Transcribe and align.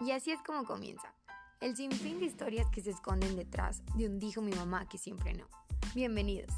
Y 0.00 0.12
así 0.12 0.30
es 0.30 0.40
como 0.40 0.64
comienza. 0.64 1.12
El 1.60 1.76
sinfín 1.76 2.20
de 2.20 2.24
historias 2.24 2.66
que 2.70 2.80
se 2.80 2.88
esconden 2.88 3.36
detrás 3.36 3.82
de 3.96 4.06
un 4.06 4.18
dijo 4.18 4.40
mi 4.40 4.52
mamá 4.52 4.88
que 4.88 4.96
siempre 4.96 5.34
no. 5.34 5.46
Bienvenidos. 5.94 6.50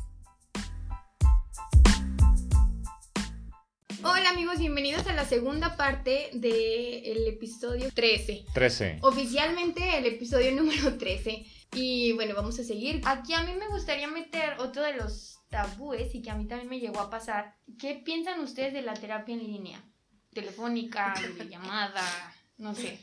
Hola 4.04 4.30
amigos, 4.30 4.60
bienvenidos 4.60 5.08
a 5.08 5.12
la 5.12 5.24
segunda 5.24 5.76
parte 5.76 6.30
del 6.34 7.26
episodio 7.26 7.90
13. 7.92 8.46
13. 8.54 8.98
Oficialmente 9.02 9.98
el 9.98 10.06
episodio 10.06 10.52
número 10.52 10.96
13. 10.96 11.44
Y 11.74 12.12
bueno, 12.12 12.36
vamos 12.36 12.60
a 12.60 12.64
seguir. 12.64 13.00
Aquí 13.04 13.34
a 13.34 13.42
mí 13.42 13.54
me 13.54 13.66
gustaría 13.68 14.06
meter 14.06 14.60
otro 14.60 14.82
de 14.82 14.94
los 14.94 15.40
tabúes 15.48 16.14
y 16.14 16.22
que 16.22 16.30
a 16.30 16.36
mí 16.36 16.46
también 16.46 16.70
me 16.70 16.78
llegó 16.78 17.00
a 17.00 17.10
pasar. 17.10 17.56
¿Qué 17.76 18.00
piensan 18.04 18.38
ustedes 18.38 18.72
de 18.72 18.82
la 18.82 18.94
terapia 18.94 19.34
en 19.34 19.42
línea? 19.42 19.82
Telefónica, 20.32 21.12
llamada, 21.50 22.04
no 22.56 22.72
sé. 22.76 23.00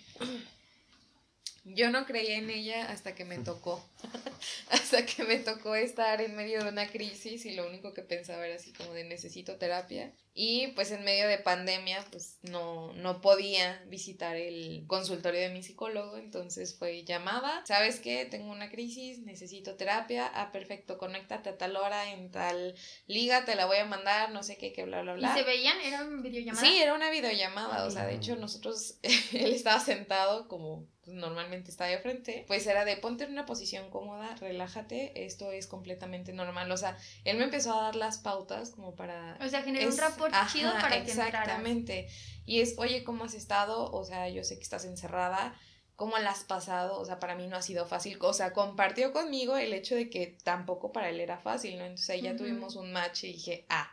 Yo 1.65 1.91
no 1.91 2.05
creía 2.05 2.37
en 2.37 2.49
ella 2.49 2.89
hasta 2.91 3.15
que 3.15 3.25
me 3.25 3.37
tocó. 3.37 3.83
hasta 4.69 5.05
que 5.05 5.23
me 5.23 5.37
tocó 5.37 5.75
estar 5.75 6.21
en 6.21 6.35
medio 6.35 6.63
de 6.63 6.69
una 6.69 6.89
crisis 6.89 7.45
y 7.45 7.53
lo 7.53 7.67
único 7.67 7.93
que 7.93 8.01
pensaba 8.01 8.45
era 8.45 8.55
así 8.55 8.73
como 8.73 8.93
de 8.93 9.03
necesito 9.03 9.57
terapia. 9.57 10.13
Y 10.41 10.67
pues 10.67 10.91
en 10.91 11.03
medio 11.03 11.27
de 11.27 11.37
pandemia 11.37 12.05
pues 12.11 12.37
no, 12.43 12.93
no 12.93 13.19
podía 13.19 13.83
visitar 13.87 14.37
el 14.37 14.85
consultorio 14.87 15.41
de 15.41 15.49
mi 15.49 15.63
psicólogo, 15.63 16.17
entonces 16.17 16.77
fue 16.77 17.03
llamada, 17.03 17.63
¿sabes 17.65 17.99
qué? 17.99 18.25
Tengo 18.25 18.49
una 18.49 18.69
crisis, 18.69 19.19
necesito 19.19 19.75
terapia, 19.75 20.31
ah, 20.33 20.51
perfecto, 20.53 20.97
conéctate 20.97 21.49
a 21.49 21.57
tal 21.57 21.75
hora 21.75 22.13
en 22.13 22.31
tal 22.31 22.75
liga, 23.07 23.43
te 23.43 23.55
la 23.55 23.65
voy 23.65 23.77
a 23.77 23.85
mandar, 23.85 24.31
no 24.31 24.43
sé 24.43 24.57
qué, 24.57 24.71
que 24.71 24.85
bla, 24.85 25.01
bla, 25.01 25.15
bla. 25.15 25.33
¿Y 25.33 25.37
se 25.39 25.43
veían? 25.43 25.77
¿Era 25.81 26.05
una 26.05 26.21
videollamada? 26.21 26.65
Sí, 26.65 26.77
era 26.77 26.93
una 26.93 27.09
videollamada, 27.09 27.85
o 27.85 27.91
sea, 27.91 28.05
de 28.05 28.15
hecho 28.15 28.37
nosotros, 28.37 28.97
él 29.33 29.51
estaba 29.51 29.79
sentado 29.81 30.47
como 30.47 30.87
normalmente 31.09 31.71
está 31.71 31.85
de 31.85 31.97
frente, 31.99 32.45
pues 32.47 32.65
era 32.67 32.85
de 32.85 32.97
ponte 32.97 33.23
en 33.23 33.31
una 33.31 33.45
posición 33.45 33.88
cómoda, 33.89 34.35
relájate, 34.35 35.25
esto 35.25 35.51
es 35.51 35.67
completamente 35.67 36.33
normal. 36.33 36.71
O 36.71 36.77
sea, 36.77 36.97
él 37.23 37.37
me 37.37 37.43
empezó 37.43 37.77
a 37.77 37.83
dar 37.83 37.95
las 37.95 38.17
pautas 38.17 38.71
como 38.71 38.95
para... 38.95 39.37
O 39.41 39.47
sea, 39.47 39.61
generó 39.61 39.89
un 39.89 39.97
rapport 39.97 40.33
chido 40.51 40.71
para 40.73 40.97
Exactamente. 40.97 42.07
Y 42.45 42.61
es, 42.61 42.75
oye, 42.77 43.03
¿cómo 43.03 43.25
has 43.25 43.33
estado? 43.33 43.91
O 43.91 44.03
sea, 44.03 44.29
yo 44.29 44.43
sé 44.43 44.57
que 44.57 44.63
estás 44.63 44.85
encerrada. 44.85 45.53
¿Cómo 45.95 46.17
la 46.17 46.31
has 46.31 46.43
pasado? 46.43 46.99
O 46.99 47.05
sea, 47.05 47.19
para 47.19 47.35
mí 47.35 47.47
no 47.47 47.57
ha 47.57 47.61
sido 47.61 47.85
fácil. 47.85 48.17
O 48.21 48.33
sea, 48.33 48.53
compartió 48.53 49.11
conmigo 49.11 49.57
el 49.57 49.73
hecho 49.73 49.95
de 49.95 50.09
que 50.09 50.37
tampoco 50.43 50.91
para 50.91 51.09
él 51.09 51.19
era 51.19 51.37
fácil, 51.37 51.77
¿no? 51.77 51.83
Entonces 51.83 52.09
ahí 52.09 52.21
ya 52.21 52.35
tuvimos 52.35 52.75
un 52.75 52.93
match 52.93 53.25
y 53.25 53.33
dije, 53.33 53.65
ah, 53.69 53.91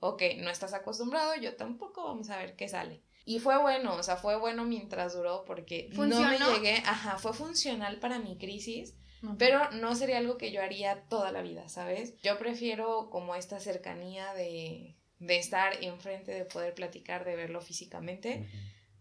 ok, 0.00 0.22
no 0.38 0.50
estás 0.50 0.72
acostumbrado, 0.72 1.34
yo 1.36 1.56
tampoco, 1.56 2.04
vamos 2.04 2.30
a 2.30 2.36
ver 2.36 2.54
qué 2.56 2.68
sale. 2.68 3.02
Y 3.24 3.40
fue 3.40 3.58
bueno, 3.58 3.94
o 3.94 4.02
sea, 4.02 4.16
fue 4.16 4.38
bueno 4.38 4.64
mientras 4.64 5.12
duró 5.14 5.44
porque 5.44 5.90
no 5.92 6.20
me 6.22 6.38
llegué, 6.38 6.82
ajá, 6.86 7.18
fue 7.18 7.34
funcional 7.34 7.98
para 7.98 8.18
mi 8.18 8.38
crisis, 8.38 8.94
pero 9.38 9.70
no 9.72 9.94
sería 9.94 10.18
algo 10.18 10.38
que 10.38 10.52
yo 10.52 10.62
haría 10.62 11.02
toda 11.08 11.32
la 11.32 11.42
vida, 11.42 11.68
¿sabes? 11.68 12.20
Yo 12.22 12.38
prefiero 12.38 13.10
como 13.10 13.34
esta 13.34 13.60
cercanía 13.60 14.32
de, 14.34 14.96
de 15.18 15.38
estar 15.38 15.82
enfrente, 15.82 16.32
de 16.32 16.44
poder 16.44 16.74
platicar, 16.74 17.24
de 17.24 17.36
verlo 17.36 17.60
físicamente. 17.60 18.48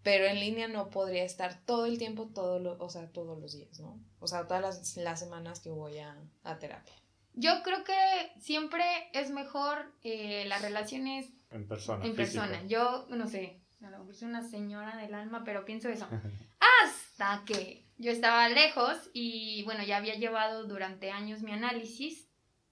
Pero 0.03 0.25
en 0.25 0.39
línea 0.39 0.67
no 0.67 0.89
podría 0.89 1.23
estar 1.23 1.59
todo 1.65 1.85
el 1.85 1.97
tiempo, 1.97 2.29
todo 2.33 2.59
lo, 2.59 2.77
o 2.79 2.89
sea, 2.89 3.11
todos 3.11 3.37
los 3.39 3.53
días, 3.53 3.79
¿no? 3.79 3.99
O 4.19 4.27
sea, 4.27 4.47
todas 4.47 4.61
las, 4.61 4.97
las 4.97 5.19
semanas 5.19 5.59
que 5.59 5.69
voy 5.69 5.97
a, 5.97 6.15
a, 6.43 6.59
terapia. 6.59 6.93
Yo 7.33 7.61
creo 7.61 7.83
que 7.83 8.31
siempre 8.39 8.85
es 9.13 9.31
mejor 9.31 9.93
eh, 10.03 10.45
las 10.47 10.61
relaciones 10.61 11.31
en 11.51 11.67
persona. 11.67 12.05
En 12.05 12.15
persona. 12.15 12.63
Yo, 12.67 13.05
no 13.09 13.27
sé, 13.27 13.61
a 13.81 13.89
lo 13.89 13.99
mejor 13.99 14.15
soy 14.15 14.29
una 14.29 14.47
señora 14.47 14.97
del 14.97 15.13
alma, 15.13 15.43
pero 15.43 15.65
pienso 15.65 15.89
eso. 15.89 16.07
Hasta 16.83 17.43
que 17.45 17.86
yo 17.97 18.11
estaba 18.11 18.47
lejos 18.49 19.09
y 19.13 19.63
bueno, 19.63 19.83
ya 19.83 19.97
había 19.97 20.15
llevado 20.15 20.65
durante 20.65 21.11
años 21.11 21.41
mi 21.41 21.51
análisis 21.51 22.27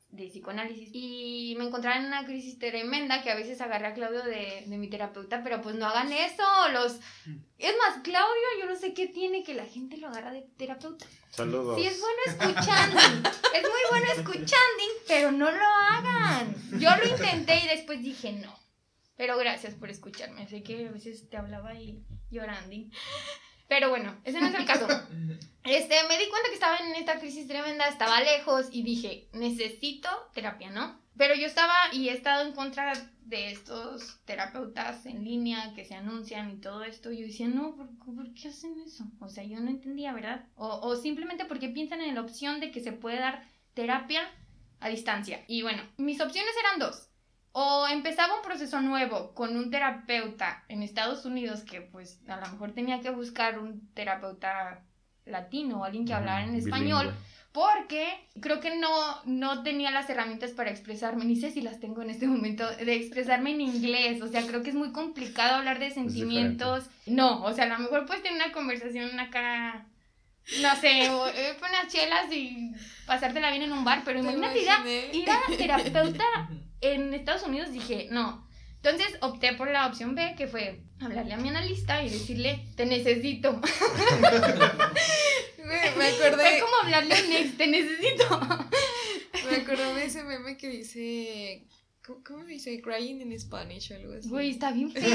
de 0.09 0.27
psicoanálisis 0.27 0.89
y 0.93 1.55
me 1.57 1.65
encontraba 1.65 1.97
en 1.97 2.05
una 2.05 2.25
crisis 2.25 2.57
tremenda 2.57 3.21
que 3.21 3.31
a 3.31 3.35
veces 3.35 3.59
agarré 3.59 3.87
a 3.87 3.93
Claudio 3.93 4.23
de, 4.23 4.63
de, 4.65 4.77
mi 4.77 4.89
terapeuta, 4.89 5.43
pero 5.43 5.61
pues 5.61 5.75
no 5.75 5.85
hagan 5.85 6.11
eso, 6.13 6.43
los... 6.71 6.99
Es 7.57 7.75
más, 7.77 8.01
Claudio, 8.01 8.43
yo 8.59 8.65
no 8.65 8.75
sé 8.75 8.93
qué 8.93 9.07
tiene 9.07 9.43
que 9.43 9.53
la 9.53 9.65
gente 9.65 9.97
lo 9.97 10.07
agarra 10.07 10.31
de 10.31 10.47
terapeuta. 10.57 11.05
Saludos. 11.31 11.77
Sí, 11.77 11.87
es 11.87 11.99
bueno 11.99 12.21
escuchando, 12.27 12.99
es 13.53 13.61
muy 13.61 13.81
bueno 13.89 14.07
escuchando, 14.15 14.83
pero 15.07 15.31
no 15.31 15.51
lo 15.51 15.65
hagan. 15.65 16.55
Yo 16.79 16.89
lo 16.95 17.07
intenté 17.09 17.59
y 17.65 17.67
después 17.67 18.01
dije 18.01 18.31
no. 18.31 18.57
Pero 19.17 19.37
gracias 19.37 19.75
por 19.75 19.89
escucharme. 19.89 20.47
Sé 20.47 20.61
que 20.61 20.87
a 20.87 20.91
veces 20.91 21.29
te 21.29 21.37
hablaba 21.37 21.73
y 21.73 22.03
llorando. 22.29 22.75
Pero 23.67 23.89
bueno, 23.89 24.15
ese 24.23 24.39
no 24.39 24.47
es 24.47 24.55
el 24.55 24.65
caso. 24.65 24.87
Este, 25.63 25.95
me 26.07 26.17
di 26.17 26.29
cuenta 26.29 26.49
que 26.49 26.53
estaba 26.53 26.77
en 26.77 26.95
esta 26.95 27.19
crisis 27.19 27.47
tremenda, 27.47 27.87
estaba 27.87 28.21
lejos 28.21 28.67
y 28.71 28.83
dije, 28.83 29.27
necesito 29.33 30.09
terapia, 30.33 30.69
¿no? 30.69 30.99
Pero 31.17 31.33
yo 31.33 31.47
estaba 31.47 31.73
y 31.91 32.09
he 32.09 32.13
estado 32.13 32.45
en 32.45 32.53
contra 32.53 32.93
de 33.21 33.51
estos 33.51 34.19
terapeutas 34.25 35.05
en 35.05 35.23
línea 35.23 35.73
que 35.73 35.85
se 35.85 35.95
anuncian 35.95 36.51
y 36.51 36.57
todo 36.57 36.83
esto. 36.83 37.11
Yo 37.11 37.25
decía, 37.25 37.47
no, 37.47 37.75
¿por, 37.75 38.33
qué 38.33 38.49
hacen 38.49 38.79
eso? 38.85 39.05
O 39.19 39.29
sea, 39.29 39.43
yo 39.43 39.59
no 39.59 39.69
entendía, 39.69 40.13
¿verdad? 40.13 40.45
O, 40.55 40.67
o 40.67 40.95
simplemente 40.95 41.45
porque 41.45 41.69
piensan 41.69 42.01
en 42.01 42.15
la 42.15 42.21
opción 42.21 42.59
de 42.59 42.71
que 42.71 42.81
se 42.81 42.91
puede 42.91 43.17
dar 43.17 43.47
terapia 43.73 44.29
a 44.81 44.89
distancia. 44.89 45.43
Y 45.47 45.63
bueno, 45.63 45.81
mis 45.97 46.21
opciones 46.21 46.53
eran 46.59 46.79
dos 46.79 47.09
o 47.57 47.87
empezaba 47.87 48.35
un 48.35 48.41
proceso 48.41 48.81
nuevo 48.81 49.33
con 49.33 49.55
un 49.55 49.71
terapeuta 49.71 50.65
en 50.67 50.83
Estados 50.83 51.23
Unidos 51.23 51.61
que 51.61 51.79
pues 51.79 52.19
a 52.27 52.35
lo 52.35 52.51
mejor 52.51 52.73
tenía 52.73 52.99
que 52.99 53.11
buscar 53.11 53.59
un 53.59 53.89
terapeuta 53.93 54.83
latino 55.25 55.79
o 55.79 55.83
alguien 55.85 56.05
que 56.05 56.13
hablara 56.13 56.43
en 56.43 56.55
español 56.55 57.15
porque 57.53 58.27
creo 58.41 58.59
que 58.59 58.75
no, 58.75 58.89
no 59.23 59.63
tenía 59.63 59.89
las 59.89 60.09
herramientas 60.09 60.51
para 60.51 60.69
expresarme, 60.69 61.23
ni 61.23 61.37
sé 61.37 61.49
si 61.49 61.61
las 61.61 61.79
tengo 61.79 62.01
en 62.01 62.09
este 62.09 62.27
momento, 62.27 62.69
de 62.69 62.93
expresarme 62.93 63.51
en 63.51 63.61
inglés, 63.61 64.21
o 64.21 64.27
sea, 64.27 64.45
creo 64.45 64.61
que 64.61 64.71
es 64.71 64.75
muy 64.75 64.91
complicado 64.91 65.55
hablar 65.55 65.79
de 65.79 65.91
sentimientos. 65.91 66.83
No, 67.05 67.41
o 67.41 67.53
sea, 67.53 67.63
a 67.63 67.67
lo 67.67 67.79
mejor 67.79 68.05
puedes 68.05 68.21
tener 68.21 68.35
una 68.35 68.51
conversación 68.51 69.17
acá, 69.17 69.85
no 70.61 70.75
sé, 70.75 71.05
eh, 71.05 71.57
unas 71.57 71.87
chelas 71.87 72.29
y 72.33 72.73
pasártela 73.05 73.49
bien 73.49 73.61
en 73.61 73.71
un 73.71 73.85
bar, 73.85 74.01
pero 74.03 74.19
imagínate 74.19 74.59
ir 74.59 74.69
a, 74.69 74.83
ir 75.13 75.29
a 75.29 75.57
terapeuta 75.57 76.49
en 76.81 77.13
Estados 77.13 77.43
Unidos 77.43 77.71
dije, 77.71 78.07
no. 78.11 78.45
Entonces 78.81 79.17
opté 79.21 79.53
por 79.53 79.71
la 79.71 79.87
opción 79.87 80.13
B, 80.13 80.35
que 80.37 80.47
fue 80.47 80.83
hablarle 80.99 81.33
a 81.33 81.37
mi 81.37 81.49
analista 81.49 82.03
y 82.03 82.09
decirle, 82.09 82.67
te 82.75 82.85
necesito. 82.85 83.53
me, 85.65 85.75
acordé. 85.79 86.35
Fue 86.35 86.59
como 86.59 86.75
hablarle 86.83 87.15
a 87.15 87.23
un 87.23 87.31
ex, 87.31 87.57
te 87.57 87.65
necesito. 87.67 88.39
me 89.49 89.55
acordé 89.57 89.95
de 89.95 90.05
ese 90.05 90.23
meme 90.23 90.55
que 90.57 90.69
dice. 90.69 91.65
¿Cómo, 92.23 92.45
dice? 92.45 92.79
Crying 92.81 93.21
in 93.21 93.39
Spanish 93.39 93.91
o 93.91 93.95
algo 93.95 94.13
así. 94.13 94.29
Güey, 94.29 94.51
está 94.51 94.71
bien 94.71 94.91
feo. 94.91 95.01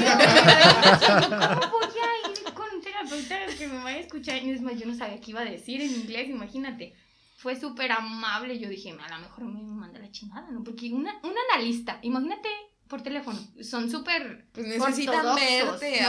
¿Cómo 1.61 1.79
voy 1.79 1.87
a 1.87 2.29
ir 2.29 2.53
con 2.53 2.65
un 2.75 2.81
terapeuta 2.81 3.39
que 3.57 3.67
me 3.69 3.77
vaya 3.77 3.99
a 3.99 4.01
escuchar? 4.01 4.43
Es 4.43 4.61
más, 4.61 4.77
yo 4.77 4.85
no 4.85 4.95
sabía 4.95 5.21
qué 5.21 5.31
iba 5.31 5.39
a 5.39 5.45
decir 5.45 5.79
en 5.79 5.91
inglés, 5.91 6.27
imagínate 6.27 6.93
fue 7.41 7.59
súper 7.59 7.91
amable. 7.91 8.59
Yo 8.59 8.69
dije, 8.69 8.91
a 8.91 9.17
lo 9.17 9.19
mejor 9.19 9.45
me 9.45 9.61
manda 9.63 9.99
la 9.99 10.11
chingada, 10.11 10.49
¿no? 10.51 10.63
Porque 10.63 10.93
una, 10.93 11.19
un 11.23 11.33
analista, 11.49 11.97
imagínate 12.03 12.49
por 12.87 13.01
teléfono, 13.01 13.39
son 13.63 13.89
súper 13.89 14.47
pues 14.51 14.67
necesitan 14.67 15.33
verte, 15.33 16.03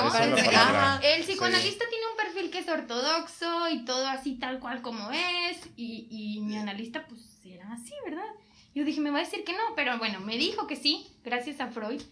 El 1.02 1.22
psicoanalista 1.22 1.84
tiene 1.88 2.04
un 2.10 2.16
perfil 2.16 2.50
que 2.50 2.58
es 2.58 2.68
ortodoxo 2.68 3.68
y 3.68 3.84
todo 3.84 4.04
así 4.08 4.34
tal 4.34 4.58
cual 4.58 4.82
como 4.82 5.08
es 5.12 5.58
y, 5.76 6.08
y 6.10 6.40
mi 6.40 6.56
analista 6.56 7.06
pues 7.06 7.40
era 7.44 7.72
así, 7.72 7.94
¿verdad? 8.04 8.26
Yo 8.74 8.84
dije, 8.84 9.00
me 9.00 9.10
va 9.10 9.18
a 9.18 9.24
decir 9.24 9.44
que 9.44 9.52
no, 9.52 9.62
pero 9.76 9.96
bueno, 9.98 10.18
me 10.20 10.36
dijo 10.36 10.66
que 10.66 10.74
sí, 10.74 11.06
gracias 11.22 11.60
a 11.60 11.68
Freud 11.68 12.02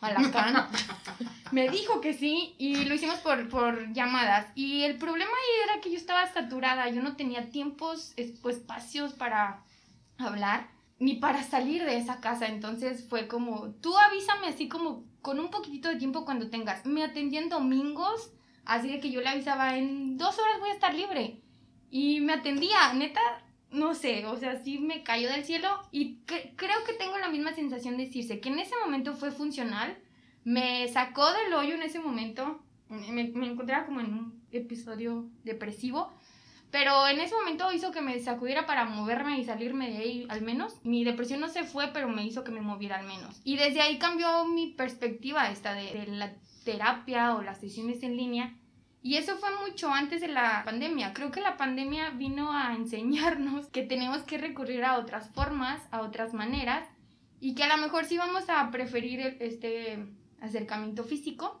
a 0.00 0.12
la 0.12 0.70
me 1.52 1.68
dijo 1.68 2.00
que 2.00 2.14
sí 2.14 2.54
y 2.58 2.84
lo 2.84 2.94
hicimos 2.94 3.18
por, 3.18 3.48
por 3.48 3.92
llamadas. 3.92 4.46
Y 4.54 4.82
el 4.82 4.96
problema 4.98 5.30
ahí 5.30 5.70
era 5.70 5.80
que 5.80 5.90
yo 5.90 5.96
estaba 5.96 6.32
saturada, 6.32 6.88
yo 6.88 7.02
no 7.02 7.16
tenía 7.16 7.50
tiempos 7.50 8.14
o 8.42 8.50
espacios 8.50 9.12
para 9.12 9.62
hablar 10.18 10.68
ni 10.98 11.14
para 11.16 11.42
salir 11.42 11.84
de 11.84 11.96
esa 11.96 12.20
casa. 12.20 12.46
Entonces 12.46 13.06
fue 13.08 13.28
como, 13.28 13.70
tú 13.80 13.96
avísame 13.96 14.48
así 14.48 14.68
como 14.68 15.04
con 15.22 15.38
un 15.40 15.50
poquitito 15.50 15.88
de 15.88 15.96
tiempo 15.96 16.24
cuando 16.24 16.50
tengas. 16.50 16.84
Me 16.86 17.04
atendí 17.04 17.38
en 17.38 17.48
domingos, 17.48 18.32
así 18.64 18.88
de 18.88 19.00
que 19.00 19.10
yo 19.10 19.20
le 19.20 19.28
avisaba, 19.28 19.76
en 19.76 20.18
dos 20.18 20.38
horas 20.38 20.60
voy 20.60 20.70
a 20.70 20.74
estar 20.74 20.94
libre. 20.94 21.40
Y 21.90 22.20
me 22.20 22.34
atendía, 22.34 22.92
neta, 22.94 23.20
no 23.74 23.94
sé, 23.94 24.24
o 24.26 24.36
sea, 24.36 24.62
sí 24.62 24.78
me 24.78 25.02
cayó 25.02 25.28
del 25.28 25.44
cielo 25.44 25.68
y 25.90 26.18
creo 26.26 26.84
que 26.86 26.94
tengo 26.94 27.18
la 27.18 27.28
misma 27.28 27.52
sensación 27.52 27.96
de 27.96 28.06
decirse 28.06 28.40
que 28.40 28.48
en 28.48 28.58
ese 28.58 28.74
momento 28.84 29.14
fue 29.14 29.30
funcional, 29.30 29.96
me 30.44 30.88
sacó 30.88 31.32
del 31.32 31.52
hoyo 31.54 31.74
en 31.74 31.82
ese 31.82 31.98
momento, 31.98 32.60
me, 32.88 33.22
encontraba 33.22 33.86
como 33.86 34.00
en 34.00 34.12
un 34.14 34.42
episodio 34.52 35.26
depresivo, 35.42 36.12
pero 36.70 37.06
en 37.08 37.20
ese 37.20 37.34
momento 37.34 37.72
hizo 37.72 37.92
que 37.92 38.00
me 38.00 38.18
sacudiera 38.20 38.66
para 38.66 38.84
moverme 38.84 39.38
y 39.38 39.44
salirme 39.44 39.90
de 39.90 39.98
ahí 39.98 40.26
al 40.28 40.42
menos. 40.42 40.74
Mi 40.82 41.04
depresión 41.04 41.38
no 41.40 41.48
se 41.48 41.62
fue, 41.62 41.88
pero 41.92 42.08
me 42.08 42.26
hizo 42.26 42.42
que 42.42 42.50
me 42.50 42.60
moviera 42.60 42.98
al 42.98 43.06
menos. 43.06 43.40
Y 43.44 43.56
desde 43.56 43.80
ahí 43.80 43.98
cambió 43.98 44.44
mi 44.46 44.72
perspectiva 44.72 45.50
esta 45.50 45.72
de 45.72 46.06
la 46.08 46.34
terapia 46.64 47.36
o 47.36 47.42
las 47.42 47.60
sesiones 47.60 48.02
en 48.02 48.16
línea 48.16 48.54
Y 49.04 49.18
eso 49.18 49.36
fue 49.36 49.50
mucho 49.62 49.90
antes 49.90 50.22
de 50.22 50.28
la 50.28 50.62
pandemia. 50.64 51.12
Creo 51.12 51.30
que 51.30 51.42
la 51.42 51.58
pandemia 51.58 52.08
vino 52.08 52.50
a 52.50 52.74
enseñarnos 52.74 53.66
que 53.66 53.82
tenemos 53.82 54.22
que 54.22 54.38
recurrir 54.38 54.82
a 54.82 54.98
otras 54.98 55.28
formas, 55.28 55.82
a 55.90 56.00
otras 56.00 56.32
maneras, 56.32 56.88
y 57.38 57.54
que 57.54 57.64
a 57.64 57.76
lo 57.76 57.82
mejor 57.82 58.06
sí 58.06 58.16
vamos 58.16 58.48
a 58.48 58.70
preferir 58.70 59.36
este 59.40 60.06
acercamiento 60.40 61.04
físico, 61.04 61.60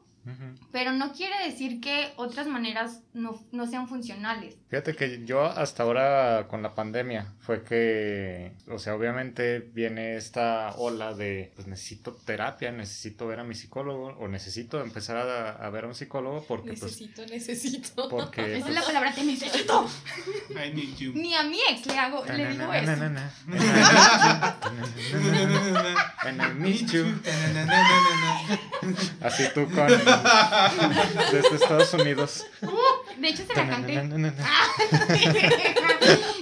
pero 0.72 0.92
no 0.92 1.12
quiere 1.12 1.34
decir 1.44 1.80
que 1.80 2.12
otras 2.16 2.46
maneras 2.46 3.00
no, 3.12 3.40
no, 3.52 3.66
sean 3.66 3.88
funcionales. 3.88 4.56
Fíjate 4.68 4.96
que 4.96 5.24
yo 5.24 5.44
hasta 5.44 5.82
ahora 5.82 6.46
con 6.48 6.62
la 6.62 6.74
pandemia 6.74 7.32
fue 7.40 7.62
que, 7.62 8.52
o 8.68 8.78
sea, 8.78 8.94
obviamente 8.94 9.58
viene 9.58 10.16
esta 10.16 10.74
ola 10.76 11.14
de, 11.14 11.52
pues 11.54 11.66
necesito 11.66 12.16
terapia, 12.24 12.72
necesito 12.72 13.26
ver 13.26 13.40
a 13.40 13.44
mi 13.44 13.54
psicólogo 13.54 14.16
o 14.18 14.28
necesito 14.28 14.80
empezar 14.80 15.16
a, 15.16 15.70
ver 15.70 15.84
a 15.84 15.88
un 15.88 15.94
psicólogo 15.94 16.44
porque... 16.46 16.70
Necesito, 16.70 17.16
pues, 17.16 17.30
necesito. 17.30 18.08
Porque... 18.08 18.56
Esa 18.56 18.68
es 18.68 18.74
la 18.74 18.80
pues, 18.80 18.86
palabra, 18.86 19.14
te 19.14 19.24
necesito. 19.24 19.86
Ni 21.14 21.34
a 21.34 21.42
mi 21.42 21.58
ex 21.70 21.86
le 21.86 21.98
hago, 21.98 22.24
le 22.24 22.48
digo 22.48 22.72
eso. 22.72 22.92
Así 29.20 29.44
tú 29.54 29.68
con 29.70 29.86
desde 31.32 31.56
Estados 31.56 31.94
Unidos. 31.94 32.46
Uh, 32.62 33.20
de 33.20 33.28
hecho, 33.28 33.44
se 33.46 33.54
la 33.54 33.68
canté. 33.68 33.94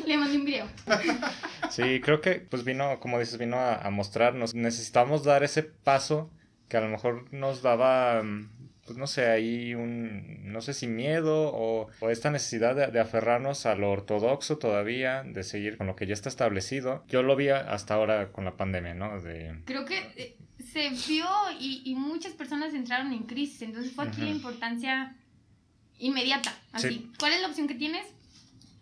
Le 0.07 0.17
mandé 0.17 0.37
un 0.37 0.45
video. 0.45 0.67
Sí, 1.71 2.01
creo 2.01 2.21
que 2.21 2.35
pues 2.35 2.65
vino, 2.65 3.01
como 3.01 3.19
dices, 3.19 3.39
vino 3.39 3.59
a, 3.59 3.89
mostrarnos. 3.91 4.55
Necesitamos 4.55 5.25
dar 5.25 5.43
ese 5.43 5.63
paso 5.63 6.31
que 6.69 6.77
a 6.77 6.81
lo 6.81 6.89
mejor 6.89 7.33
nos 7.33 7.63
daba 7.63 8.23
pues 8.85 8.99
no 8.99 9.07
sé, 9.07 9.27
ahí 9.27 9.75
un, 9.75 10.53
no 10.53 10.61
sé 10.61 10.75
si 10.75 10.89
miedo 10.89 11.53
o, 11.55 11.89
esta 12.11 12.31
necesidad 12.31 12.91
de, 12.91 13.01
aferrarnos 13.01 13.65
a 13.65 13.77
lo 13.77 13.91
ortodoxo 13.91 14.59
todavía, 14.59 15.23
de 15.25 15.45
seguir 15.45 15.77
con 15.77 15.87
lo 15.87 15.95
que 15.95 16.07
ya 16.07 16.15
está 16.15 16.29
establecido. 16.29 17.05
Yo 17.09 17.23
lo 17.23 17.37
vi 17.37 17.49
hasta 17.51 17.95
ahora 17.95 18.33
con 18.33 18.45
la 18.45 18.57
pandemia, 18.57 18.95
¿no? 18.95 19.21
De... 19.21 19.61
Creo 19.65 19.85
que 19.85 19.99
eh, 20.17 20.37
se 20.63 20.91
vio 20.91 21.27
y, 21.59 21.95
muchas 21.97 22.33
personas 22.33 22.75
entraron 22.75 23.13
en 23.13 23.25
crisis, 23.25 23.63
entonces 23.63 23.93
fue 23.93 24.07
aquí 24.07 24.21
la 24.21 24.31
importancia 24.31 25.17
inmediata, 25.99 26.55
así. 26.73 27.11
¿Cuál 27.19 27.33
es 27.33 27.41
la 27.41 27.49
opción 27.49 27.69
que 27.69 27.75
tienes? 27.75 28.07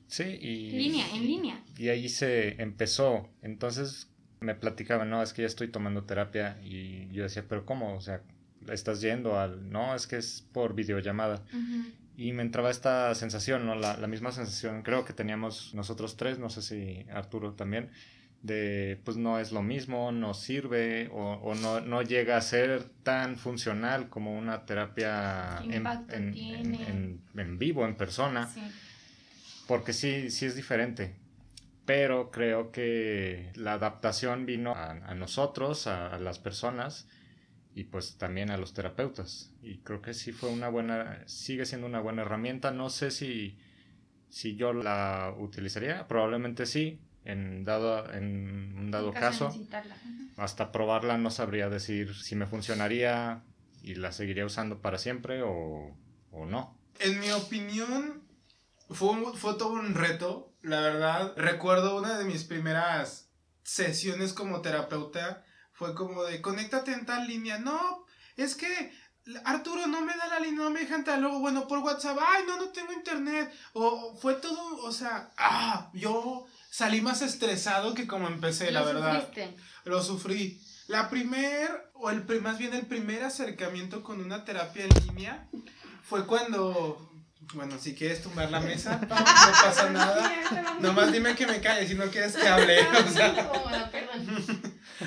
Sí, 0.06 0.24
y... 0.24 0.70
Línea, 0.70 1.06
en 1.14 1.26
línea. 1.26 1.64
Y 1.76 1.88
ahí 1.88 2.08
se 2.08 2.60
empezó, 2.60 3.28
entonces 3.42 4.08
me 4.40 4.54
platicaban, 4.54 5.10
no, 5.10 5.22
es 5.22 5.32
que 5.32 5.42
ya 5.42 5.46
estoy 5.46 5.68
tomando 5.68 6.04
terapia 6.04 6.58
y 6.64 7.08
yo 7.12 7.22
decía, 7.22 7.44
pero 7.48 7.64
¿cómo? 7.66 7.94
O 7.94 8.00
sea, 8.00 8.22
estás 8.68 9.00
yendo 9.00 9.38
al, 9.38 9.70
no, 9.70 9.94
es 9.94 10.06
que 10.06 10.16
es 10.16 10.46
por 10.52 10.74
videollamada. 10.74 11.44
Y 12.16 12.32
me 12.32 12.42
entraba 12.42 12.70
esta 12.70 13.14
sensación, 13.14 13.66
¿no? 13.66 13.74
La, 13.74 13.96
la, 13.96 14.06
misma 14.06 14.32
sensación, 14.32 14.82
creo 14.82 15.04
que 15.04 15.12
teníamos 15.12 15.74
nosotros 15.74 16.16
tres, 16.16 16.38
no 16.38 16.50
sé 16.50 16.62
si 16.62 17.06
Arturo 17.10 17.52
también, 17.54 17.90
de 18.42 19.00
pues 19.04 19.16
no 19.16 19.38
es 19.38 19.52
lo 19.52 19.62
mismo, 19.62 20.12
no 20.12 20.32
sirve 20.34 21.08
o, 21.12 21.32
o 21.34 21.54
no, 21.54 21.80
no, 21.80 22.02
llega 22.02 22.36
a 22.36 22.40
ser 22.40 22.84
tan 23.02 23.36
funcional 23.36 24.08
como 24.08 24.36
una 24.36 24.64
terapia 24.64 25.58
en, 25.62 25.86
en, 26.10 27.20
en, 27.36 27.58
vivo, 27.58 27.84
en 27.84 27.96
persona. 27.96 28.48
Porque 29.66 29.92
sí, 29.92 30.30
sí 30.30 30.46
es 30.46 30.56
diferente. 30.56 31.16
Pero 31.84 32.30
creo 32.30 32.72
que 32.72 33.50
la 33.54 33.74
adaptación 33.74 34.46
vino 34.46 34.72
a, 34.72 34.90
a 34.90 35.14
nosotros, 35.14 35.86
a, 35.86 36.14
a 36.14 36.18
las 36.18 36.38
personas, 36.38 37.08
y 37.74 37.84
pues 37.84 38.16
también 38.16 38.50
a 38.50 38.56
los 38.56 38.74
terapeutas. 38.74 39.52
Y 39.62 39.78
creo 39.78 40.02
que 40.02 40.14
sí 40.14 40.32
fue 40.32 40.50
una 40.50 40.68
buena, 40.68 41.22
sigue 41.26 41.66
siendo 41.66 41.86
una 41.86 42.00
buena 42.00 42.22
herramienta. 42.22 42.70
No 42.70 42.90
sé 42.90 43.10
si, 43.10 43.58
si 44.28 44.56
yo 44.56 44.72
la 44.72 45.34
utilizaría, 45.38 46.08
probablemente 46.08 46.66
sí, 46.66 47.00
en, 47.24 47.64
dado, 47.64 48.12
en 48.12 48.76
un 48.76 48.90
dado 48.90 49.12
caso. 49.12 49.52
Hasta 50.36 50.72
probarla 50.72 51.18
no 51.18 51.30
sabría 51.30 51.68
decir 51.68 52.14
si 52.16 52.34
me 52.34 52.46
funcionaría 52.46 53.42
y 53.82 53.94
la 53.94 54.12
seguiría 54.12 54.44
usando 54.44 54.80
para 54.80 54.98
siempre 54.98 55.42
o, 55.42 55.96
o 56.30 56.46
no. 56.46 56.78
En 56.98 57.20
mi 57.20 57.30
opinión, 57.30 58.22
fue, 58.90 59.10
fue 59.34 59.54
todo 59.54 59.72
un 59.72 59.94
reto, 59.94 60.52
la 60.62 60.80
verdad. 60.80 61.34
Recuerdo 61.36 61.98
una 61.98 62.18
de 62.18 62.24
mis 62.24 62.44
primeras 62.44 63.30
sesiones 63.62 64.32
como 64.32 64.62
terapeuta 64.62 65.44
fue 65.80 65.94
como 65.94 66.24
de, 66.24 66.42
conéctate 66.42 66.92
en 66.92 67.06
tal 67.06 67.26
línea. 67.26 67.58
No, 67.58 68.04
es 68.36 68.54
que 68.54 68.92
Arturo 69.46 69.86
no 69.86 70.02
me 70.02 70.14
da 70.14 70.26
la 70.26 70.40
línea, 70.40 70.64
no 70.64 70.70
me 70.70 70.80
dejan 70.80 71.04
tal. 71.04 71.22
Luego, 71.22 71.38
bueno, 71.38 71.66
por 71.66 71.78
WhatsApp, 71.78 72.18
ay, 72.20 72.44
no, 72.46 72.58
no 72.58 72.68
tengo 72.68 72.92
internet. 72.92 73.50
O 73.72 74.14
fue 74.14 74.34
todo, 74.34 74.76
o 74.84 74.92
sea, 74.92 75.30
ah, 75.38 75.90
yo 75.94 76.46
salí 76.70 77.00
más 77.00 77.22
estresado 77.22 77.94
que 77.94 78.06
como 78.06 78.28
empecé, 78.28 78.70
la 78.70 78.82
verdad. 78.82 79.26
Sufriste. 79.26 79.56
Lo 79.84 80.02
sufrí. 80.02 80.62
La 80.86 81.08
primer, 81.08 81.90
o 81.94 82.10
el 82.10 82.24
más 82.40 82.58
bien 82.58 82.74
el 82.74 82.86
primer 82.86 83.22
acercamiento 83.22 84.02
con 84.02 84.20
una 84.20 84.44
terapia 84.44 84.84
en 84.84 85.06
línea 85.06 85.48
fue 86.02 86.26
cuando 86.26 87.10
bueno, 87.54 87.78
si 87.78 87.94
quieres 87.94 88.22
tumbar 88.22 88.50
la 88.50 88.60
mesa, 88.60 88.98
no 89.02 89.08
pasa 89.08 89.90
nada. 89.90 90.78
Nomás 90.80 91.12
dime 91.12 91.34
que 91.34 91.46
me 91.46 91.60
calles 91.60 91.88
si 91.88 91.94
no 91.94 92.06
quieres 92.10 92.36
que 92.36 92.46
hable. 92.46 92.78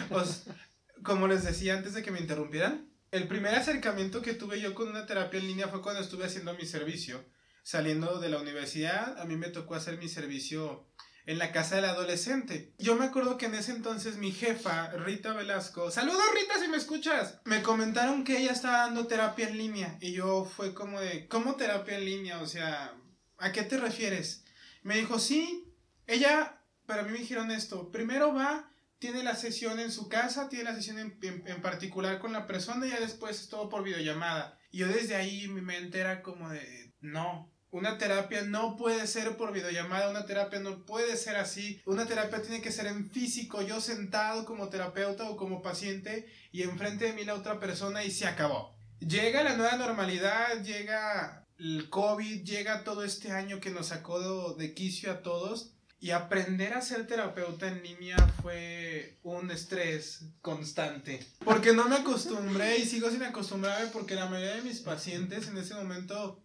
O 0.10 0.24
sea, 0.24 0.54
como 1.04 1.28
les 1.28 1.44
decía 1.44 1.76
antes 1.76 1.94
de 1.94 2.02
que 2.02 2.12
me 2.12 2.20
interrumpieran, 2.20 2.90
el 3.12 3.28
primer 3.28 3.54
acercamiento 3.54 4.22
que 4.22 4.34
tuve 4.34 4.60
yo 4.60 4.74
con 4.74 4.90
una 4.90 5.06
terapia 5.06 5.40
en 5.40 5.48
línea 5.48 5.68
fue 5.68 5.82
cuando 5.82 6.02
estuve 6.02 6.26
haciendo 6.26 6.54
mi 6.56 6.66
servicio. 6.66 7.24
Saliendo 7.62 8.20
de 8.20 8.30
la 8.30 8.40
universidad, 8.40 9.20
a 9.20 9.26
mí 9.26 9.38
me 9.38 9.50
tocó 9.50 9.76
hacer 9.76 9.98
mi 9.98 10.10
servicio 10.10 10.88
en 11.26 11.38
la 11.38 11.52
casa 11.52 11.76
del 11.76 11.86
adolescente. 11.86 12.74
Yo 12.78 12.96
me 12.96 13.06
acuerdo 13.06 13.38
que 13.38 13.46
en 13.46 13.56
ese 13.56 13.72
entonces 13.72 14.18
mi 14.18 14.32
jefa, 14.32 14.92
Rita 14.92 15.34
Velasco, 15.34 15.92
saludos 15.92 16.22
Rita 16.34 16.60
si 16.60 16.68
me 16.68 16.78
escuchas, 16.78 17.40
me 17.46 17.62
comentaron 17.62 18.24
que 18.24 18.38
ella 18.40 18.52
estaba 18.52 18.80
dando 18.80 19.08
terapia 19.08 19.48
en 19.48 19.58
línea 19.58 19.98
y 20.02 20.14
yo 20.14 20.46
fue 20.46 20.74
como 20.74 21.00
de, 21.00 21.28
¿cómo 21.28 21.56
terapia 21.56 21.98
en 21.98 22.06
línea? 22.06 22.42
O 22.42 22.48
sea, 22.48 22.94
¿a 23.38 23.52
qué 23.52 23.64
te 23.64 23.78
refieres? 23.78 24.44
Me 24.82 24.98
dijo, 24.98 25.20
sí, 25.20 25.74
ella, 26.08 26.62
para 26.86 27.04
mí 27.04 27.12
me 27.12 27.20
dijeron 27.20 27.52
esto, 27.52 27.92
primero 27.92 28.34
va 28.34 28.70
tiene 29.04 29.22
la 29.22 29.36
sesión 29.36 29.82
en 29.82 29.92
su 29.92 30.08
casa, 30.08 30.48
tiene 30.48 30.64
la 30.64 30.76
sesión 30.76 30.98
en, 30.98 31.62
particular 31.62 32.20
con 32.20 32.32
la 32.32 32.48
persona 32.48 32.88
y 32.88 32.92
ya 32.92 33.02
después 33.02 33.38
es 33.38 33.50
todo 33.50 33.68
por 33.68 33.84
videollamada. 33.84 34.58
Y 34.72 34.78
yo 34.78 34.88
desde 34.88 35.16
ahí 35.16 35.46
mi 35.50 35.60
mente 35.60 36.00
era 36.00 36.22
como 36.22 36.50
de, 36.50 36.94
no, 37.02 37.53
una 37.74 37.98
terapia 37.98 38.44
no 38.44 38.78
puede 38.78 39.08
ser 39.08 39.36
por 39.36 39.52
videollamada, 39.52 40.12
una 40.12 40.28
terapia 40.28 40.60
no 40.60 40.86
puede 40.86 41.18
ser 41.18 41.38
así, 41.38 41.82
una 41.88 42.06
terapia 42.06 42.40
tiene 42.40 42.62
que 42.62 42.72
ser 42.72 42.86
en 42.86 43.10
físico, 43.10 43.64
yo 43.64 43.82
sentado 43.82 44.46
como 44.46 44.70
terapeuta 44.70 45.28
o 45.28 45.36
como 45.36 45.64
paciente 45.64 46.32
y 46.52 46.62
enfrente 46.62 47.06
de 47.06 47.14
mí 47.14 47.26
la 47.26 47.34
otra 47.34 47.60
persona 47.60 48.04
y 48.04 48.12
se 48.12 48.28
acabó. 48.28 48.78
Llega 49.00 49.44
la 49.44 49.58
nueva 49.58 49.76
normalidad, 49.78 50.62
llega 50.62 51.48
el 51.58 51.90
COVID, 51.90 52.44
llega 52.44 52.84
todo 52.84 53.04
este 53.04 53.32
año 53.32 53.60
que 53.60 53.72
nos 53.72 53.88
sacó 53.88 54.54
de 54.54 54.76
quicio 54.76 55.12
a 55.12 55.24
todos 55.24 55.74
y 56.00 56.12
aprender 56.12 56.74
a 56.74 56.82
ser 56.82 57.08
terapeuta 57.08 57.68
en 57.68 57.82
línea 57.82 58.18
fue 58.44 59.18
un 59.24 59.50
estrés 59.50 60.26
constante. 60.42 61.26
Porque 61.44 61.74
no 61.74 61.90
me 61.90 61.96
acostumbré 61.96 62.78
y 62.78 62.86
sigo 62.86 63.10
sin 63.10 63.24
acostumbrarme 63.24 63.88
porque 63.88 64.14
la 64.14 64.28
mayoría 64.28 64.58
de 64.58 64.62
mis 64.62 64.82
pacientes 64.82 65.48
en 65.48 65.58
ese 65.58 65.74
momento 65.74 66.43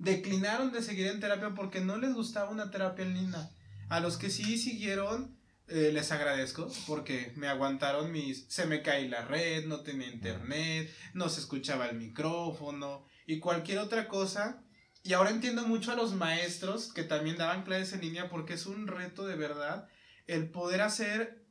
declinaron 0.00 0.72
de 0.72 0.82
seguir 0.82 1.06
en 1.06 1.20
terapia 1.20 1.50
porque 1.54 1.80
no 1.80 1.98
les 1.98 2.12
gustaba 2.12 2.50
una 2.50 2.70
terapia 2.70 3.04
en 3.04 3.14
línea. 3.14 3.50
A 3.88 4.00
los 4.00 4.16
que 4.16 4.30
sí 4.30 4.58
siguieron, 4.58 5.38
eh, 5.68 5.90
les 5.92 6.10
agradezco 6.10 6.68
porque 6.86 7.32
me 7.36 7.46
aguantaron 7.46 8.10
mis... 8.10 8.46
Se 8.48 8.66
me 8.66 8.82
cae 8.82 9.08
la 9.08 9.24
red, 9.24 9.66
no 9.66 9.80
tenía 9.80 10.08
internet, 10.08 10.90
no 11.14 11.28
se 11.28 11.40
escuchaba 11.40 11.86
el 11.86 11.96
micrófono 11.96 13.06
y 13.26 13.38
cualquier 13.38 13.78
otra 13.78 14.08
cosa 14.08 14.64
y 15.02 15.12
ahora 15.12 15.30
entiendo 15.30 15.66
mucho 15.66 15.92
a 15.92 15.96
los 15.96 16.14
maestros 16.14 16.92
que 16.92 17.04
también 17.04 17.36
daban 17.36 17.62
clases 17.62 17.92
en 17.92 18.00
línea 18.00 18.28
porque 18.28 18.54
es 18.54 18.66
un 18.66 18.86
reto 18.86 19.26
de 19.26 19.36
verdad 19.36 19.88
el 20.26 20.50
poder 20.50 20.80
hacer 20.82 21.44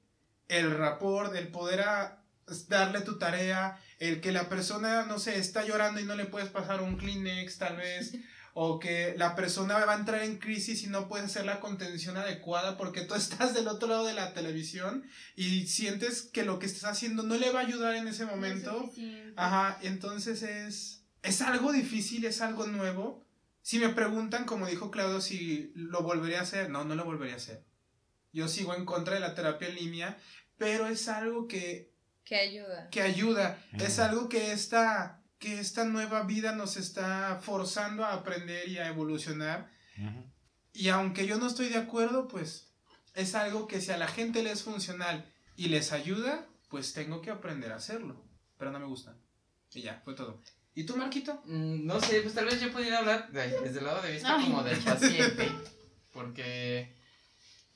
el 0.48 0.76
rapport, 0.76 1.36
el 1.36 1.50
poder 1.50 1.86
darle 2.68 3.02
tu 3.02 3.18
tarea, 3.20 3.80
el 4.00 4.22
que 4.22 4.32
la 4.32 4.50
persona, 4.50 5.06
no 5.06 5.20
sé, 5.20 5.38
está 5.38 5.66
llorando 5.66 6.00
y 6.00 6.06
no 6.06 6.16
le 6.16 6.26
puedes 6.26 6.50
pasar 6.50 6.82
un 6.82 6.98
Kleenex 6.98 7.58
tal 7.58 7.78
vez, 7.78 8.14
o 8.54 8.80
que 8.80 9.16
la 9.18 9.36
persona 9.36 9.84
va 9.86 9.94
a 9.94 10.00
entrar 10.00 10.24
en 10.24 10.38
crisis 10.38 10.84
y 10.84 10.88
no 10.88 11.08
puedes 11.08 11.26
hacer 11.26 11.46
la 11.46 11.60
contención 11.60 12.18
adecuada 12.18 12.78
porque 12.78 13.02
tú 13.02 13.14
estás 13.16 13.54
del 13.54 13.68
otro 13.68 13.88
lado 13.88 14.06
de 14.06 14.14
la 14.14 14.34
televisión 14.34 15.04
y 15.36 15.68
sientes 15.68 16.24
que 16.24 16.44
lo 16.44 16.60
que 16.60 16.66
estás 16.66 16.92
haciendo 16.92 17.24
no 17.24 17.36
le 17.36 17.52
va 17.52 17.62
a 17.62 17.66
ayudar 17.66 17.96
en 17.96 18.08
ese 18.08 18.26
momento. 18.26 18.92
Ajá, 19.36 19.80
entonces 19.82 20.44
es, 20.44 21.04
es 21.24 21.42
algo 21.42 21.72
difícil, 21.72 22.26
es 22.26 22.42
algo 22.42 22.68
nuevo 22.68 23.26
si 23.70 23.78
me 23.78 23.90
preguntan, 23.90 24.46
como 24.46 24.66
dijo 24.66 24.90
Claudio, 24.90 25.22
si 25.22 25.72
lo 25.76 26.02
volvería 26.02 26.40
a 26.40 26.42
hacer, 26.42 26.72
no, 26.72 26.86
no 26.86 26.96
lo 26.96 27.06
volvería 27.06 27.36
a 27.36 27.38
hacer. 27.38 27.64
Yo 28.32 28.48
sigo 28.48 28.74
en 28.74 28.84
contra 28.84 29.14
de 29.16 29.20
la 29.20 29.36
terapia 29.36 29.68
en 29.68 29.76
línea, 29.76 30.18
pero 30.58 30.88
es 30.88 31.08
algo 31.08 31.48
que... 31.48 31.92
Que 32.24 32.38
ayuda. 32.38 32.90
Que 32.90 33.02
ayuda. 33.02 33.64
Es 33.74 34.00
algo 34.00 34.30
que 34.30 34.54
esta 34.54 35.19
que 35.40 35.60
esta 35.60 35.86
nueva 35.86 36.24
vida 36.24 36.52
nos 36.54 36.78
está 36.78 37.40
forzando 37.42 38.06
a 38.06 38.14
aprender 38.14 38.68
y 38.68 38.78
a 38.78 38.88
evolucionar. 38.88 39.72
Y 40.74 40.90
aunque 40.90 41.26
yo 41.26 41.38
no 41.38 41.48
estoy 41.48 41.70
de 41.70 41.78
acuerdo, 41.78 42.28
pues 42.28 42.68
es 43.16 43.36
algo 43.36 43.68
que 43.68 43.82
si 43.82 43.92
a 43.92 43.98
la 43.98 44.08
gente 44.08 44.44
le 44.44 44.52
es 44.52 44.64
funcional 44.64 45.26
y 45.56 45.70
les 45.70 45.92
ayuda, 45.92 46.46
pues 46.70 46.94
tengo 46.94 47.22
que 47.22 47.32
aprender 47.32 47.72
a 47.72 47.78
hacerlo. 47.78 48.22
Pero 48.58 48.72
no 48.72 48.80
me 48.80 48.86
gusta. 48.86 49.16
Y 49.74 49.82
ya, 49.82 50.02
fue 50.04 50.14
todo. 50.14 50.42
¿Y 50.76 50.84
tú, 50.84 50.96
Marquito? 50.96 51.42
Mm, 51.46 51.86
no 51.86 52.00
sé, 52.02 52.22
pues 52.22 52.34
tal 52.34 52.46
vez 52.46 52.62
yo 52.62 52.72
pudiera 52.72 53.00
hablar 53.00 53.32
desde 53.32 53.80
el 53.80 53.86
lado 53.86 54.02
de 54.02 54.14
vista 54.14 54.36
como 54.36 54.64
del 54.64 54.80
paciente, 54.80 55.52
porque 56.14 56.96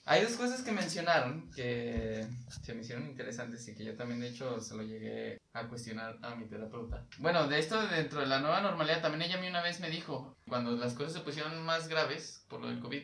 hay 0.05 0.24
dos 0.24 0.33
cosas 0.33 0.62
que 0.63 0.72
mencionaron 0.72 1.50
que 1.51 2.27
se 2.62 2.74
me 2.74 2.81
hicieron 2.81 3.07
interesantes 3.07 3.67
y 3.67 3.75
que 3.75 3.86
yo 3.86 3.95
también 3.95 4.19
de 4.19 4.29
hecho 4.29 4.60
se 4.60 4.75
lo 4.75 4.83
llegué 4.83 5.39
a 5.53 5.67
cuestionar 5.67 6.17
a 6.22 6.36
mi 6.36 6.45
terapeuta. 6.45 7.05
Bueno, 7.19 7.48
de 7.48 7.60
esto 7.60 7.88
dentro 7.88 8.19
de 8.19 8.27
la 8.27 8.39
nueva 8.39 8.62
normalidad, 8.62 9.01
también 9.01 9.22
ella 9.24 9.38
a 9.38 9.41
mí 9.41 9.48
una 9.48 9.62
vez 9.62 9.79
me 9.79 9.89
dijo, 9.89 10.36
cuando 10.48 10.75
las 10.75 10.93
cosas 10.93 11.13
se 11.13 11.19
pusieron 11.19 11.63
más 11.63 11.88
graves 11.88 12.45
por 12.50 12.60
lo 12.60 12.67
del 12.67 12.79
COVID, 12.79 13.03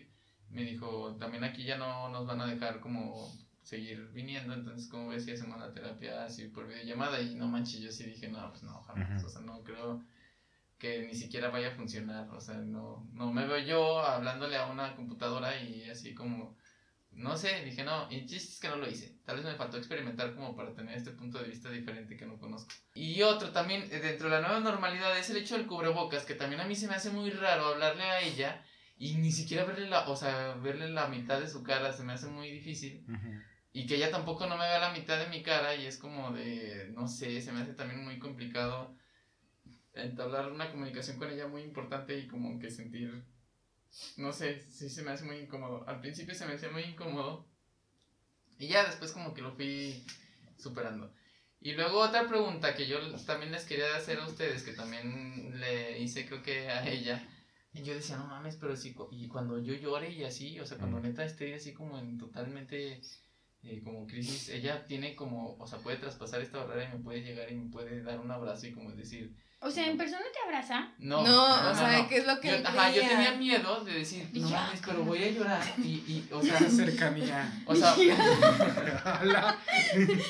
me 0.49 0.63
dijo, 0.63 1.15
también 1.17 1.43
aquí 1.43 1.63
ya 1.63 1.77
no 1.77 2.09
nos 2.09 2.25
van 2.25 2.41
a 2.41 2.47
dejar 2.47 2.79
como 2.79 3.31
seguir 3.63 4.09
viniendo, 4.13 4.53
entonces 4.53 4.89
como 4.89 5.09
ves 5.09 5.25
si 5.25 5.31
hacemos 5.31 5.59
la 5.59 5.71
terapia 5.71 6.25
así 6.25 6.47
por 6.47 6.67
videollamada 6.67 7.21
y 7.21 7.35
no 7.35 7.47
manches, 7.47 7.79
yo 7.79 7.91
sí 7.91 8.03
dije, 8.03 8.27
no, 8.27 8.49
pues 8.49 8.63
no, 8.63 8.81
jamás, 8.81 9.23
o 9.23 9.29
sea, 9.29 9.41
no 9.41 9.63
creo 9.63 10.03
que 10.79 11.05
ni 11.05 11.13
siquiera 11.13 11.49
vaya 11.49 11.69
a 11.69 11.75
funcionar, 11.75 12.29
o 12.31 12.41
sea, 12.41 12.55
no, 12.55 13.07
no 13.13 13.31
me 13.31 13.45
veo 13.45 13.59
yo 13.59 13.99
hablándole 13.99 14.57
a 14.57 14.65
una 14.67 14.95
computadora 14.95 15.61
y 15.61 15.89
así 15.89 16.15
como 16.15 16.57
no 17.19 17.35
sé, 17.35 17.63
dije 17.65 17.83
no, 17.83 18.09
y 18.09 18.25
chiste 18.25 18.53
es 18.53 18.59
que 18.59 18.69
no 18.69 18.77
lo 18.77 18.89
hice. 18.89 19.13
Tal 19.25 19.35
vez 19.35 19.45
me 19.45 19.55
faltó 19.55 19.77
experimentar 19.77 20.33
como 20.33 20.55
para 20.55 20.73
tener 20.73 20.97
este 20.97 21.11
punto 21.11 21.37
de 21.37 21.49
vista 21.49 21.69
diferente 21.69 22.15
que 22.15 22.25
no 22.25 22.39
conozco. 22.39 22.73
Y 22.93 23.21
otro 23.23 23.51
también, 23.51 23.83
eh, 23.91 23.99
dentro 23.99 24.29
de 24.29 24.35
la 24.35 24.47
nueva 24.47 24.61
normalidad, 24.61 25.17
es 25.17 25.29
el 25.29 25.37
hecho 25.37 25.57
del 25.57 25.67
cubrebocas, 25.67 26.25
que 26.25 26.35
también 26.35 26.61
a 26.61 26.65
mí 26.65 26.75
se 26.75 26.87
me 26.87 26.95
hace 26.95 27.09
muy 27.09 27.29
raro 27.29 27.65
hablarle 27.65 28.03
a 28.03 28.21
ella 28.21 28.63
y 28.97 29.15
ni 29.15 29.33
siquiera 29.33 29.65
verle 29.65 29.89
la, 29.89 30.07
o 30.07 30.15
sea, 30.15 30.55
verle 30.55 30.89
la 30.89 31.07
mitad 31.07 31.41
de 31.41 31.49
su 31.49 31.61
cara, 31.61 31.91
se 31.91 32.03
me 32.03 32.13
hace 32.13 32.27
muy 32.27 32.49
difícil. 32.51 33.05
Y 33.73 33.85
que 33.85 33.95
ella 33.95 34.11
tampoco 34.11 34.47
no 34.47 34.57
me 34.57 34.63
vea 34.63 34.79
la 34.79 34.93
mitad 34.93 35.19
de 35.19 35.27
mi 35.27 35.43
cara 35.43 35.75
y 35.75 35.85
es 35.85 35.97
como 35.97 36.31
de, 36.31 36.89
no 36.95 37.07
sé, 37.09 37.41
se 37.41 37.51
me 37.51 37.61
hace 37.61 37.73
también 37.73 38.03
muy 38.03 38.17
complicado 38.17 38.95
entablar 39.93 40.51
una 40.51 40.71
comunicación 40.71 41.17
con 41.17 41.29
ella 41.29 41.47
muy 41.47 41.63
importante 41.63 42.17
y 42.17 42.27
como 42.27 42.59
que 42.59 42.71
sentir 42.71 43.25
no 44.17 44.33
sé, 44.33 44.61
sí 44.71 44.89
se 44.89 45.03
me 45.03 45.11
hace 45.11 45.25
muy 45.25 45.37
incómodo. 45.37 45.87
Al 45.87 45.99
principio 45.99 46.35
se 46.35 46.45
me 46.45 46.53
hacía 46.53 46.69
muy 46.69 46.83
incómodo. 46.83 47.47
Y 48.57 48.67
ya 48.67 48.85
después 48.85 49.11
como 49.11 49.33
que 49.33 49.41
lo 49.41 49.53
fui 49.55 50.03
superando. 50.57 51.13
Y 51.61 51.73
luego 51.73 51.99
otra 51.99 52.27
pregunta 52.27 52.75
que 52.75 52.87
yo 52.87 52.99
también 53.25 53.51
les 53.51 53.65
quería 53.65 53.95
hacer 53.95 54.19
a 54.19 54.27
ustedes, 54.27 54.63
que 54.63 54.73
también 54.73 55.59
le 55.59 55.99
hice 55.99 56.25
creo 56.25 56.41
que 56.41 56.69
a 56.69 56.87
ella. 56.87 57.27
Y 57.73 57.83
yo 57.83 57.93
decía, 57.93 58.17
no 58.17 58.27
mames, 58.27 58.57
pero 58.57 58.75
sí, 58.75 58.95
y 59.11 59.27
cuando 59.27 59.59
yo 59.59 59.73
llore 59.73 60.11
y 60.11 60.23
así, 60.23 60.59
o 60.59 60.65
sea, 60.65 60.77
cuando 60.77 60.99
neta 60.99 61.23
esté 61.23 61.53
así 61.53 61.73
como 61.73 61.99
en 61.99 62.17
totalmente 62.17 63.01
eh, 63.63 63.81
como 63.83 64.07
crisis, 64.07 64.49
ella 64.49 64.85
tiene 64.87 65.15
como, 65.15 65.55
o 65.57 65.67
sea, 65.67 65.79
puede 65.79 65.97
traspasar 65.97 66.41
esta 66.41 66.63
barrera 66.63 66.89
y 66.89 66.97
me 66.97 67.03
puede 67.03 67.21
llegar 67.21 67.51
y 67.51 67.55
me 67.55 67.69
puede 67.69 68.01
dar 68.01 68.19
un 68.19 68.31
abrazo 68.31 68.67
y 68.67 68.73
como 68.73 68.91
decir, 68.91 69.35
o 69.61 69.69
sea, 69.69 69.87
¿en 69.87 69.97
persona 69.97 70.23
te 70.31 70.39
abraza? 70.39 70.93
No, 70.99 71.21
no, 71.27 71.69
o 71.69 71.75
sea, 71.75 72.07
¿qué 72.07 72.19
es 72.19 72.25
lo 72.25 72.39
que 72.39 72.47
yo, 72.47 72.55
Ajá, 72.65 72.89
yo 72.91 73.01
tenía 73.01 73.33
miedo 73.33 73.83
de 73.83 73.91
decir, 73.91 74.29
no 74.31 74.49
mames, 74.49 74.79
pero 74.85 75.03
voy 75.03 75.21
a 75.21 75.31
llorar 75.31 75.61
y, 75.79 76.01
y 76.07 76.25
o 76.31 76.41
sea... 76.41 76.57
Cercanía. 76.69 77.61
O 77.65 77.75
sea... 77.75 77.93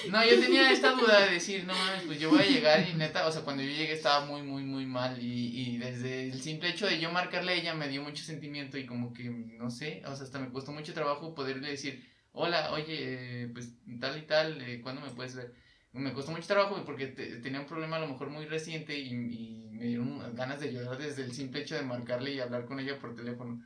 no, 0.10 0.26
yo 0.26 0.40
tenía 0.40 0.72
esta 0.72 0.94
duda 0.94 1.26
de 1.26 1.34
decir, 1.34 1.64
no 1.66 1.76
mames, 1.76 2.06
pues 2.08 2.20
yo 2.20 2.32
voy 2.32 2.40
a 2.40 2.48
llegar 2.48 2.90
y 2.90 2.96
neta, 2.96 3.28
o 3.28 3.32
sea, 3.32 3.44
cuando 3.44 3.62
yo 3.62 3.70
llegué 3.70 3.94
estaba 3.94 4.26
muy, 4.26 4.42
muy, 4.42 4.64
muy 4.64 4.88
mal 4.88 5.22
y, 5.22 5.62
y 5.62 5.78
desde 5.78 6.32
el 6.32 6.42
simple 6.42 6.70
hecho 6.70 6.88
de 6.88 7.00
yo 7.00 7.12
marcarle 7.12 7.52
a 7.52 7.56
ella 7.56 7.76
me 7.76 7.88
dio 7.88 8.02
mucho 8.02 8.24
sentimiento 8.24 8.80
y 8.80 8.88
como 8.88 9.14
que, 9.14 9.26
no 9.26 9.70
sé, 9.70 10.02
o 10.08 10.16
sea, 10.16 10.26
hasta 10.26 10.40
me 10.40 10.50
costó 10.50 10.72
mucho 10.72 10.96
trabajo 10.96 11.36
poderle 11.36 11.70
decir, 11.70 12.04
hola, 12.34 12.72
oye, 12.72 13.50
pues 13.54 13.74
tal 14.00 14.18
y 14.18 14.22
tal, 14.24 14.62
eh, 14.62 14.82
¿cuándo 14.82 15.02
me 15.02 15.12
puedes 15.12 15.36
ver? 15.36 15.54
me 15.92 16.14
costó 16.14 16.32
mucho 16.32 16.48
trabajo 16.48 16.84
porque 16.86 17.08
tenía 17.08 17.60
un 17.62 17.66
problema 17.66 17.98
a 17.98 18.00
lo 18.00 18.08
mejor 18.08 18.30
muy 18.30 18.46
reciente 18.46 18.98
y, 18.98 19.10
y, 19.12 19.70
me 19.72 19.86
dieron 19.86 20.36
ganas 20.36 20.60
de 20.60 20.74
llorar 20.74 20.98
desde 20.98 21.24
el 21.24 21.32
simple 21.34 21.62
hecho 21.62 21.76
de 21.76 21.84
marcarle 21.84 22.34
y 22.34 22.40
hablar 22.42 22.66
con 22.66 22.80
ella 22.80 23.00
por 23.00 23.16
teléfono. 23.16 23.64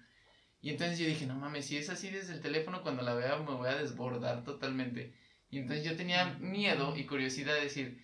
Y 0.62 0.70
entonces 0.70 1.00
yo 1.00 1.08
dije, 1.08 1.25
no 1.25 1.36
mames, 1.36 1.65
si 1.65 1.77
es 1.77 1.89
así 1.89 2.10
desde 2.10 2.34
el 2.34 2.41
teléfono, 2.41 2.84
cuando 2.84 3.01
la 3.01 3.15
vea 3.15 3.38
me 3.38 3.55
voy 3.55 3.67
a 3.67 3.75
desbordar 3.75 4.43
totalmente. 4.43 5.13
Y 5.50 5.60
entonces 5.60 5.84
yo 5.86 5.96
tenía 5.98 6.36
miedo 6.39 6.96
y 6.96 7.05
curiosidad 7.05 7.55
de 7.55 7.62
decir, 7.62 8.03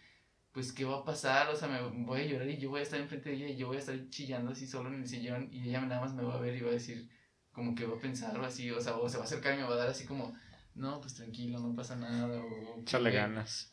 pues, 0.52 0.74
¿qué 0.74 0.86
va 0.86 0.98
a 0.98 1.06
pasar? 1.06 1.48
O 1.50 1.56
sea, 1.56 1.68
me 1.68 1.82
voy 2.04 2.22
a 2.22 2.26
llorar 2.26 2.50
y 2.50 2.58
yo 2.58 2.70
voy 2.70 2.82
a 2.82 2.84
estar 2.84 3.00
enfrente 3.00 3.30
de 3.30 3.36
ella 3.36 3.48
y 3.50 3.56
yo 3.56 3.68
voy 3.68 3.78
a 3.78 3.80
estar 3.80 3.96
chillando 4.10 4.52
así 4.52 4.68
solo 4.68 4.90
en 4.90 4.96
el 4.96 5.08
sillón 5.08 5.48
y 5.54 5.70
ella 5.70 5.82
nada 5.82 6.02
más 6.02 6.14
me 6.14 6.24
va 6.24 6.36
a 6.36 6.42
ver 6.42 6.56
y 6.56 6.62
va 6.62 6.70
a 6.70 6.74
decir, 6.74 7.08
como 7.52 7.76
que 7.76 7.86
va 7.86 7.96
a 7.96 8.02
pensar 8.02 8.38
o 8.38 8.44
así, 8.44 8.70
o 8.72 8.82
sea, 8.82 8.98
o 8.98 9.08
se 9.08 9.18
va 9.18 9.24
a 9.24 9.28
acercar 9.28 9.54
y 9.54 9.58
me 9.58 9.64
va 9.64 9.76
a 9.76 9.78
dar 9.78 9.90
así 9.90 10.06
como 10.06 10.36
no, 10.80 11.02
pues 11.02 11.16
tranquilo, 11.16 11.60
no 11.60 11.76
pasa 11.76 11.98
nada. 11.98 12.26
O, 12.42 12.80
Échale 12.82 13.12
ganas. 13.12 13.70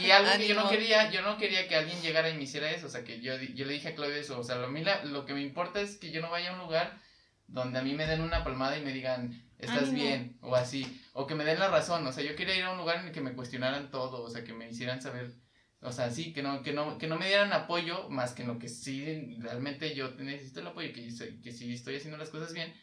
y, 0.00 0.10
algo 0.10 0.30
que 0.36 0.48
yo 0.48 0.54
no 0.54 0.68
quería, 0.68 1.10
yo 1.10 1.22
no 1.22 1.38
quería 1.38 1.66
que 1.66 1.76
alguien 1.76 2.00
llegara 2.02 2.28
y 2.28 2.36
me 2.36 2.42
hiciera 2.42 2.70
eso, 2.70 2.86
o 2.86 2.90
sea, 2.90 3.04
que 3.04 3.20
yo, 3.20 3.34
yo 3.36 3.64
le 3.64 3.72
dije 3.72 3.88
a 3.88 3.94
Claudia 3.94 4.18
eso, 4.18 4.38
o 4.38 4.44
sea, 4.44 4.56
lo, 4.56 4.68
lo 4.68 5.24
que 5.24 5.32
me 5.32 5.40
importa 5.40 5.80
es 5.80 5.96
que 5.96 6.10
yo 6.10 6.20
no 6.20 6.30
vaya 6.30 6.50
a 6.50 6.54
un 6.54 6.60
lugar 6.60 7.00
donde 7.48 7.78
a 7.78 7.82
mí 7.82 7.94
me 7.94 8.06
den 8.06 8.20
una 8.20 8.44
palmada 8.44 8.76
y 8.76 8.84
me 8.84 8.92
digan, 8.92 9.42
estás 9.58 9.92
bien, 9.92 10.36
o 10.42 10.54
así, 10.54 11.00
o 11.14 11.26
que 11.26 11.34
me 11.34 11.44
den 11.44 11.58
la 11.58 11.68
razón, 11.68 12.06
o 12.06 12.12
sea, 12.12 12.22
yo 12.22 12.36
quería 12.36 12.56
ir 12.56 12.64
a 12.64 12.72
un 12.72 12.78
lugar 12.78 12.98
en 12.98 13.06
el 13.06 13.12
que 13.12 13.20
me 13.22 13.32
cuestionaran 13.32 13.90
todo, 13.90 14.22
o 14.22 14.28
sea, 14.28 14.44
que 14.44 14.52
me 14.52 14.68
hicieran 14.68 15.00
saber, 15.00 15.32
o 15.80 15.90
sea, 15.90 16.10
sí, 16.10 16.34
que 16.34 16.42
no, 16.42 16.62
que 16.62 16.72
no, 16.74 16.98
que 16.98 17.06
no 17.06 17.18
me 17.18 17.28
dieran 17.28 17.52
apoyo, 17.54 18.10
más 18.10 18.32
que 18.32 18.42
en 18.42 18.48
lo 18.48 18.58
que 18.58 18.68
sí, 18.68 19.36
realmente 19.38 19.94
yo 19.94 20.10
necesito 20.18 20.60
el 20.60 20.66
apoyo, 20.66 20.92
que, 20.92 21.08
que 21.42 21.52
sí 21.52 21.72
estoy 21.72 21.96
haciendo 21.96 22.18
las 22.18 22.28
cosas 22.28 22.52
bien, 22.52 22.74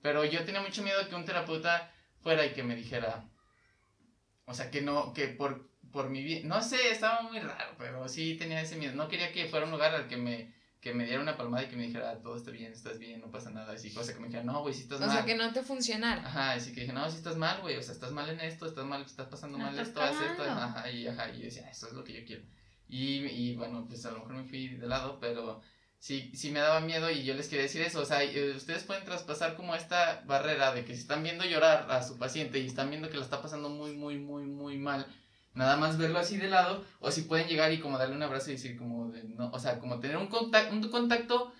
pero 0.00 0.24
yo 0.24 0.44
tenía 0.44 0.62
mucho 0.62 0.82
miedo 0.82 1.08
que 1.08 1.14
un 1.16 1.24
terapeuta 1.24 1.92
fuera 2.20 2.44
y 2.46 2.52
que 2.52 2.62
me 2.62 2.76
dijera, 2.76 3.28
o 4.46 4.54
sea, 4.54 4.70
que 4.70 4.82
no, 4.82 5.12
que 5.12 5.28
por, 5.28 5.68
por 5.92 6.10
mi 6.10 6.22
bien, 6.22 6.48
no 6.48 6.62
sé, 6.62 6.90
estaba 6.90 7.22
muy 7.22 7.38
raro, 7.40 7.74
pero 7.78 8.08
sí 8.08 8.36
tenía 8.36 8.60
ese 8.60 8.76
miedo, 8.76 8.94
no 8.94 9.08
quería 9.08 9.32
que 9.32 9.46
fuera 9.46 9.66
un 9.66 9.72
lugar 9.72 9.94
al 9.94 10.06
que 10.06 10.16
me, 10.16 10.52
que 10.80 10.94
me 10.94 11.04
diera 11.04 11.20
una 11.20 11.36
palmada 11.36 11.64
y 11.64 11.68
que 11.68 11.76
me 11.76 11.84
dijera, 11.84 12.20
todo 12.20 12.36
está 12.36 12.50
bien, 12.50 12.72
estás 12.72 12.98
bien, 12.98 13.20
no 13.20 13.30
pasa 13.30 13.50
nada, 13.50 13.72
así, 13.72 13.92
cosa 13.92 14.12
que 14.14 14.20
me 14.20 14.26
dijera, 14.26 14.44
no, 14.44 14.60
güey, 14.62 14.74
si 14.74 14.82
estás 14.82 15.00
mal. 15.00 15.08
O 15.08 15.12
sea, 15.12 15.24
que 15.24 15.34
no 15.34 15.52
te 15.52 15.62
funcionara. 15.62 16.26
Ajá, 16.26 16.52
así 16.52 16.72
que 16.72 16.82
dije, 16.82 16.92
no, 16.92 17.08
si 17.10 17.16
estás 17.16 17.36
mal, 17.36 17.60
güey, 17.60 17.76
o 17.76 17.82
sea, 17.82 17.92
estás 17.94 18.12
mal 18.12 18.28
en 18.28 18.40
esto, 18.40 18.66
estás 18.66 18.84
mal, 18.84 19.02
estás 19.02 19.28
pasando 19.28 19.58
mal 19.58 19.78
esto, 19.78 20.00
haz 20.00 20.20
esto, 20.20 20.42
ajá, 20.42 20.90
y 20.90 21.06
ajá, 21.06 21.30
y 21.30 21.38
yo 21.38 21.44
decía, 21.44 21.68
eso 21.70 21.88
es 21.88 21.92
lo 21.92 22.04
que 22.04 22.14
yo 22.14 22.26
quiero. 22.26 22.42
Y, 22.88 23.26
y 23.26 23.54
bueno, 23.54 23.86
pues 23.86 24.04
a 24.06 24.10
lo 24.10 24.18
mejor 24.18 24.34
me 24.34 24.44
fui 24.44 24.68
de 24.68 24.86
lado, 24.86 25.20
pero 25.20 25.60
sí, 26.00 26.32
sí 26.34 26.50
me 26.50 26.60
daba 26.60 26.80
miedo 26.80 27.10
y 27.10 27.22
yo 27.22 27.34
les 27.34 27.46
quería 27.46 27.62
decir 27.62 27.82
eso, 27.82 28.00
o 28.00 28.04
sea, 28.04 28.24
eh, 28.24 28.54
ustedes 28.56 28.82
pueden 28.84 29.04
traspasar 29.04 29.54
como 29.54 29.76
esta 29.76 30.22
barrera 30.26 30.74
de 30.74 30.84
que 30.84 30.94
si 30.94 31.02
están 31.02 31.22
viendo 31.22 31.44
llorar 31.44 31.86
a 31.90 32.02
su 32.02 32.18
paciente 32.18 32.58
y 32.58 32.66
están 32.66 32.90
viendo 32.90 33.10
que 33.10 33.18
la 33.18 33.22
está 33.22 33.40
pasando 33.40 33.68
muy, 33.68 33.92
muy, 33.92 34.18
muy, 34.18 34.46
muy 34.46 34.78
mal, 34.78 35.06
nada 35.54 35.76
más 35.76 35.98
verlo 35.98 36.18
así 36.18 36.38
de 36.38 36.48
lado, 36.48 36.84
o 36.98 37.10
si 37.10 37.22
pueden 37.22 37.48
llegar 37.48 37.70
y 37.72 37.80
como 37.80 37.98
darle 37.98 38.16
un 38.16 38.22
abrazo 38.22 38.50
y 38.50 38.54
decir 38.54 38.76
como, 38.76 39.10
de, 39.12 39.24
no, 39.24 39.50
o 39.50 39.58
sea, 39.60 39.78
como 39.78 40.00
tener 40.00 40.16
un 40.16 40.28
contacto, 40.28 40.74
un 40.74 40.88
contacto 40.90 41.52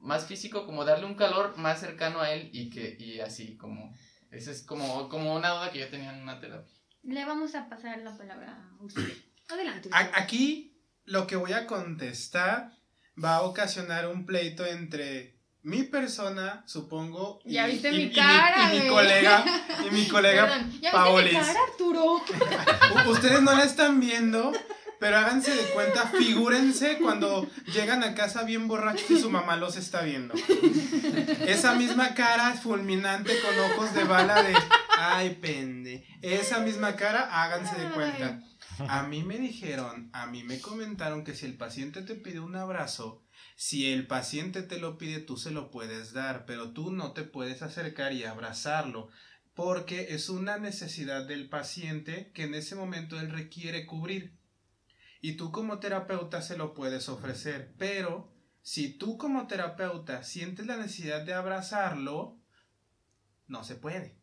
más 0.00 0.26
físico, 0.26 0.64
como 0.64 0.84
darle 0.84 1.04
un 1.04 1.14
calor 1.14 1.56
más 1.58 1.78
cercano 1.78 2.20
a 2.20 2.32
él 2.32 2.48
y 2.52 2.70
que, 2.70 2.96
y 2.98 3.20
así 3.20 3.56
como, 3.58 3.94
esa 4.30 4.50
es 4.50 4.62
como, 4.62 5.10
como 5.10 5.34
una 5.34 5.50
duda 5.50 5.70
que 5.70 5.80
yo 5.80 5.88
tenía 5.88 6.16
en 6.16 6.22
una 6.22 6.40
terapia. 6.40 6.74
Le 7.02 7.24
vamos 7.26 7.54
a 7.54 7.68
pasar 7.68 7.98
la 7.98 8.16
palabra 8.16 8.70
a 8.78 8.82
usted. 8.82 9.12
Adelante. 9.48 9.90
Aquí 9.92 10.82
lo 11.04 11.26
que 11.26 11.36
voy 11.36 11.52
a 11.52 11.66
contestar 11.66 12.77
va 13.22 13.36
a 13.36 13.42
ocasionar 13.42 14.08
un 14.08 14.26
pleito 14.26 14.64
entre 14.66 15.38
mi 15.62 15.82
persona, 15.82 16.62
supongo, 16.66 17.40
y, 17.44 17.54
ya 17.54 17.66
viste 17.66 17.90
mi 17.92 18.10
cara, 18.10 18.74
y, 18.74 18.80
mi, 18.80 18.88
colega, 18.88 19.44
y 19.86 19.94
mi 19.94 20.08
colega 20.08 20.46
Perdón, 20.46 20.80
¿ya 20.80 21.04
Viste 21.04 21.24
mi 21.24 21.44
cara, 21.44 21.60
Arturo? 21.70 22.22
Ustedes 23.10 23.42
no 23.42 23.52
la 23.52 23.64
están 23.64 24.00
viendo, 24.00 24.52
pero 25.00 25.18
háganse 25.18 25.54
de 25.54 25.64
cuenta, 25.70 26.06
figúrense 26.06 26.98
cuando 26.98 27.46
llegan 27.72 28.02
a 28.02 28.14
casa 28.14 28.44
bien 28.44 28.66
borrachos 28.68 29.10
y 29.10 29.20
su 29.20 29.30
mamá 29.30 29.56
los 29.56 29.76
está 29.76 30.02
viendo. 30.02 30.34
Esa 31.46 31.74
misma 31.74 32.14
cara 32.14 32.54
fulminante 32.54 33.34
con 33.40 33.58
ojos 33.70 33.94
de 33.94 34.04
bala 34.04 34.42
de, 34.42 34.54
ay, 34.98 35.38
pende. 35.40 36.06
Esa 36.22 36.60
misma 36.60 36.96
cara, 36.96 37.42
háganse 37.42 37.80
de 37.80 37.90
cuenta. 37.90 38.40
A 38.88 39.02
mí 39.04 39.22
me 39.22 39.38
dijeron, 39.38 40.10
a 40.12 40.26
mí 40.26 40.42
me 40.44 40.60
comentaron 40.60 41.24
que 41.24 41.34
si 41.34 41.46
el 41.46 41.56
paciente 41.56 42.02
te 42.02 42.14
pide 42.14 42.40
un 42.40 42.56
abrazo, 42.56 43.24
si 43.56 43.92
el 43.92 44.06
paciente 44.06 44.62
te 44.62 44.78
lo 44.78 44.98
pide, 44.98 45.20
tú 45.20 45.36
se 45.36 45.50
lo 45.50 45.70
puedes 45.70 46.12
dar, 46.12 46.46
pero 46.46 46.72
tú 46.72 46.92
no 46.92 47.12
te 47.12 47.24
puedes 47.24 47.62
acercar 47.62 48.12
y 48.12 48.24
abrazarlo, 48.24 49.08
porque 49.54 50.14
es 50.14 50.28
una 50.28 50.58
necesidad 50.58 51.26
del 51.26 51.48
paciente 51.48 52.30
que 52.32 52.44
en 52.44 52.54
ese 52.54 52.76
momento 52.76 53.18
él 53.18 53.30
requiere 53.30 53.86
cubrir. 53.86 54.38
Y 55.20 55.32
tú 55.32 55.50
como 55.50 55.80
terapeuta 55.80 56.42
se 56.42 56.56
lo 56.56 56.74
puedes 56.74 57.08
ofrecer, 57.08 57.74
pero 57.78 58.32
si 58.62 58.96
tú 58.96 59.18
como 59.18 59.46
terapeuta 59.46 60.22
sientes 60.22 60.66
la 60.66 60.76
necesidad 60.76 61.22
de 61.22 61.34
abrazarlo, 61.34 62.38
no 63.48 63.64
se 63.64 63.74
puede. 63.74 64.17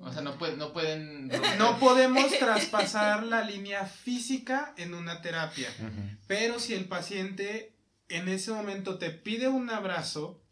O 0.00 0.12
sea, 0.12 0.22
no, 0.22 0.36
pueden 0.36 0.58
no 0.58 0.72
pueden... 0.72 1.28
No 1.58 1.78
podemos 1.78 2.36
traspasar 2.38 3.24
la 3.24 3.42
línea 3.42 3.84
física 3.86 4.74
en 4.76 4.94
una 4.94 5.22
terapia. 5.22 5.68
Pero 6.26 6.58
si 6.58 6.74
el 6.74 6.86
paciente 6.86 7.76
en 8.08 8.28
ese 8.28 8.50
momento 8.50 8.98
te 8.98 9.10
pide 9.10 9.48
un 9.48 9.70
abrazo, 9.70 10.42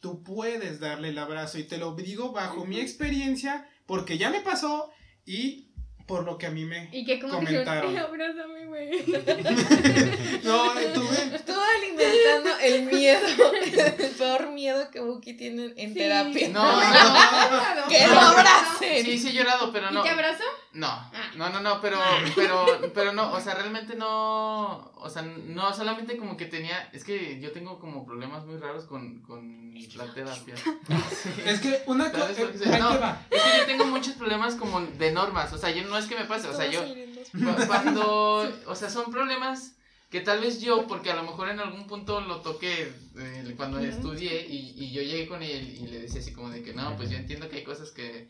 tú 0.00 0.22
puedes 0.22 0.80
darle 0.80 1.10
el 1.10 1.18
abrazo. 1.18 1.58
Y 1.58 1.64
te 1.64 1.78
lo 1.78 1.94
digo 1.94 2.32
bajo 2.32 2.64
mi 2.64 2.80
experiencia, 2.80 3.68
porque 3.86 4.18
ya 4.18 4.30
me 4.30 4.40
pasó 4.40 4.90
y 5.24 5.69
por 6.10 6.24
lo 6.24 6.36
que 6.36 6.46
a 6.46 6.50
mí 6.50 6.64
me 6.64 6.88
Y 6.92 7.04
que 7.04 7.20
como 7.20 7.34
comentaron. 7.34 7.94
que 7.94 8.00
abrázame, 8.00 8.66
güey. 8.66 8.90
No, 10.42 10.72
tuve. 10.92 11.36
Estuvo 11.36 11.60
alimentando 11.78 12.50
el 12.62 12.82
miedo, 12.82 13.20
el 13.54 14.10
peor 14.10 14.50
miedo 14.50 14.90
que 14.90 14.98
Buki 15.00 15.34
tiene 15.34 15.72
en 15.76 15.92
Sí. 15.92 15.94
terapia. 15.94 16.48
No, 16.48 16.64
no. 16.82 17.88
Que 17.88 18.06
No. 18.06 18.14
lo 18.14 18.20
abracen. 18.20 19.04
Sí, 19.04 19.18
sí 19.18 19.28
he 19.28 19.32
llorado, 19.34 19.70
pero 19.72 19.90
no. 19.92 20.00
¿Y 20.00 20.02
te 20.02 20.08
abrazó? 20.10 20.42
No, 20.72 21.10
no, 21.36 21.50
no, 21.50 21.60
no, 21.60 21.80
pero, 21.80 21.98
pero, 22.34 22.66
pero 22.92 23.12
no, 23.12 23.32
o 23.32 23.40
sea, 23.40 23.54
realmente 23.54 23.94
no, 23.94 24.89
o 25.02 25.10
sea, 25.10 25.22
no, 25.22 25.72
solamente 25.74 26.16
como 26.16 26.36
que 26.36 26.46
tenía, 26.46 26.88
es 26.92 27.04
que 27.04 27.40
yo 27.40 27.52
tengo 27.52 27.78
como 27.78 28.04
problemas 28.06 28.44
muy 28.46 28.56
raros 28.58 28.84
con, 28.84 29.20
con 29.22 29.74
la 29.96 30.12
terapia. 30.12 30.54
Es 31.46 31.60
que 31.60 31.82
una 31.86 32.10
cosa. 32.10 32.22
¿Sabes 32.34 32.38
por 32.38 32.52
qué 32.52 32.58
se- 32.58 32.64
ahí 32.66 32.70
te 32.72 32.78
no. 32.78 32.90
Es 33.30 33.42
que 33.42 33.58
yo 33.60 33.66
tengo 33.66 33.86
muchos 33.86 34.14
problemas 34.14 34.54
como 34.56 34.80
de 34.80 35.12
normas, 35.12 35.52
o 35.52 35.58
sea, 35.58 35.70
yo 35.70 35.82
no 35.88 35.96
es 35.98 36.06
que 36.06 36.16
me 36.16 36.24
pase, 36.24 36.48
o 36.48 36.54
sea, 36.56 36.70
yo, 36.70 36.80
cu- 37.32 37.66
cuando, 37.66 38.52
o 38.66 38.74
sea, 38.74 38.90
son 38.90 39.10
problemas 39.10 39.74
que 40.10 40.20
tal 40.20 40.40
vez 40.40 40.60
yo, 40.60 40.86
porque 40.88 41.10
a 41.10 41.14
lo 41.16 41.22
mejor 41.22 41.48
en 41.50 41.60
algún 41.60 41.86
punto 41.86 42.20
lo 42.20 42.40
toqué 42.40 42.92
eh, 43.16 43.54
cuando 43.56 43.78
estudié 43.78 44.44
y, 44.48 44.74
y 44.76 44.90
yo 44.92 45.02
llegué 45.02 45.28
con 45.28 45.42
él 45.42 45.76
y 45.80 45.86
le 45.86 46.00
decía 46.00 46.20
así 46.20 46.32
como 46.32 46.50
de 46.50 46.62
que 46.64 46.74
no, 46.74 46.96
pues 46.96 47.10
yo 47.10 47.16
entiendo 47.16 47.48
que 47.48 47.58
hay 47.58 47.64
cosas 47.64 47.90
que, 47.92 48.28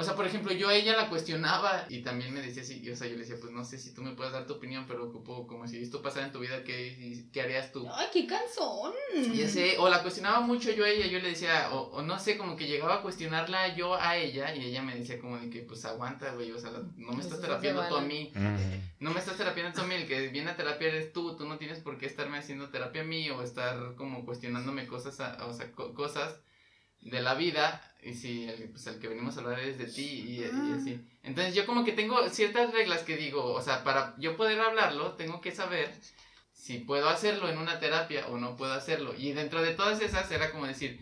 o 0.00 0.04
sea, 0.04 0.14
por 0.14 0.24
ejemplo, 0.26 0.52
yo 0.52 0.68
a 0.68 0.74
ella 0.74 0.94
la 0.96 1.08
cuestionaba 1.08 1.84
y 1.88 2.02
también 2.02 2.32
me 2.32 2.40
decía 2.40 2.62
así, 2.62 2.80
y, 2.80 2.88
o 2.90 2.94
sea, 2.94 3.08
yo 3.08 3.14
le 3.14 3.20
decía, 3.20 3.34
pues 3.40 3.52
no 3.52 3.64
sé 3.64 3.78
si 3.78 3.92
tú 3.92 4.00
me 4.02 4.12
puedes 4.12 4.32
dar 4.32 4.46
tu 4.46 4.52
opinión, 4.54 4.84
pero 4.86 5.04
ocupo 5.04 5.46
como 5.48 5.66
si 5.66 5.82
esto 5.82 6.00
pasara 6.00 6.26
en 6.26 6.32
tu 6.32 6.38
vida, 6.38 6.62
¿qué, 6.62 7.24
qué 7.32 7.42
harías 7.42 7.72
tú? 7.72 7.84
Ay, 7.92 8.06
qué 8.12 8.24
cansón. 8.28 8.92
Ya 9.34 9.48
sé, 9.48 9.76
o 9.78 9.88
la 9.88 10.02
cuestionaba 10.02 10.38
mucho 10.40 10.70
yo 10.70 10.84
a 10.84 10.88
ella, 10.88 11.06
yo 11.08 11.18
le 11.18 11.30
decía, 11.30 11.70
o, 11.72 11.80
o 11.90 12.02
no 12.02 12.16
sé, 12.20 12.38
como 12.38 12.54
que 12.56 12.68
llegaba 12.68 12.94
a 12.96 13.02
cuestionarla 13.02 13.74
yo 13.74 13.96
a 13.96 14.16
ella 14.16 14.54
y 14.54 14.64
ella 14.66 14.82
me 14.82 14.94
decía 14.94 15.18
como 15.18 15.36
de 15.36 15.50
que 15.50 15.62
pues 15.62 15.84
aguanta, 15.84 16.32
güey, 16.34 16.52
o 16.52 16.58
sea, 16.60 16.70
no 16.96 17.12
me 17.12 17.20
estás 17.22 17.40
terapiando 17.40 17.82
tú 17.88 17.96
a 17.96 18.00
mí, 18.02 18.30
Ujú. 18.36 18.80
no 19.00 19.10
me 19.10 19.18
estás 19.18 19.36
terapiando 19.36 19.72
tú 19.76 19.80
a 19.84 19.88
mí, 19.88 19.96
el 19.96 20.06
que 20.06 20.28
viene 20.28 20.50
a 20.52 20.56
terapia 20.56 20.88
eres 20.88 21.12
tú, 21.12 21.36
tú 21.36 21.44
no 21.48 21.58
tienes 21.58 21.80
por 21.80 21.98
qué 21.98 22.06
estarme 22.06 22.38
haciendo 22.38 22.68
terapia 22.70 23.02
a 23.02 23.04
mí 23.04 23.28
o 23.30 23.42
estar 23.42 23.94
como 23.96 24.24
cuestionándome 24.24 24.86
cosas, 24.86 25.18
a- 25.20 25.44
o 25.46 25.52
sea, 25.52 25.72
co- 25.72 25.92
cosas 25.92 26.36
de 27.00 27.20
la 27.20 27.34
vida 27.34 27.87
y 28.02 28.14
si 28.14 28.48
el, 28.48 28.68
pues, 28.70 28.86
el 28.86 28.98
que 28.98 29.08
venimos 29.08 29.36
a 29.36 29.40
hablar 29.40 29.58
es 29.60 29.78
de 29.78 29.86
ti 29.86 30.02
y, 30.02 30.40
y 30.68 30.72
así. 30.72 31.00
Entonces 31.22 31.54
yo 31.54 31.66
como 31.66 31.84
que 31.84 31.92
tengo 31.92 32.28
ciertas 32.30 32.72
reglas 32.72 33.02
que 33.02 33.16
digo, 33.16 33.52
o 33.52 33.60
sea, 33.62 33.82
para 33.84 34.14
yo 34.18 34.36
poder 34.36 34.60
hablarlo 34.60 35.12
tengo 35.12 35.40
que 35.40 35.52
saber 35.52 35.92
si 36.52 36.78
puedo 36.78 37.08
hacerlo 37.08 37.48
en 37.48 37.58
una 37.58 37.78
terapia 37.78 38.26
o 38.28 38.36
no 38.38 38.56
puedo 38.56 38.72
hacerlo. 38.72 39.14
Y 39.16 39.32
dentro 39.32 39.62
de 39.62 39.72
todas 39.74 40.00
esas 40.00 40.30
era 40.30 40.50
como 40.50 40.66
decir, 40.66 41.00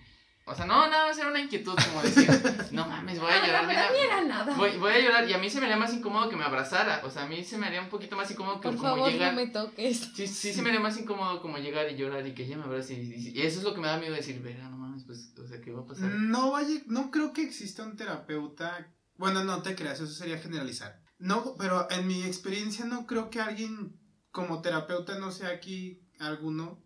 o 0.49 0.55
sea, 0.55 0.65
no, 0.65 0.87
nada 0.89 1.09
más 1.09 1.19
era 1.19 1.29
una 1.29 1.41
inquietud 1.41 1.75
como 1.75 2.03
decir, 2.03 2.29
no 2.71 2.87
mames, 2.87 3.19
voy 3.19 3.33
a 3.33 3.43
Ah, 3.43 3.47
llorar. 3.47 3.63
no, 3.65 3.69
mira, 3.69 3.89
era 4.05 4.21
nada. 4.23 4.55
Voy, 4.57 4.71
voy 4.77 4.93
a 4.93 4.99
llorar 5.01 5.29
y 5.29 5.33
a 5.33 5.39
mí 5.39 5.51
se 5.51 5.59
me 5.59 5.65
haría 5.67 5.77
más 5.77 5.93
incómodo 5.93 6.29
que 6.29 6.37
me 6.37 6.45
abrazara. 6.45 7.03
O 7.05 7.11
sea, 7.11 7.25
a 7.25 7.27
mí 7.27 7.43
se 7.43 7.59
me 7.59 7.67
haría 7.67 7.81
un 7.83 7.89
poquito 7.89 8.15
más 8.17 8.31
incómodo 8.31 8.61
que 8.61 8.69
Por 8.69 8.77
como 8.77 8.91
favor, 8.95 9.11
llegar. 9.11 9.35
no 9.35 9.41
me 9.41 9.49
toques. 9.49 10.13
Sí, 10.15 10.27
sí 10.29 10.53
se 10.53 10.63
me 10.63 10.69
haría 10.69 10.81
más 10.81 10.97
incómodo 10.99 11.41
como 11.43 11.59
llegar 11.59 11.91
y 11.91 11.97
llorar 11.97 12.25
y 12.27 12.33
que 12.33 12.45
ella 12.45 12.57
me 12.59 12.65
abrace 12.65 12.95
y, 12.95 13.13
y- 13.15 13.41
y 13.41 13.43
eso 13.43 13.59
es 13.59 13.65
lo 13.65 13.75
que 13.75 13.81
me 13.81 13.89
da 13.89 13.99
miedo 13.99 14.15
decir, 14.15 14.41
verga, 14.41 14.69
no 14.69 14.76
mames, 14.76 14.76
pues, 15.07 15.35
o 15.39 15.47
sea, 15.47 15.61
¿qué 15.61 15.73
va 15.73 15.83
a 15.83 15.87
pasar? 15.87 16.11
No 16.11 16.53
vaya, 16.53 16.83
no 16.87 17.11
creo 17.11 17.33
que 17.33 17.43
exista 17.43 17.85
un 17.85 17.97
terapeuta. 17.97 18.93
Bueno, 19.17 19.45
no 19.45 19.63
te 19.63 19.75
creas, 19.75 20.01
eso 20.01 20.13
sería 20.13 20.39
generalizar. 20.39 21.01
No, 21.19 21.55
pero 21.57 21.91
en 21.91 22.07
mi 22.07 22.23
experiencia 22.23 22.85
no 22.85 23.07
creo 23.07 23.31
que 23.31 23.41
alguien 23.41 23.99
como 24.31 24.61
terapeuta, 24.61 25.19
no 25.19 25.31
sé 25.31 25.47
aquí 25.47 26.03
alguno, 26.19 26.83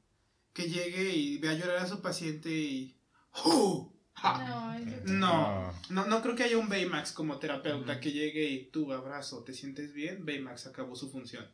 que 0.53 0.69
llegue 0.69 1.15
y 1.17 1.39
vea 1.39 1.55
llorar 1.55 1.79
a 1.79 1.89
su 1.89 2.01
paciente 2.01 2.51
y. 2.51 2.97
¡Oh! 3.45 3.93
No, 4.23 4.79
No, 5.07 5.75
no, 5.89 6.07
no 6.07 6.23
creo 6.23 6.37
que 6.37 6.45
haya 6.45 6.59
un 6.59 6.69
Baymax 6.69 7.13
como 7.13 7.39
terapeuta 7.39 8.01
que 8.01 8.13
llegue 8.13 8.51
y 8.51 8.71
tú 8.71 8.93
abrazo, 8.93 9.43
¿te 9.45 9.55
sientes 9.55 9.95
bien? 9.95 10.27
Baymax 10.27 10.67
acabó 10.67 10.95
su 10.95 11.11
función. 11.11 11.47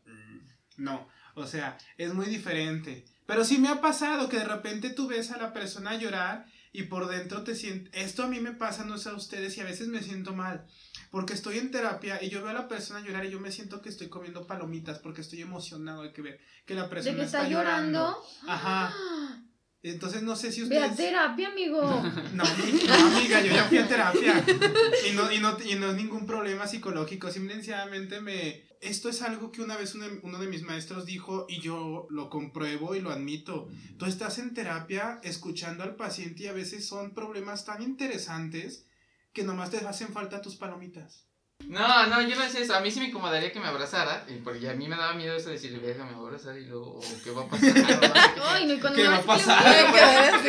No, 0.76 1.08
o 1.34 1.46
sea, 1.46 1.78
es 1.96 2.12
muy 2.12 2.26
diferente. 2.26 3.04
Pero 3.26 3.44
sí 3.44 3.58
me 3.58 3.68
ha 3.68 3.80
pasado 3.80 4.28
que 4.28 4.38
de 4.38 4.44
repente 4.44 4.90
tú 4.90 5.06
ves 5.06 5.30
a 5.30 5.38
la 5.38 5.52
persona 5.52 5.96
llorar 5.96 6.46
y 6.72 6.84
por 6.84 7.08
dentro 7.08 7.42
te 7.42 7.54
sientes... 7.54 7.92
Esto 7.94 8.24
a 8.24 8.26
mí 8.26 8.40
me 8.40 8.52
pasa, 8.52 8.84
no 8.84 8.98
sé 8.98 9.08
a 9.08 9.14
ustedes, 9.14 9.56
y 9.56 9.60
a 9.60 9.64
veces 9.64 9.88
me 9.88 10.02
siento 10.02 10.34
mal. 10.34 10.66
Porque 11.10 11.32
estoy 11.32 11.58
en 11.58 11.70
terapia 11.70 12.22
y 12.22 12.28
yo 12.28 12.40
veo 12.40 12.50
a 12.50 12.54
la 12.54 12.68
persona 12.68 13.00
llorar 13.00 13.24
y 13.24 13.30
yo 13.30 13.40
me 13.40 13.52
siento 13.52 13.80
que 13.80 13.88
estoy 13.88 14.08
comiendo 14.08 14.46
palomitas 14.46 14.98
porque 14.98 15.20
estoy 15.20 15.40
emocionado 15.40 16.02
de 16.02 16.12
que 16.12 16.22
ver 16.22 16.40
que 16.66 16.74
la 16.74 16.88
persona 16.88 17.14
¿De 17.14 17.20
que 17.20 17.26
está, 17.26 17.42
está 17.42 17.50
llorando? 17.50 18.22
Ajajá. 18.46 18.92
Ah, 18.94 19.42
Entonces 19.90 20.22
no 20.22 20.36
sé 20.36 20.52
si 20.52 20.64
Ve 20.64 20.78
a 20.78 20.86
ustedes... 20.86 21.10
terapia, 21.10 21.48
amigo. 21.48 21.82
No, 21.82 22.02
no, 22.34 22.44
amiga, 22.44 23.40
yo 23.40 23.52
ya 23.52 23.64
fui 23.64 23.78
a 23.78 23.88
terapia. 23.88 24.44
Y 25.08 25.12
no, 25.12 25.30
y 25.30 25.38
no, 25.38 25.56
y 25.64 25.74
no 25.76 25.90
es 25.90 25.96
ningún 25.96 26.26
problema 26.26 26.66
psicológico. 26.66 27.30
Simplemente 27.30 28.20
me. 28.20 28.64
Esto 28.80 29.08
es 29.08 29.22
algo 29.22 29.52
que 29.52 29.62
una 29.62 29.76
vez 29.76 29.94
uno, 29.94 30.06
uno 30.22 30.38
de 30.38 30.48
mis 30.48 30.62
maestros 30.62 31.06
dijo 31.06 31.46
y 31.48 31.60
yo 31.60 32.06
lo 32.10 32.28
compruebo 32.28 32.94
y 32.94 33.00
lo 33.00 33.10
admito. 33.10 33.68
Tú 33.98 34.06
estás 34.06 34.38
en 34.38 34.54
terapia 34.54 35.20
escuchando 35.22 35.82
al 35.82 35.96
paciente 35.96 36.44
y 36.44 36.46
a 36.46 36.52
veces 36.52 36.86
son 36.86 37.14
problemas 37.14 37.64
tan 37.64 37.82
interesantes 37.82 38.86
que 39.32 39.44
nomás 39.44 39.70
te 39.70 39.78
hacen 39.78 40.08
falta 40.08 40.42
tus 40.42 40.56
palomitas. 40.56 41.25
No, 41.66 42.06
no, 42.06 42.22
yo 42.22 42.36
no 42.36 42.48
sé 42.48 42.62
eso. 42.62 42.76
A 42.76 42.80
mí 42.80 42.90
sí 42.92 43.00
me 43.00 43.06
incomodaría 43.06 43.50
que 43.50 43.58
me 43.58 43.66
abrazara. 43.66 44.24
Y 44.28 44.34
porque 44.34 44.68
a 44.68 44.74
mí 44.74 44.86
me 44.86 44.94
daba 44.96 45.14
miedo 45.14 45.34
eso 45.34 45.46
de 45.48 45.54
decirle, 45.54 45.78
verga, 45.78 46.04
me 46.04 46.12
va 46.12 46.18
a 46.18 46.20
abrazar 46.20 46.56
y 46.56 46.64
luego, 46.66 46.98
o 46.98 47.02
¿qué 47.24 47.30
va 47.32 47.42
a 47.42 47.48
pasar? 47.48 47.72
Ay, 48.44 48.66
no, 48.66 48.74
y 48.74 48.78
cuando 48.78 48.96
¿Qué 48.98 49.02
me 49.02 49.08
va 49.08 49.16
a 49.16 49.22
pasar? 49.22 49.74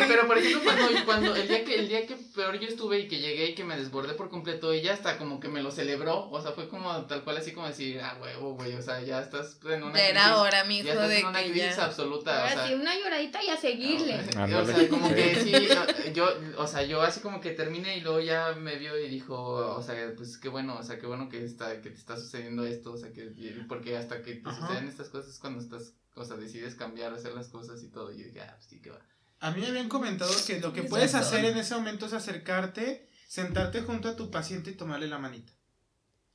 Pero 0.06 0.26
por 0.28 0.38
ejemplo, 0.38 0.60
cuando, 0.64 1.04
cuando 1.04 1.34
el 1.34 1.48
día 1.48 1.64
que 1.64 1.74
el 1.74 1.88
día 1.88 2.06
que 2.06 2.14
peor 2.14 2.60
yo 2.60 2.68
estuve 2.68 3.00
y 3.00 3.08
que 3.08 3.18
llegué 3.18 3.46
y 3.50 3.54
que 3.56 3.64
me 3.64 3.76
desbordé 3.76 4.14
por 4.14 4.30
completo, 4.30 4.70
ella 4.72 4.92
hasta 4.92 5.18
como 5.18 5.40
que 5.40 5.48
me 5.48 5.60
lo 5.60 5.72
celebró, 5.72 6.30
o 6.30 6.40
sea, 6.40 6.52
fue 6.52 6.68
como 6.68 6.94
tal 7.06 7.24
cual 7.24 7.38
así 7.38 7.50
como 7.52 7.66
decir, 7.66 8.00
ah, 8.00 8.16
huevo, 8.22 8.54
güey, 8.54 8.74
o 8.74 8.82
sea, 8.82 9.00
ya 9.02 9.20
estás 9.20 9.58
en 9.68 9.82
una 9.82 9.98
era 10.00 10.22
crisis, 10.22 10.38
hora, 10.38 10.64
mi 10.64 10.76
ya 10.76 10.82
hijo, 10.84 10.92
estás 10.92 11.08
de 11.08 11.18
en 11.18 11.26
una 11.26 11.42
que 11.42 11.50
crisis 11.50 11.76
ya. 11.76 11.84
absoluta, 11.84 12.30
o 12.30 12.34
Ahora 12.42 12.52
sea, 12.54 12.66
sí, 12.68 12.74
una 12.74 12.94
lloradita 12.96 13.42
y 13.42 13.48
a 13.48 13.56
seguirle. 13.56 14.20
o 14.36 14.38
Ándale. 14.38 14.74
sea, 14.74 14.88
como 14.88 15.08
que 15.12 15.34
Sí. 15.34 15.52
sí, 15.52 16.12
yo, 16.14 16.28
o 16.58 16.66
sea, 16.66 16.82
yo 16.84 17.02
así 17.02 17.20
como 17.20 17.40
que 17.40 17.50
terminé 17.50 17.96
y 17.96 18.00
luego 18.02 18.20
ya 18.20 18.52
me 18.52 18.76
vio 18.76 18.96
y 18.98 19.08
dijo, 19.08 19.34
o 19.36 19.82
sea, 19.82 19.94
pues 20.16 20.38
qué 20.38 20.48
bueno, 20.48 20.76
o 20.78 20.82
sea, 20.82 20.97
qué 20.98 21.06
bueno 21.06 21.28
que 21.28 21.44
está, 21.44 21.80
que 21.80 21.90
te 21.90 21.96
está 21.98 22.16
sucediendo 22.16 22.64
esto, 22.66 22.92
o 22.92 22.96
sea, 22.96 23.12
que, 23.12 23.32
porque 23.68 23.96
hasta 23.96 24.22
que 24.22 24.34
te 24.34 24.48
Ajá. 24.48 24.66
suceden 24.66 24.88
estas 24.88 25.08
cosas 25.08 25.32
es 25.32 25.38
cuando 25.38 25.60
estás, 25.60 25.92
o 26.14 26.24
sea, 26.24 26.36
decides 26.36 26.74
cambiar, 26.74 27.12
hacer 27.14 27.32
las 27.32 27.48
cosas 27.48 27.82
y 27.82 27.88
todo, 27.88 28.12
y 28.12 28.18
yo 28.18 28.24
dije, 28.26 28.40
ah, 28.40 28.54
pues 28.56 28.66
sí, 28.68 28.80
que 28.80 28.90
va. 28.90 29.00
A 29.40 29.50
mí 29.52 29.60
me 29.60 29.68
habían 29.68 29.88
comentado 29.88 30.32
que 30.46 30.60
lo 30.60 30.72
que 30.72 30.82
puedes 30.82 31.14
hacer 31.14 31.44
en 31.44 31.56
ese 31.58 31.74
momento 31.74 32.06
es 32.06 32.12
acercarte, 32.12 33.08
sentarte 33.28 33.82
junto 33.82 34.08
a 34.08 34.16
tu 34.16 34.30
paciente 34.30 34.70
y 34.70 34.74
tomarle 34.74 35.06
la 35.08 35.18
manita. 35.18 35.52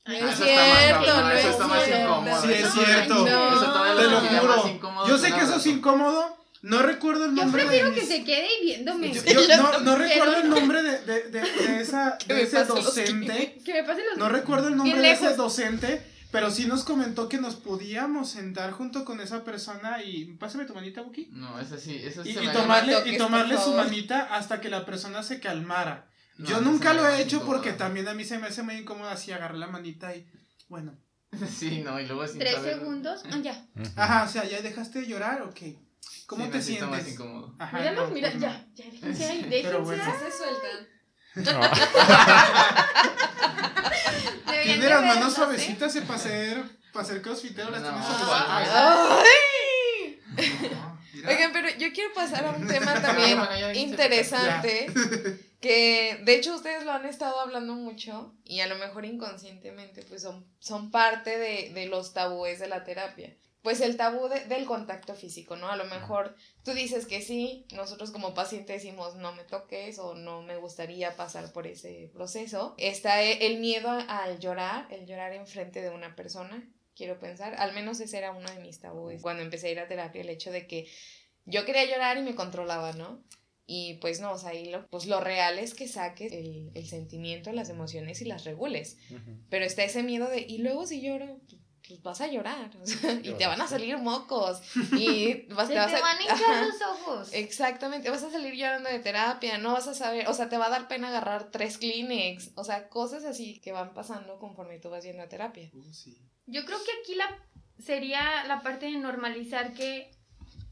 No 0.06 0.12
Ah, 0.14 0.18
es 0.18 0.34
eso 0.34 0.44
está 0.44 0.66
más 0.68 0.78
cierto, 0.82 1.04
cabrón, 1.06 1.28
no 1.28 1.30
eso 1.34 1.48
es 1.48 1.54
está 1.54 1.66
más 1.66 1.84
cierto. 1.84 2.04
incómodo. 2.04 2.42
Sí, 2.42 2.52
es 2.52 2.72
cierto. 2.72 3.26
Eso 3.26 3.96
Te 3.96 4.04
lo 4.10 4.20
juro. 4.20 5.06
Yo 5.08 5.18
sé 5.18 5.32
que 5.32 5.40
eso 5.40 5.56
es 5.56 5.66
incómodo. 5.66 6.33
No 6.64 6.82
recuerdo 6.82 7.26
el 7.26 7.34
Yo 7.36 7.42
nombre 7.42 7.62
prefiero 7.64 7.88
de 7.90 7.94
que 7.94 8.00
mis- 8.00 8.08
se 8.10 8.24
quede 8.24 8.48
viéndome. 8.62 9.12
Yo- 9.12 9.20
Sí, 9.20 9.34
yo 9.34 9.40
yo 9.46 9.80
no, 9.80 9.96
recuerdo 9.96 10.36
el 10.38 10.48
nombre 10.50 10.82
de, 10.82 10.98
de, 11.00 11.22
de, 11.28 11.40
de 11.40 11.80
esa, 11.80 12.16
de 12.26 12.42
ese 12.42 12.64
docente. 12.64 13.58
Que 13.64 13.72
me 13.74 13.82
pase 13.84 14.02
los. 14.08 14.18
No 14.18 14.28
recuerdo 14.28 14.68
el 14.68 14.76
nombre 14.76 14.98
de 15.00 15.10
ese 15.12 15.34
docente, 15.36 16.00
pero 16.30 16.50
sí 16.50 16.66
nos 16.66 16.82
comentó 16.84 17.28
que 17.28 17.38
nos 17.38 17.56
podíamos 17.56 18.30
sentar 18.30 18.70
junto 18.72 19.04
con 19.04 19.20
esa 19.20 19.44
persona 19.44 20.02
y 20.02 20.24
pásame 20.36 20.64
tu 20.64 20.74
manita, 20.74 21.02
Buki. 21.02 21.28
No, 21.32 21.60
eso 21.60 21.76
sí, 21.76 22.00
eso 22.02 22.22
Y, 22.24 22.32
se 22.34 22.42
y 22.44 22.48
tomarle, 22.48 22.94
toques, 22.94 23.12
y 23.12 23.18
tomarle 23.18 23.58
su 23.58 23.72
manita 23.74 24.34
hasta 24.34 24.60
que 24.60 24.70
la 24.70 24.86
persona 24.86 25.22
se 25.22 25.40
calmara. 25.40 26.08
No, 26.38 26.48
Yo 26.48 26.60
nunca 26.62 26.94
lo 26.94 27.06
he 27.06 27.20
hecho 27.22 27.36
incómodo. 27.36 27.58
porque 27.58 27.72
también 27.74 28.08
a 28.08 28.14
mí 28.14 28.24
se 28.24 28.38
me 28.38 28.46
hace 28.48 28.62
muy 28.62 28.74
incómodo 28.76 29.08
así 29.10 29.30
agarrar 29.32 29.58
la 29.58 29.66
manita 29.68 30.16
y 30.16 30.26
bueno. 30.68 30.98
Sí, 31.58 31.82
no, 31.84 32.00
y 32.00 32.06
luego 32.06 32.26
sin 32.26 32.38
Tres 32.38 32.54
saber- 32.54 32.78
segundos. 32.78 33.20
Ah, 33.30 33.38
ya. 33.42 33.66
Ajá, 33.96 34.24
o 34.24 34.28
sea, 34.28 34.44
¿ya 34.48 34.60
dejaste 34.62 35.00
de 35.02 35.06
llorar 35.08 35.42
o 35.42 35.52
qué? 35.52 35.78
¿Cómo 36.26 36.44
Sí, 36.46 36.50
te 36.50 36.62
sí 36.62 36.74
está 36.74 36.86
más 36.86 37.02
sientes? 37.02 37.14
incómodo. 37.20 37.54
Ajá, 37.58 37.78
Míralos, 37.78 38.08
no, 38.08 38.14
mira, 38.14 38.30
pues 38.30 38.42
no. 38.42 38.48
ya. 38.48 38.66
Ya, 38.74 38.84
déjense 38.84 39.24
ahí. 39.24 39.42
Déjense 39.42 39.76
bueno. 39.78 40.04
Se 40.04 40.38
sueltan. 40.38 40.88
No. 41.36 41.60
Tiene 44.62 44.88
las 44.88 45.04
manos 45.04 45.34
suavecitas 45.34 45.94
eh, 45.96 46.02
para 46.02 46.14
hacer, 46.14 46.62
para 46.92 47.04
hacer 47.04 47.22
crossfitero, 47.22 47.70
las 47.70 47.82
mira. 47.82 47.94
Oigan, 51.26 51.52
pero 51.52 51.68
yo 51.78 51.92
quiero 51.92 52.12
pasar 52.14 52.44
a 52.44 52.50
un 52.50 52.66
tema 52.66 52.94
también 53.02 53.38
Bueno, 53.38 53.56
ya 53.58 53.68
dijiste 53.68 53.90
interesante. 53.90 54.86
Que 55.60 56.20
de 56.24 56.34
hecho 56.34 56.54
ustedes 56.54 56.84
lo 56.84 56.92
han 56.92 57.06
estado 57.06 57.40
hablando 57.40 57.74
mucho 57.74 58.34
y 58.44 58.60
a 58.60 58.66
lo 58.66 58.76
mejor 58.76 59.06
inconscientemente 59.06 60.02
pues 60.02 60.20
son, 60.22 60.44
son 60.58 60.90
parte 60.90 61.38
de, 61.38 61.70
de 61.72 61.86
los 61.86 62.12
tabúes 62.12 62.58
de 62.58 62.68
la 62.68 62.84
terapia. 62.84 63.34
Pues 63.64 63.80
el 63.80 63.96
tabú 63.96 64.28
del 64.28 64.66
contacto 64.66 65.14
físico, 65.14 65.56
¿no? 65.56 65.70
A 65.70 65.76
lo 65.76 65.86
mejor 65.86 66.36
tú 66.64 66.72
dices 66.72 67.06
que 67.06 67.22
sí, 67.22 67.64
nosotros 67.72 68.10
como 68.10 68.34
paciente 68.34 68.74
decimos 68.74 69.16
no 69.16 69.34
me 69.34 69.42
toques 69.44 69.98
o 69.98 70.14
no 70.14 70.42
me 70.42 70.58
gustaría 70.58 71.16
pasar 71.16 71.50
por 71.50 71.66
ese 71.66 72.10
proceso. 72.12 72.74
Está 72.76 73.22
e, 73.22 73.46
el 73.46 73.60
miedo 73.60 73.88
al 73.88 74.38
llorar, 74.38 74.86
el 74.92 75.06
llorar 75.06 75.32
enfrente 75.32 75.80
de 75.80 75.88
una 75.88 76.14
persona, 76.14 76.70
quiero 76.94 77.18
pensar, 77.18 77.54
al 77.54 77.72
menos 77.72 78.00
ese 78.00 78.18
era 78.18 78.32
uno 78.32 78.50
de 78.50 78.60
mis 78.60 78.80
tabúes 78.80 79.22
cuando 79.22 79.42
empecé 79.42 79.68
a 79.68 79.70
ir 79.70 79.80
a 79.80 79.88
terapia, 79.88 80.20
el 80.20 80.28
hecho 80.28 80.52
de 80.52 80.66
que 80.66 80.86
yo 81.46 81.64
quería 81.64 81.86
llorar 81.86 82.18
y 82.18 82.22
me 82.22 82.34
controlaba, 82.34 82.92
¿no? 82.92 83.24
Y 83.66 83.94
pues 83.94 84.20
no, 84.20 84.32
o 84.32 84.38
sea, 84.38 84.50
ahí 84.50 84.66
lo, 84.66 84.86
pues 84.88 85.06
lo 85.06 85.20
real 85.20 85.58
es 85.58 85.72
que 85.72 85.88
saques 85.88 86.30
el, 86.32 86.70
el 86.74 86.86
sentimiento, 86.86 87.50
las 87.50 87.70
emociones 87.70 88.20
y 88.20 88.26
las 88.26 88.44
regules. 88.44 88.98
Pero 89.48 89.64
está 89.64 89.84
ese 89.84 90.02
miedo 90.02 90.28
de, 90.28 90.42
y 90.42 90.58
luego 90.58 90.86
si 90.86 91.00
lloro, 91.00 91.40
pues 91.86 92.02
vas 92.02 92.20
a 92.20 92.26
llorar 92.26 92.70
y 93.22 93.32
te 93.34 93.46
van 93.46 93.60
a 93.60 93.66
salir 93.66 93.98
mocos 93.98 94.62
y 94.92 95.46
vas, 95.52 95.68
te, 95.68 95.74
vas 95.74 95.92
a, 95.92 96.00
van 96.00 96.16
a 96.18 96.62
los 96.66 96.82
ojos. 96.82 97.32
Exactamente, 97.32 98.10
vas 98.10 98.22
a 98.22 98.30
salir 98.30 98.54
llorando 98.54 98.88
de 98.88 98.98
terapia, 99.00 99.58
no 99.58 99.72
vas 99.72 99.86
a 99.88 99.94
saber, 99.94 100.28
o 100.28 100.34
sea, 100.34 100.48
te 100.48 100.56
va 100.56 100.66
a 100.66 100.70
dar 100.70 100.88
pena 100.88 101.08
agarrar 101.08 101.50
tres 101.50 101.78
Kleenex, 101.78 102.52
o 102.54 102.64
sea, 102.64 102.88
cosas 102.88 103.24
así 103.24 103.60
que 103.60 103.72
van 103.72 103.92
pasando 103.92 104.38
conforme 104.38 104.78
tú 104.78 104.88
vas 104.90 105.04
yendo 105.04 105.22
a 105.22 105.28
terapia. 105.28 105.70
Uh, 105.74 105.82
Yo 106.46 106.64
creo 106.64 106.78
que 106.78 106.90
aquí 107.02 107.14
la 107.16 107.38
sería 107.78 108.44
la 108.44 108.62
parte 108.62 108.86
de 108.86 108.92
normalizar 108.92 109.74
que 109.74 110.10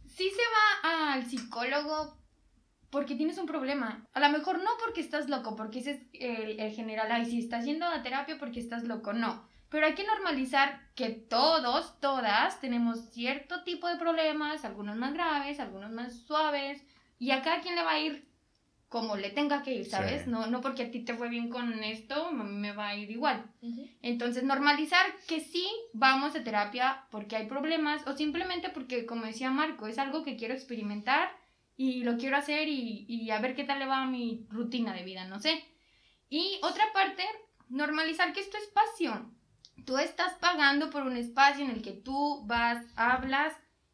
sí 0.06 0.30
se 0.30 0.86
va 0.90 1.12
al 1.12 1.28
psicólogo 1.28 2.16
porque 2.90 3.16
tienes 3.16 3.38
un 3.38 3.46
problema. 3.46 4.06
A 4.12 4.20
lo 4.20 4.28
mejor 4.30 4.62
no 4.62 4.70
porque 4.78 5.00
estás 5.00 5.28
loco, 5.28 5.56
porque 5.56 5.80
ese 5.80 5.90
es 5.90 6.00
el, 6.12 6.60
el 6.60 6.72
general, 6.72 7.10
ay, 7.10 7.26
si 7.26 7.38
estás 7.38 7.64
yendo 7.64 7.86
a 7.86 8.02
terapia 8.02 8.38
porque 8.38 8.60
estás 8.60 8.84
loco, 8.84 9.12
no 9.12 9.51
pero 9.72 9.86
hay 9.86 9.94
que 9.94 10.04
normalizar 10.04 10.82
que 10.94 11.08
todos, 11.08 11.98
todas 11.98 12.60
tenemos 12.60 13.08
cierto 13.08 13.64
tipo 13.64 13.88
de 13.88 13.96
problemas, 13.96 14.66
algunos 14.66 14.96
más 14.96 15.14
graves, 15.14 15.60
algunos 15.60 15.90
más 15.90 16.14
suaves, 16.26 16.84
y 17.18 17.30
a 17.30 17.40
cada 17.40 17.62
quien 17.62 17.76
le 17.76 17.82
va 17.82 17.92
a 17.92 17.98
ir 17.98 18.28
como 18.90 19.16
le 19.16 19.30
tenga 19.30 19.62
que 19.62 19.72
ir, 19.72 19.86
¿sabes? 19.86 20.26
No, 20.26 20.46
no 20.46 20.60
porque 20.60 20.82
a 20.82 20.90
ti 20.90 21.00
te 21.00 21.14
fue 21.14 21.30
bien 21.30 21.48
con 21.48 21.82
esto, 21.82 22.30
me 22.32 22.72
va 22.72 22.88
a 22.88 22.96
ir 22.96 23.10
igual. 23.10 23.50
Entonces, 24.02 24.42
normalizar 24.42 25.06
que 25.26 25.40
sí 25.40 25.66
vamos 25.94 26.36
a 26.36 26.44
terapia 26.44 27.06
porque 27.10 27.36
hay 27.36 27.46
problemas 27.46 28.06
o 28.06 28.14
simplemente 28.14 28.68
porque, 28.68 29.06
como 29.06 29.24
decía 29.24 29.50
Marco, 29.50 29.86
es 29.86 29.98
algo 29.98 30.22
que 30.22 30.36
quiero 30.36 30.52
experimentar 30.52 31.30
y 31.78 32.04
lo 32.04 32.18
quiero 32.18 32.36
hacer 32.36 32.68
y, 32.68 33.06
y 33.08 33.30
a 33.30 33.40
ver 33.40 33.54
qué 33.54 33.64
tal 33.64 33.78
le 33.78 33.86
va 33.86 34.02
a 34.02 34.06
mi 34.06 34.46
rutina 34.50 34.92
de 34.92 35.04
vida, 35.04 35.24
no 35.24 35.40
sé. 35.40 35.64
Y 36.28 36.60
otra 36.62 36.84
parte, 36.92 37.24
normalizar 37.70 38.34
que 38.34 38.40
esto 38.40 38.58
es 38.58 38.66
pasión 38.66 39.40
tú 39.84 39.98
estás 39.98 40.34
pagando 40.34 40.90
por 40.90 41.02
un 41.02 41.16
espacio 41.16 41.64
en 41.64 41.70
el 41.70 41.82
que 41.82 41.92
tú 41.92 42.42
vas, 42.46 42.84
hablas 42.96 43.52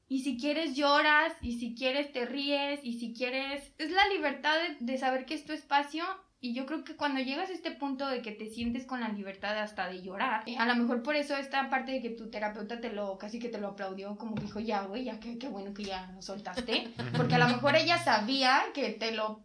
y 0.09 0.23
si 0.23 0.39
quieres 0.39 0.75
lloras 0.75 1.33
y 1.43 1.59
si 1.59 1.75
quieres 1.75 2.13
te 2.13 2.25
ríes 2.25 2.81
y 2.83 2.99
si 2.99 3.13
quieres... 3.13 3.73
Es 3.79 3.91
la 3.91 4.07
libertad 4.09 4.57
de, 4.81 4.99
saber 4.99 5.27
que 5.27 5.35
es 5.35 5.45
tu 5.45 5.53
espacio 5.53 6.05
y 6.41 6.55
yo 6.55 6.67
creo 6.67 6.85
que 6.85 6.97
cuando 6.97 7.21
llegas 7.21 7.51
a 7.51 7.53
este 7.53 7.73
punto 7.73 8.07
de 8.07 8.23
que 8.23 8.31
te 8.31 8.47
sientes 8.47 8.87
con 8.87 9.01
la 9.01 9.09
libertad 9.09 9.59
hasta 9.59 9.89
de 9.89 10.03
llorar, 10.03 10.45
a 10.59 10.67
lo 10.67 10.77
mejor 10.77 11.03
por 11.03 11.17
eso 11.17 11.37
esta 11.37 11.69
parte 11.69 11.93
de 11.93 12.01
que 12.01 12.11
tu 12.11 12.31
terapeuta 12.31 12.81
te 12.81 12.93
lo, 12.93 13.19
casi 13.19 13.39
que 13.39 13.49
te 13.49 13.59
lo 13.59 13.69
aplaudió, 13.69 14.17
como 14.17 14.35
que 14.35 14.43
dijo, 14.43 14.61
ya, 14.61 14.83
güey, 14.83 15.05
ya 15.05 15.19
qué, 15.21 15.37
bueno 15.49 15.75
que 15.75 15.85
ya 15.85 16.11
lo 16.15 16.23
soltaste, 16.23 16.91
porque 17.17 17.35
a 17.35 17.39
lo 17.39 17.49
mejor 17.49 17.77
ella 17.77 17.99
sabía 17.99 18.63
que 18.73 18.91
te 18.91 19.13
lo 19.13 19.41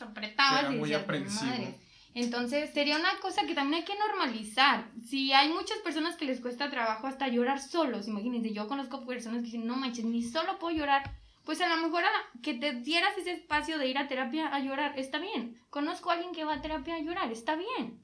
apretabas 0.00 0.72
y 0.72 0.76
muy 0.76 0.92
aprensivo. 0.92 1.74
Entonces, 2.14 2.70
sería 2.72 2.96
una 2.96 3.18
cosa 3.20 3.44
que 3.44 3.54
también 3.54 3.82
hay 3.82 3.84
que 3.84 3.98
normalizar. 3.98 4.88
Si 5.04 5.32
hay 5.32 5.48
muchas 5.52 5.78
personas 5.78 6.16
que 6.16 6.24
les 6.24 6.40
cuesta 6.40 6.70
trabajo 6.70 7.08
hasta 7.08 7.26
llorar 7.26 7.60
solos, 7.60 8.06
imagínense, 8.06 8.52
yo 8.52 8.68
conozco 8.68 9.04
personas 9.04 9.40
que 9.40 9.46
dicen, 9.46 9.66
no 9.66 9.76
manches, 9.76 10.04
ni 10.04 10.22
solo 10.22 10.58
puedo 10.60 10.76
llorar. 10.76 11.16
Pues 11.44 11.60
a 11.60 11.68
lo 11.68 11.76
mejor 11.76 12.04
que 12.40 12.54
te 12.54 12.72
dieras 12.72 13.18
ese 13.18 13.32
espacio 13.32 13.78
de 13.78 13.88
ir 13.88 13.98
a 13.98 14.08
terapia 14.08 14.54
a 14.54 14.60
llorar, 14.60 14.98
está 14.98 15.18
bien. 15.18 15.60
Conozco 15.70 16.10
a 16.10 16.14
alguien 16.14 16.32
que 16.32 16.44
va 16.44 16.54
a 16.54 16.62
terapia 16.62 16.94
a 16.94 17.00
llorar, 17.00 17.32
está 17.32 17.56
bien. 17.56 18.00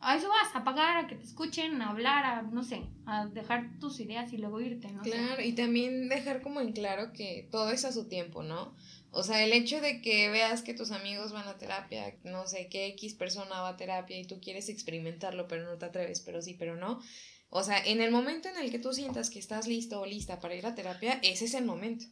A 0.00 0.14
eso 0.14 0.28
vas, 0.28 0.54
a 0.54 0.62
pagar, 0.62 0.96
a 0.96 1.06
que 1.08 1.16
te 1.16 1.24
escuchen, 1.24 1.82
a 1.82 1.90
hablar, 1.90 2.24
a, 2.24 2.42
no 2.42 2.62
sé, 2.62 2.86
a 3.04 3.26
dejar 3.26 3.78
tus 3.80 3.98
ideas 3.98 4.32
y 4.32 4.38
luego 4.38 4.60
irte, 4.60 4.92
¿no? 4.92 5.02
Claro, 5.02 5.42
y 5.42 5.54
también 5.54 6.08
dejar 6.08 6.40
como 6.40 6.60
en 6.60 6.72
claro 6.72 7.12
que 7.12 7.48
todo 7.50 7.70
es 7.70 7.84
a 7.84 7.90
su 7.90 8.08
tiempo, 8.08 8.44
¿no? 8.44 8.76
O 9.10 9.22
sea, 9.22 9.42
el 9.42 9.52
hecho 9.52 9.80
de 9.80 10.02
que 10.02 10.28
veas 10.28 10.62
que 10.62 10.74
tus 10.74 10.90
amigos 10.90 11.32
van 11.32 11.48
a 11.48 11.56
terapia, 11.56 12.14
no 12.24 12.46
sé, 12.46 12.68
que 12.68 12.86
X 12.88 13.14
persona 13.14 13.62
va 13.62 13.70
a 13.70 13.76
terapia 13.76 14.18
y 14.18 14.26
tú 14.26 14.40
quieres 14.40 14.68
experimentarlo, 14.68 15.48
pero 15.48 15.64
no 15.64 15.78
te 15.78 15.86
atreves, 15.86 16.20
pero 16.20 16.42
sí, 16.42 16.54
pero 16.54 16.76
no. 16.76 17.00
O 17.50 17.62
sea, 17.62 17.82
en 17.82 18.02
el 18.02 18.10
momento 18.10 18.48
en 18.48 18.58
el 18.58 18.70
que 18.70 18.78
tú 18.78 18.92
sientas 18.92 19.30
que 19.30 19.38
estás 19.38 19.66
listo 19.66 20.00
o 20.00 20.06
lista 20.06 20.38
para 20.40 20.54
ir 20.54 20.66
a 20.66 20.74
terapia, 20.74 21.18
ese 21.22 21.46
es 21.46 21.54
el 21.54 21.64
momento. 21.64 22.04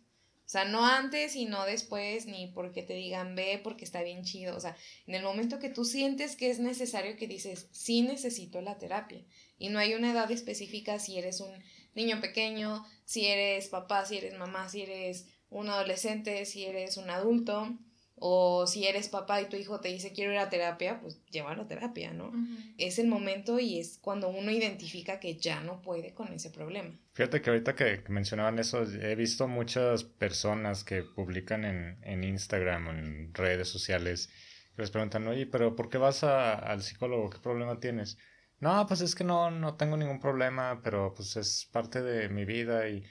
O 0.47 0.49
sea, 0.49 0.65
no 0.65 0.87
antes 0.87 1.35
y 1.35 1.45
no 1.45 1.65
después, 1.65 2.27
ni 2.27 2.47
porque 2.47 2.83
te 2.83 2.95
digan 2.95 3.35
ve, 3.35 3.61
porque 3.63 3.85
está 3.85 4.03
bien 4.03 4.23
chido. 4.23 4.57
O 4.57 4.61
sea, 4.61 4.77
en 5.07 5.17
el 5.17 5.25
momento 5.25 5.59
que 5.59 5.71
tú 5.71 5.85
sientes 5.85 6.37
que 6.37 6.51
es 6.51 6.61
necesario 6.61 7.17
que 7.17 7.27
dices, 7.27 7.67
sí 7.73 8.03
necesito 8.03 8.61
la 8.61 8.79
terapia. 8.79 9.25
Y 9.59 9.71
no 9.71 9.81
hay 9.81 9.95
una 9.95 10.13
edad 10.13 10.31
específica 10.31 11.01
si 11.01 11.19
eres 11.19 11.41
un 11.41 11.53
niño 11.97 12.21
pequeño, 12.21 12.87
si 13.05 13.27
eres 13.27 13.67
papá, 13.67 14.05
si 14.05 14.19
eres 14.19 14.39
mamá, 14.39 14.69
si 14.69 14.83
eres 14.83 15.27
un 15.57 15.69
adolescente, 15.71 16.45
si 16.45 16.65
eres 16.65 16.97
un 16.97 17.11
adulto, 17.11 17.77
o 18.19 18.67
si 18.67 18.87
eres 18.87 19.09
papá 19.09 19.43
y 19.43 19.49
tu 19.49 19.57
hijo 19.57 19.81
te 19.81 19.89
dice 19.89 20.13
quiero 20.13 20.33
ir 20.33 20.39
a 20.39 20.49
terapia, 20.49 21.01
pues 21.01 21.21
llévalo 21.31 21.63
a 21.63 21.69
terapia, 21.69 22.13
¿no? 22.13 22.33
Es 22.79 22.99
el 22.99 23.09
momento 23.09 23.59
y 23.59 23.79
es 23.79 23.99
cuando 24.01 24.29
uno 24.29 24.51
identifica 24.51 25.21
que 25.21 25.37
ya 25.37 25.61
no 25.61 25.83
puede 25.83 26.15
con 26.15 26.33
ese 26.33 26.51
problema. 26.51 26.99
Fíjate 27.13 27.43
que 27.43 27.51
ahorita 27.51 27.75
que 27.75 28.03
mencionaban 28.09 28.59
eso, 28.59 28.83
he 28.85 29.15
visto 29.17 29.49
muchas 29.49 30.05
personas 30.05 30.83
que 30.83 31.03
publican 31.03 31.65
en, 31.67 31.99
en 32.03 32.25
Instagram 32.25 32.89
o 32.89 32.91
en 32.93 33.35
redes 33.35 33.69
sociales 33.69 34.31
que 34.75 34.83
les 34.83 34.91
preguntan, 34.91 35.27
oye, 35.27 35.47
pero 35.47 35.77
¿por 35.77 35.91
qué 35.91 35.99
vas 35.99 36.25
al 36.25 36.83
psicólogo? 36.83 37.29
¿Qué 37.29 37.39
problema 37.39 37.81
tienes? 37.81 38.17
No, 38.61 38.87
pues 38.87 39.03
es 39.03 39.15
que 39.15 39.25
no, 39.25 39.51
no 39.51 39.75
tengo 39.75 39.99
ningún 39.99 40.21
problema, 40.21 40.81
pero 40.83 41.13
pues 41.15 41.37
es 41.37 41.69
parte 41.71 42.03
de 42.03 42.31
mi 42.31 42.47
vida 42.47 42.89
y 42.89 43.05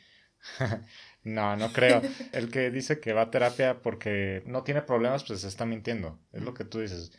No, 1.25 1.57
no 1.57 1.73
creo. 1.73 2.01
El 2.31 2.49
que 2.49 2.71
dice 2.71 3.01
que 3.01 3.11
va 3.11 3.23
a 3.23 3.31
terapia 3.31 3.81
porque 3.81 4.43
no 4.45 4.63
tiene 4.63 4.83
problemas, 4.83 5.25
pues 5.25 5.43
está 5.43 5.65
mintiendo. 5.65 6.21
Es 6.31 6.43
lo 6.43 6.53
que 6.53 6.63
tú 6.63 6.79
dices. 6.79 7.11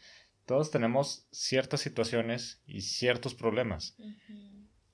Todos 0.47 0.71
tenemos 0.71 1.27
ciertas 1.33 1.81
situaciones 1.81 2.63
y 2.67 2.83
ciertos 2.83 3.35
problemas. 3.35 3.97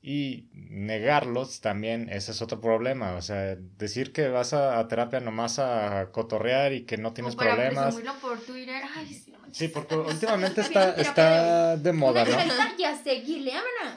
Y 0.04 0.48
negarlos 0.52 1.60
también, 1.60 2.08
ese 2.08 2.32
es 2.32 2.42
otro 2.42 2.60
problema. 2.60 3.14
O 3.14 3.22
sea, 3.22 3.54
decir 3.78 4.12
que 4.12 4.28
vas 4.28 4.52
a, 4.52 4.86
terapia 4.88 5.20
nomás 5.20 5.60
a 5.60 6.10
cotorrear 6.10 6.72
y 6.72 6.82
que 6.84 6.96
no 6.96 7.12
tienes 7.12 7.36
problemas. 7.36 7.94
por 8.20 8.40
Twitter. 8.40 8.82
Ay, 8.96 9.06
sí, 9.06 9.32
sí, 9.52 9.68
porque 9.68 9.94
últimamente 9.96 10.60
está, 10.60 10.94
está 10.94 11.76
de 11.76 11.92
moda, 11.92 12.24
¿no? 12.24 12.36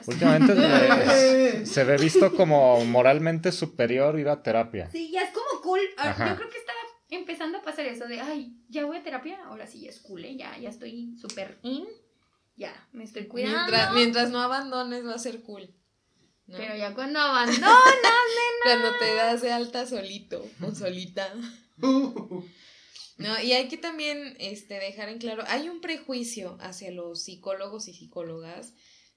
Últimamente 0.06 1.66
se 1.66 1.82
ve 1.82 1.96
visto 1.96 2.32
como 2.36 2.84
moralmente 2.84 3.50
superior 3.50 4.16
ir 4.20 4.28
a 4.28 4.44
terapia. 4.44 4.88
Sí, 4.90 5.10
ya 5.10 5.22
es 5.22 5.30
como 5.30 5.60
cool. 5.60 5.80
Ah, 5.98 6.14
yo 6.16 6.36
creo 6.36 6.50
que 6.50 6.58
está 6.58 6.72
empezando 7.10 7.58
a 7.58 7.62
pasar 7.62 7.86
eso 7.86 8.06
de, 8.06 8.20
ay, 8.20 8.56
ya 8.68 8.84
voy 8.84 8.98
a 8.98 9.02
terapia, 9.02 9.38
ahora 9.46 9.66
sí 9.66 9.80
ya 9.80 9.90
es 9.90 10.00
cool, 10.00 10.24
¿eh? 10.24 10.36
ya, 10.36 10.56
ya 10.58 10.68
estoy 10.68 11.16
súper 11.16 11.58
in, 11.62 11.86
ya, 12.56 12.72
me 12.92 13.04
estoy 13.04 13.26
cuidando. 13.26 13.58
Mientras, 13.58 13.92
mientras 13.92 14.30
no 14.30 14.40
abandones 14.40 15.04
va 15.04 15.14
a 15.14 15.18
ser 15.18 15.42
cool. 15.42 15.68
Pero 16.48 16.76
ya 16.76 16.94
cuando 16.94 17.18
abandonas, 17.18 17.60
nena. 17.62 18.62
cuando 18.62 18.98
te 18.98 19.14
das 19.14 19.42
de 19.42 19.52
alta 19.52 19.86
solito 19.86 20.44
o 20.62 20.74
solita. 20.74 21.32
No, 23.18 23.40
y 23.40 23.52
hay 23.52 23.68
que 23.68 23.78
también 23.78 24.36
este, 24.38 24.74
dejar 24.74 25.08
en 25.08 25.18
claro, 25.18 25.42
hay 25.46 25.68
un 25.68 25.80
prejuicio 25.80 26.58
hacia 26.60 26.90
los 26.90 27.22
psicólogos 27.22 27.88
y 27.88 27.94
psicólogas, 27.94 28.74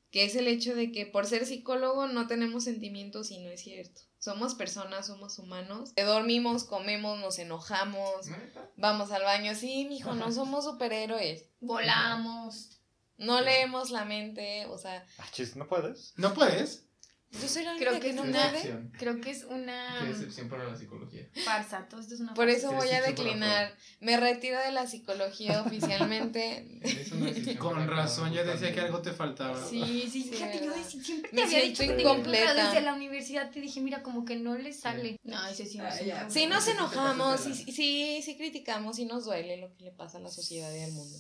que 0.10 0.24
es 0.24 0.36
el 0.36 0.48
hecho 0.48 0.74
de 0.74 0.92
que 0.92 1.06
por 1.06 1.26
ser 1.26 1.46
psicólogo 1.46 2.08
no 2.08 2.26
tenemos 2.28 2.64
sentimientos 2.64 3.30
y 3.30 3.40
no 3.40 3.50
es 3.50 3.62
cierto. 3.62 4.02
Somos 4.18 4.56
personas, 4.56 5.08
somos 5.08 5.38
humanos. 5.40 5.94
Dormimos, 5.96 6.64
comemos, 6.64 7.20
nos 7.20 7.40
enojamos, 7.40 8.28
vamos 8.76 9.12
al 9.12 9.24
baño. 9.24 9.54
Sí, 9.56 9.86
mijo, 9.90 10.14
no 10.14 10.32
somos 10.32 10.66
superhéroes. 10.66 11.46
Volamos. 11.62 12.80
No 13.18 13.42
leemos 13.42 13.92
la 13.92 14.06
mente, 14.06 14.66
o 14.68 14.78
sea... 14.78 15.06
Ah, 15.18 15.28
chis, 15.32 15.58
¿no 15.58 15.68
puedes? 15.68 16.14
¿No 16.16 16.34
puedes? 16.34 16.89
Yo 17.32 17.48
soy 17.48 17.64
la 17.64 17.76
creo 17.78 18.00
que, 18.00 18.10
es 18.10 18.20
una, 18.20 18.54
creo 18.98 19.22
que 19.22 19.30
es 19.30 19.44
una 19.44 20.00
Qué 20.02 20.08
decepción 20.08 20.50
para 20.50 20.64
la 20.64 20.76
psicología. 20.76 21.30
Farsa, 21.46 21.88
todo 21.88 22.02
esto 22.02 22.16
es 22.16 22.22
una 22.22 22.34
Por 22.34 22.50
eso 22.50 22.72
voy 22.72 22.90
a 22.90 23.04
declinar. 23.04 23.76
Me 24.00 24.18
retiro 24.18 24.58
de 24.60 24.72
la 24.72 24.88
psicología 24.88 25.62
oficialmente. 25.62 26.80
Con 27.60 27.88
razón, 27.88 28.34
ya 28.34 28.44
decía 28.44 28.74
que 28.74 28.82
algo 28.82 29.02
te 29.02 29.14
faltaba. 29.14 29.64
Sí, 29.64 30.10
sí, 30.12 30.24
fíjate, 30.24 30.66
yo 30.66 30.74
siempre 30.84 31.30
te 31.30 31.36
Me 31.36 31.44
había 31.44 31.62
dicho 31.62 31.84
que 31.84 32.02
incompleta. 32.02 32.54
desde 32.54 32.82
la 32.82 32.94
universidad 32.96 33.52
te 33.52 33.62
dije, 33.62 33.80
mira, 33.80 34.02
como 34.02 34.26
que 34.26 34.36
no 34.36 34.58
le 34.58 34.74
sale. 34.74 35.20
No, 35.24 35.48
ese 35.48 35.68
sí 35.68 35.78
no 35.78 35.86
ah, 35.86 36.30
Sí 36.30 36.48
nos 36.48 36.68
enojamos, 36.68 37.42
sí, 37.42 37.54
sí, 37.54 38.22
sí 38.24 38.38
criticamos, 38.38 38.98
y 38.98 39.06
nos 39.06 39.26
duele 39.26 39.58
lo 39.58 39.72
que 39.76 39.86
le 39.86 39.92
pasa 39.92 40.18
a 40.18 40.22
la 40.22 40.30
sociedad 40.30 40.74
y 40.74 40.82
al 40.82 40.94
mundo. 40.94 41.18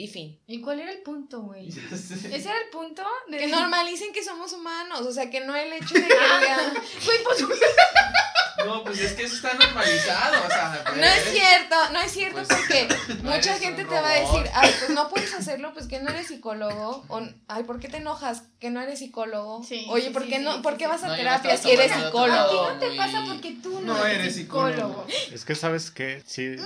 Y 0.00 0.08
fin. 0.08 0.40
¿Y 0.46 0.62
cuál 0.62 0.80
era 0.80 0.90
el 0.90 1.02
punto, 1.02 1.42
güey? 1.42 1.68
Ese 1.92 2.24
era 2.48 2.58
el 2.58 2.70
punto 2.72 3.02
de 3.28 3.36
Que 3.36 3.48
normalicen 3.48 4.14
que 4.14 4.24
somos 4.24 4.50
humanos, 4.54 5.02
o 5.02 5.12
sea, 5.12 5.28
que 5.28 5.40
no 5.40 5.54
el 5.54 5.70
hecho 5.74 5.92
de 5.92 6.08
que 6.08 6.08
Güey, 7.04 7.18
pues 7.22 7.44
No, 8.64 8.82
pues 8.82 8.98
es 8.98 9.12
que 9.12 9.24
eso 9.24 9.34
está 9.34 9.52
normalizado, 9.54 10.46
o 10.46 10.48
sea. 10.48 10.84
No 10.96 11.04
es 11.04 11.24
cierto, 11.32 11.76
no 11.92 12.00
es 12.00 12.12
cierto 12.12 12.36
Pues, 12.36 12.48
porque 12.48 12.88
no 13.22 13.30
mucha 13.30 13.58
gente 13.58 13.84
te 13.84 13.94
va 13.94 14.08
a 14.08 14.20
decir, 14.20 14.50
ay, 14.54 14.74
pues 14.78 14.90
no 14.90 15.08
puedes 15.10 15.34
hacerlo, 15.34 15.72
pues 15.74 15.86
que 15.86 16.00
no 16.00 16.08
eres 16.08 16.28
psicólogo, 16.28 17.04
o 17.08 17.20
ay, 17.48 17.64
¿por 17.64 17.78
qué 17.78 17.88
te 17.88 17.98
enojas 17.98 18.44
que 18.58 18.70
no 18.70 18.80
eres 18.80 19.00
psicólogo? 19.00 19.62
Sí, 19.64 19.86
Oye, 19.90 20.06
sí, 20.06 20.10
¿por 20.10 20.22
sí, 20.24 20.30
qué 20.30 20.38
sí, 20.38 20.44
no, 20.44 20.54
sí, 20.56 20.60
por 20.62 20.78
qué 20.78 20.84
sí. 20.84 20.90
vas 20.90 21.02
a 21.04 21.08
No, 21.08 21.16
terapia 21.16 21.56
si 21.58 21.70
eres 21.72 21.92
psicólogo? 21.92 22.32
a 22.38 22.48
ti 22.48 22.56
no 22.56 22.78
te 22.90 22.96
pasa 22.96 23.24
porque 23.26 23.52
tú 23.62 23.80
no, 23.80 23.94
No 23.94 24.06
eres, 24.06 24.20
eres 24.20 24.34
psicólogo. 24.34 25.06
Es 25.30 25.44
que 25.44 25.54
sabes 25.54 25.90
que 25.90 26.22
si, 26.26 26.56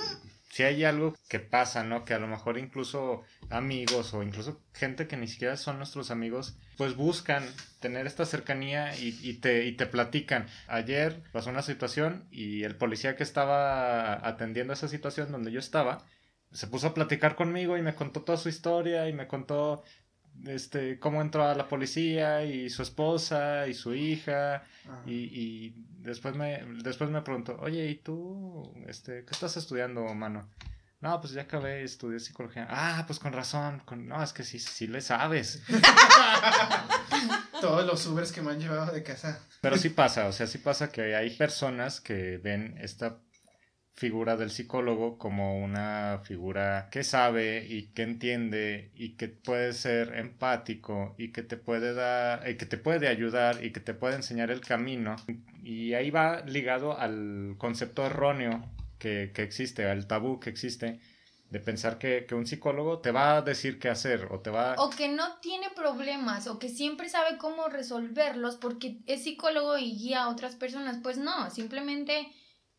si 0.54 0.62
hay 0.62 0.84
algo 0.84 1.16
que 1.28 1.40
pasa, 1.40 1.82
¿no? 1.82 2.04
Que 2.04 2.14
a 2.14 2.20
lo 2.20 2.28
mejor 2.28 2.58
incluso 2.58 3.24
amigos 3.50 4.14
o 4.14 4.22
incluso 4.22 4.62
gente 4.72 5.08
que 5.08 5.16
ni 5.16 5.26
siquiera 5.26 5.56
son 5.56 5.78
nuestros 5.78 6.12
amigos, 6.12 6.56
pues 6.76 6.94
buscan 6.94 7.44
tener 7.80 8.06
esta 8.06 8.24
cercanía 8.24 8.96
y, 8.96 9.18
y 9.20 9.34
te, 9.40 9.66
y 9.66 9.72
te 9.72 9.86
platican. 9.86 10.46
Ayer 10.68 11.24
pasó 11.32 11.50
una 11.50 11.62
situación 11.62 12.28
y 12.30 12.62
el 12.62 12.76
policía 12.76 13.16
que 13.16 13.24
estaba 13.24 14.24
atendiendo 14.24 14.72
esa 14.72 14.86
situación 14.86 15.32
donde 15.32 15.50
yo 15.50 15.58
estaba, 15.58 16.06
se 16.52 16.68
puso 16.68 16.86
a 16.86 16.94
platicar 16.94 17.34
conmigo 17.34 17.76
y 17.76 17.82
me 17.82 17.96
contó 17.96 18.22
toda 18.22 18.38
su 18.38 18.48
historia 18.48 19.08
y 19.08 19.12
me 19.12 19.26
contó 19.26 19.82
este 20.46 20.98
cómo 20.98 21.22
entró 21.22 21.44
a 21.46 21.54
la 21.54 21.68
policía 21.68 22.44
y 22.44 22.70
su 22.70 22.82
esposa 22.82 23.66
y 23.66 23.74
su 23.74 23.94
hija 23.94 24.64
y, 25.06 25.12
y 25.14 25.74
después 25.98 26.34
me 26.36 26.62
después 26.82 27.10
me 27.10 27.22
preguntó, 27.22 27.56
oye, 27.60 27.88
¿y 27.88 27.96
tú 27.96 28.72
este, 28.86 29.24
qué 29.24 29.30
estás 29.30 29.56
estudiando, 29.56 30.02
mano? 30.14 30.48
No, 31.04 31.20
pues 31.20 31.34
ya 31.34 31.42
acabé, 31.42 31.82
estudié 31.84 32.18
psicología. 32.18 32.66
Ah, 32.70 33.04
pues 33.06 33.18
con 33.18 33.34
razón. 33.34 33.82
Con... 33.84 34.08
No, 34.08 34.22
es 34.22 34.32
que 34.32 34.42
sí, 34.42 34.58
sí 34.58 34.86
le 34.86 35.02
sabes. 35.02 35.62
Todos 37.60 37.84
los 37.84 38.06
Ubers 38.06 38.32
que 38.32 38.40
me 38.40 38.52
han 38.52 38.58
llevado 38.58 38.90
de 38.90 39.02
casa. 39.02 39.38
Pero 39.60 39.76
sí 39.76 39.90
pasa, 39.90 40.26
o 40.28 40.32
sea, 40.32 40.46
sí 40.46 40.56
pasa 40.56 40.90
que 40.90 41.14
hay 41.14 41.28
personas 41.36 42.00
que 42.00 42.38
ven 42.38 42.78
esta 42.80 43.18
figura 43.94 44.36
del 44.36 44.50
psicólogo 44.50 45.18
como 45.18 45.62
una 45.62 46.20
figura 46.24 46.88
que 46.90 47.04
sabe 47.04 47.64
y 47.64 47.88
que 47.88 48.02
entiende 48.02 48.90
y 48.96 49.10
que 49.10 49.28
puede 49.28 49.72
ser 49.72 50.16
empático 50.16 51.14
y 51.16 51.30
que 51.30 51.42
te 51.42 51.56
puede 51.56 51.94
dar 51.94 52.48
y 52.48 52.56
que 52.56 52.66
te 52.66 52.76
puede 52.76 53.06
ayudar 53.06 53.64
y 53.64 53.72
que 53.72 53.80
te 53.80 53.94
puede 53.94 54.16
enseñar 54.16 54.50
el 54.50 54.60
camino 54.60 55.14
y 55.62 55.94
ahí 55.94 56.10
va 56.10 56.40
ligado 56.40 56.98
al 56.98 57.54
concepto 57.56 58.04
erróneo 58.04 58.68
que, 58.98 59.30
que 59.32 59.42
existe, 59.42 59.88
al 59.88 60.08
tabú 60.08 60.40
que 60.40 60.50
existe 60.50 61.00
de 61.50 61.60
pensar 61.60 61.98
que, 61.98 62.26
que 62.26 62.34
un 62.34 62.48
psicólogo 62.48 62.98
te 62.98 63.12
va 63.12 63.36
a 63.36 63.42
decir 63.42 63.78
qué 63.78 63.88
hacer 63.88 64.26
o 64.32 64.40
te 64.40 64.50
va 64.50 64.74
O 64.78 64.90
que 64.90 65.08
no 65.08 65.36
tiene 65.38 65.70
problemas, 65.70 66.48
o 66.48 66.58
que 66.58 66.68
siempre 66.68 67.08
sabe 67.08 67.38
cómo 67.38 67.68
resolverlos 67.68 68.56
porque 68.56 68.98
es 69.06 69.22
psicólogo 69.22 69.78
y 69.78 69.96
guía 69.96 70.24
a 70.24 70.30
otras 70.30 70.56
personas. 70.56 70.98
Pues 71.00 71.16
no, 71.16 71.48
simplemente 71.50 72.26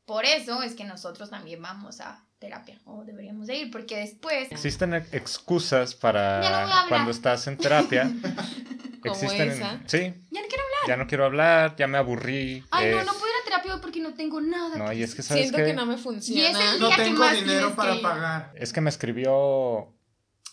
por 0.06 0.26
eso 0.26 0.62
es 0.64 0.74
que 0.76 0.84
nosotros 0.84 1.30
también 1.30 1.62
vamos 1.62 2.00
a 2.02 2.24
terapia, 2.40 2.80
o 2.86 3.04
deberíamos 3.06 3.48
de 3.48 3.56
ir, 3.58 3.72
porque 3.72 3.98
después... 3.98 4.52
Existen 4.52 4.94
ex- 4.94 5.14
excusas 5.14 5.96
para 5.96 6.40
no 6.42 6.46
hablar. 6.48 6.86
cuando 6.90 7.12
estás 7.12 7.48
en 7.48 7.58
terapia. 7.58 8.12
Como 9.02 9.14
Existen, 9.16 9.50
esa. 9.52 9.80
sí, 9.86 10.14
Ya 10.32 10.42
no 10.42 10.48
quiero 10.48 10.64
ya 10.88 10.98
no 10.98 11.08
quiero 11.08 11.26
hablar, 11.26 11.76
ya 11.78 11.88
me 11.88 11.98
aburrí. 11.98 12.64
Ay, 12.72 12.92
no, 12.92 13.04
no 13.04 13.14
puedo 13.14 13.26
ir 13.28 13.34
a 13.42 13.46
terapia 13.46 13.82
porque 13.82 14.00
no 14.00 14.14
tengo 14.14 14.40
nada. 14.42 14.78
no, 14.78 14.90
que 14.90 14.96
y 14.96 15.04
es 15.04 15.16
que 15.16 15.22
sabes 15.24 15.44
Siento 15.50 15.58
que 15.66 15.74
no 15.74 15.86
me 15.88 15.96
Y 15.96 15.98
funciona. 15.98 16.50
es 16.50 16.74
el 16.74 16.80
No 16.80 16.88
día 16.88 16.96
que 16.98 17.04
tengo 17.04 17.20
más 17.20 17.36
dinero 17.40 17.76
para 17.76 18.02
pagar. 18.02 18.52
Es 18.56 18.74
que 18.74 18.82
me 18.82 18.90
escribió 18.90 19.94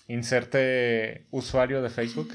inserte 0.09 1.27
usuario 1.31 1.83
de 1.83 1.91
Facebook. 1.91 2.33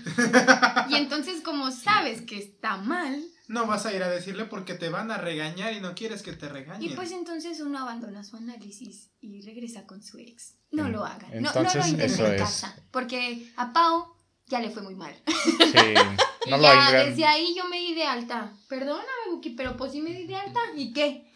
Y 0.89 0.95
entonces 0.95 1.41
como 1.41 1.71
sabes 1.71 2.21
que 2.21 2.38
está 2.38 2.77
mal, 2.77 3.23
No 3.47 3.65
vas 3.65 3.86
a 3.86 3.93
ir 3.93 4.03
a 4.03 4.10
decirle 4.10 4.45
porque 4.45 4.73
te 4.73 4.89
van 4.89 5.10
a 5.12 5.17
regañar 5.17 5.73
y 5.73 5.79
no 5.79 5.95
quieres 5.95 6.21
que 6.21 6.33
te 6.33 6.45
y 6.47 6.49
regañen. 6.49 6.95
pues 6.95 7.12
entonces 7.12 7.60
uno 7.62 7.79
abandona 7.79 8.23
su 8.23 8.36
análisis 8.36 9.12
y 9.21 9.41
regresa 9.41 9.86
con 9.86 10.03
su 10.03 10.17
ex. 10.19 10.55
No 10.71 10.89
lo 10.89 11.05
hagan. 11.05 11.29
No, 11.36 11.41
no 11.41 11.47
entonces, 11.47 11.75
lo 11.86 11.88
intenten 11.88 12.12
eso 12.13 12.25
en 12.27 12.33
es. 12.36 12.41
casa. 12.41 12.75
Porque 12.91 13.51
a 13.55 13.71
Pau 13.71 14.13
ya 14.47 14.60
le 14.60 14.69
fue 14.69 14.81
muy 14.83 14.95
mal. 14.95 15.15
Sí, 15.25 15.73
Y 16.45 16.49
no 16.49 16.57
lo 16.57 16.63
ya 16.63 16.88
hagan. 16.88 17.10
desde 17.10 17.25
ahí 17.25 17.53
yo 17.57 17.65
me 17.69 17.77
di 17.77 17.93
de 17.93 18.03
alta. 18.03 18.53
Perdóname, 18.69 19.03
Buki, 19.31 19.49
pero 19.51 19.75
pues 19.77 19.91
sí 19.93 20.01
me 20.01 20.12
di 20.13 20.25
de 20.27 20.36
alta. 20.36 20.60
¿Y 20.75 20.93
qué? 20.93 21.31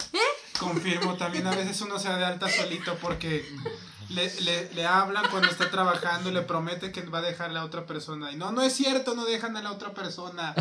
Confirmo, 0.60 1.16
también 1.18 1.48
a 1.48 1.52
veces 1.56 1.82
uno 1.82 1.98
se 2.00 2.08
da 2.10 2.18
de 2.18 2.26
alta 2.26 2.50
solito 2.50 2.96
porque 3.02 3.44
le, 4.14 4.42
le, 4.42 4.74
le 4.74 4.86
hablan 4.86 5.26
cuando 5.30 5.50
está 5.50 5.70
trabajando 5.72 6.30
y 6.30 6.34
le 6.34 6.42
promete 6.42 6.92
que 6.92 7.02
va 7.04 7.20
a 7.20 7.22
dejar 7.22 7.50
a 7.50 7.54
la 7.54 7.66
otra 7.66 7.86
persona. 7.86 8.32
Y 8.32 8.36
no, 8.36 8.52
no 8.52 8.62
es 8.62 8.74
cierto, 8.74 9.16
no 9.16 9.26
dejan 9.26 9.56
a 9.58 9.62
la 9.62 9.72
otra 9.72 9.94
persona. 9.94 10.54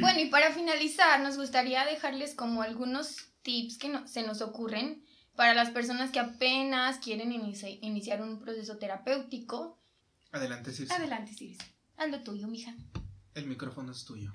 Bueno, 0.00 0.20
y 0.20 0.26
para 0.26 0.52
finalizar, 0.52 1.20
nos 1.20 1.36
gustaría 1.36 1.84
dejarles 1.84 2.34
como 2.34 2.62
algunos 2.62 3.16
tips 3.42 3.78
que 3.78 3.88
no- 3.88 4.06
se 4.08 4.22
nos 4.22 4.40
ocurren 4.40 5.04
para 5.36 5.52
las 5.54 5.70
personas 5.70 6.10
que 6.10 6.20
apenas 6.20 6.98
quieren 6.98 7.32
inici- 7.32 7.78
iniciar 7.82 8.22
un 8.22 8.40
proceso 8.40 8.78
terapéutico. 8.78 9.78
Adelante, 10.32 10.72
Circe. 10.72 10.94
Adelante, 10.94 11.32
Ciris. 11.34 11.58
Haz 11.96 12.10
lo 12.10 12.20
tuyo, 12.22 12.46
mija. 12.48 12.74
El 13.34 13.46
micrófono 13.46 13.92
es 13.92 14.04
tuyo. 14.04 14.30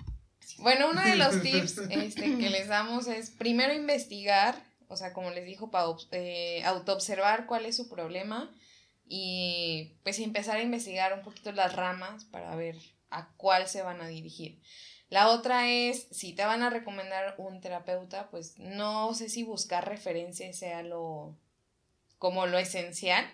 Bueno, 0.58 0.90
uno 0.90 1.00
de 1.02 1.16
los 1.16 1.40
tips 1.42 1.78
este, 1.90 2.36
que 2.38 2.50
les 2.50 2.68
damos 2.68 3.06
es 3.06 3.30
primero 3.30 3.72
investigar, 3.72 4.62
o 4.90 4.96
sea, 4.96 5.12
como 5.12 5.30
les 5.30 5.46
dijo, 5.46 5.70
para 5.70 5.86
eh, 6.10 6.62
autoobservar 6.64 7.46
cuál 7.46 7.64
es 7.64 7.76
su 7.76 7.88
problema 7.88 8.52
y 9.06 9.94
pues 10.02 10.18
empezar 10.18 10.56
a 10.56 10.62
investigar 10.62 11.14
un 11.14 11.22
poquito 11.22 11.52
las 11.52 11.74
ramas 11.76 12.24
para 12.24 12.54
ver 12.56 12.76
a 13.08 13.28
cuál 13.36 13.68
se 13.68 13.82
van 13.82 14.00
a 14.00 14.08
dirigir. 14.08 14.60
La 15.08 15.28
otra 15.28 15.68
es, 15.68 16.08
si 16.10 16.32
te 16.32 16.44
van 16.44 16.62
a 16.62 16.70
recomendar 16.70 17.34
un 17.38 17.60
terapeuta, 17.60 18.30
pues 18.30 18.58
no 18.58 19.14
sé 19.14 19.28
si 19.28 19.44
buscar 19.44 19.88
referencias 19.88 20.56
sea 20.56 20.82
lo 20.82 21.36
como 22.18 22.46
lo 22.46 22.58
esencial, 22.58 23.24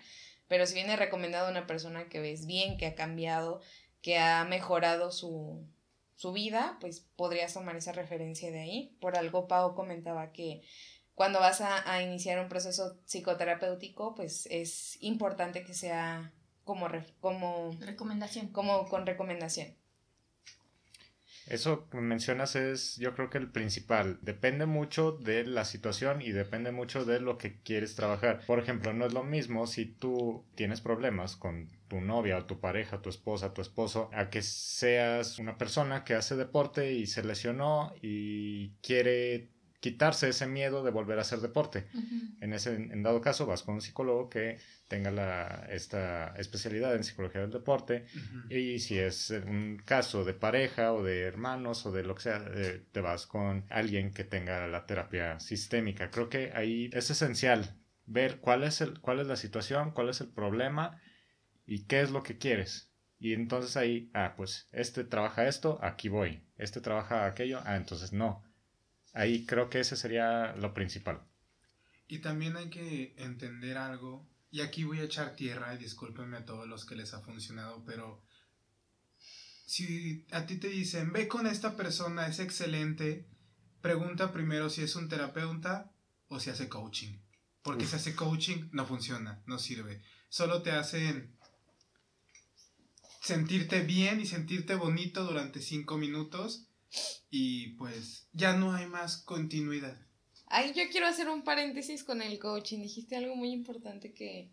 pero 0.49 0.66
si 0.66 0.75
viene 0.75 0.95
recomendado 0.97 1.51
una 1.51 1.66
persona 1.66 2.09
que 2.09 2.21
ves 2.21 2.47
bien, 2.47 2.77
que 2.77 2.87
ha 2.87 2.95
cambiado, 2.95 3.61
que 4.01 4.19
ha 4.19 4.45
mejorado 4.45 5.11
su, 5.11 5.66
su 6.16 6.33
vida, 6.33 6.79
pues 6.81 7.01
podrías 7.16 7.53
tomar 7.53 7.77
esa 7.77 7.92
referencia 7.92 8.51
de 8.51 8.61
ahí. 8.61 8.97
Por 9.01 9.16
algo 9.16 9.49
Pau 9.49 9.75
comentaba 9.75 10.33
que 10.33 10.62
cuando 11.17 11.41
vas 11.41 11.61
a, 11.63 11.91
a 11.93 12.03
iniciar 12.03 12.41
un 12.41 12.49
proceso 12.51 12.99
psicoterapéutico, 13.07 14.15
pues 14.17 14.47
es 14.53 14.99
importante 15.03 15.65
que 15.65 15.75
sea 15.75 16.33
como, 16.65 16.89
ref- 16.89 17.15
como, 17.21 17.73
Recomendación. 17.81 18.49
como 18.53 18.89
con 18.89 19.07
recomendación. 19.07 19.75
Eso 21.47 21.89
que 21.91 21.99
mencionas 21.99 22.57
es, 22.57 22.97
yo 22.97 23.15
creo 23.15 23.31
que 23.31 23.39
el 23.39 23.51
principal. 23.53 24.19
Depende 24.23 24.67
mucho 24.67 25.13
de 25.13 25.45
la 25.45 25.65
situación 25.65 26.21
y 26.21 26.33
depende 26.33 26.73
mucho 26.73 27.05
de 27.05 27.21
lo 27.21 27.39
que 27.39 27.61
quieres 27.63 27.95
trabajar. 27.95 28.45
Por 28.47 28.59
ejemplo, 28.59 28.93
no 28.93 29.07
es 29.07 29.13
lo 29.13 29.23
mismo 29.23 29.67
si 29.69 29.87
tú 29.87 30.45
tienes 30.57 30.81
problemas 30.81 31.37
con 31.37 31.71
tu 31.89 32.01
novia 32.01 32.39
o 32.39 32.47
tu 32.47 32.59
pareja, 32.61 33.01
tu 33.01 33.11
esposa, 33.11 33.55
tu 33.55 33.63
esposo, 33.63 34.11
a 34.13 34.29
que 34.29 34.43
seas 34.43 35.39
una 35.39 35.57
persona 35.57 36.03
que 36.05 36.15
hace 36.15 36.35
deporte 36.37 36.93
y 36.95 37.07
se 37.07 37.23
lesionó 37.23 37.95
y 38.03 38.71
quiere 38.83 39.51
quitarse 39.81 40.29
ese 40.29 40.47
miedo 40.47 40.83
de 40.83 40.91
volver 40.91 41.19
a 41.19 41.23
hacer 41.23 41.41
deporte. 41.41 41.87
En 42.41 42.53
ese 42.53 42.75
en 42.75 43.03
dado 43.03 43.21
caso 43.21 43.47
vas 43.47 43.62
con 43.62 43.75
un 43.75 43.81
psicólogo 43.81 44.29
que 44.29 44.59
tenga 44.89 45.11
la, 45.11 45.67
esta 45.71 46.35
especialidad 46.37 46.95
en 46.95 47.05
psicología 47.05 47.41
del 47.41 47.51
deporte 47.51 48.07
y 48.49 48.79
si 48.79 48.99
es 48.99 49.31
un 49.31 49.83
caso 49.85 50.25
de 50.25 50.35
pareja 50.35 50.93
o 50.93 51.03
de 51.03 51.23
hermanos 51.23 51.87
o 51.87 51.93
de 51.93 52.05
lo 52.05 52.15
que 52.15 52.23
sea, 52.23 52.45
eh, 52.55 52.85
te 52.93 53.01
vas 53.01 53.27
con 53.27 53.65
alguien 53.71 54.12
que 54.12 54.25
tenga 54.25 54.67
la 54.67 54.87
terapia 54.87 55.41
sistémica. 55.41 56.11
Creo 56.11 56.29
que 56.29 56.53
ahí 56.55 56.91
es 56.93 57.11
esencial 57.11 57.77
ver 58.07 58.39
cuál 58.39 58.62
es, 58.62 58.81
el, 58.81 59.01
cuál 59.01 59.21
es 59.21 59.27
la 59.27 59.37
situación, 59.37 59.91
cuál 59.91 60.09
es 60.09 60.21
el 60.21 60.29
problema 60.29 61.01
y 61.67 61.85
qué 61.87 62.01
es 62.01 62.11
lo 62.11 62.23
que 62.23 62.39
quieres. 62.39 62.93
Y 63.19 63.33
entonces 63.33 63.77
ahí, 63.77 64.11
ah, 64.15 64.35
pues 64.37 64.69
este 64.73 65.05
trabaja 65.05 65.49
esto, 65.49 65.79
aquí 65.83 66.09
voy. 66.09 66.43
Este 66.57 66.81
trabaja 66.81 67.27
aquello, 67.27 67.61
ah, 67.65 67.77
entonces 67.77 68.12
no. 68.12 68.45
Ahí 69.17 69.47
creo 69.47 69.71
que 69.71 69.81
ese 69.81 69.97
sería 69.97 70.55
lo 70.57 70.75
principal. 70.75 71.23
Y 72.07 72.19
también 72.19 72.55
hay 72.59 72.69
que 72.69 73.15
entender 73.17 73.79
algo, 73.79 74.29
y 74.51 74.61
aquí 74.61 74.85
voy 74.85 75.01
a 75.01 75.05
echar 75.05 75.35
tierra, 75.35 75.75
y 75.75 75.79
discúlpenme 75.79 76.37
a 76.37 76.45
todos 76.45 76.69
los 76.69 76.85
que 76.85 76.97
les 76.97 77.15
ha 77.15 77.23
funcionado, 77.23 77.83
pero 77.87 78.23
si 79.65 80.27
a 80.33 80.45
ti 80.45 80.59
te 80.59 80.69
dicen, 80.69 81.15
ve 81.15 81.29
con 81.29 81.47
esta 81.47 81.79
persona, 81.79 82.27
es 82.27 82.41
excelente, 82.41 83.27
pregunta 83.81 84.35
primero 84.35 84.69
si 84.69 84.83
es 84.83 84.95
un 84.97 85.09
terapeuta 85.09 85.91
o 86.29 86.39
si 86.39 86.51
hace 86.51 86.69
coaching. 86.69 87.19
Porque 87.63 87.85
Uf. 87.85 87.91
si 87.91 87.97
hace 87.97 88.15
coaching, 88.15 88.69
no 88.73 88.85
funciona, 88.85 89.43
no 89.47 89.59
sirve. 89.59 90.03
Solo 90.29 90.61
te 90.61 90.73
hacen 90.73 91.35
sentirte 93.23 93.81
bien 93.81 94.21
y 94.21 94.27
sentirte 94.27 94.75
bonito 94.75 95.25
durante 95.25 95.63
cinco 95.63 95.97
minutos 95.97 96.69
y 97.31 97.69
pues 97.75 98.29
ya 98.33 98.55
no 98.55 98.73
hay 98.75 98.87
más 98.87 99.19
continuidad. 99.19 99.97
Ay, 100.49 100.73
yo 100.75 100.85
quiero 100.91 101.07
hacer 101.07 101.29
un 101.29 101.43
paréntesis 101.43 102.05
con 102.05 102.23
el 102.23 102.39
coaching. 102.39 102.81
Dijiste 102.81 103.17
algo 103.17 103.35
muy 103.35 103.51
importante 103.51 104.13
que, 104.15 104.49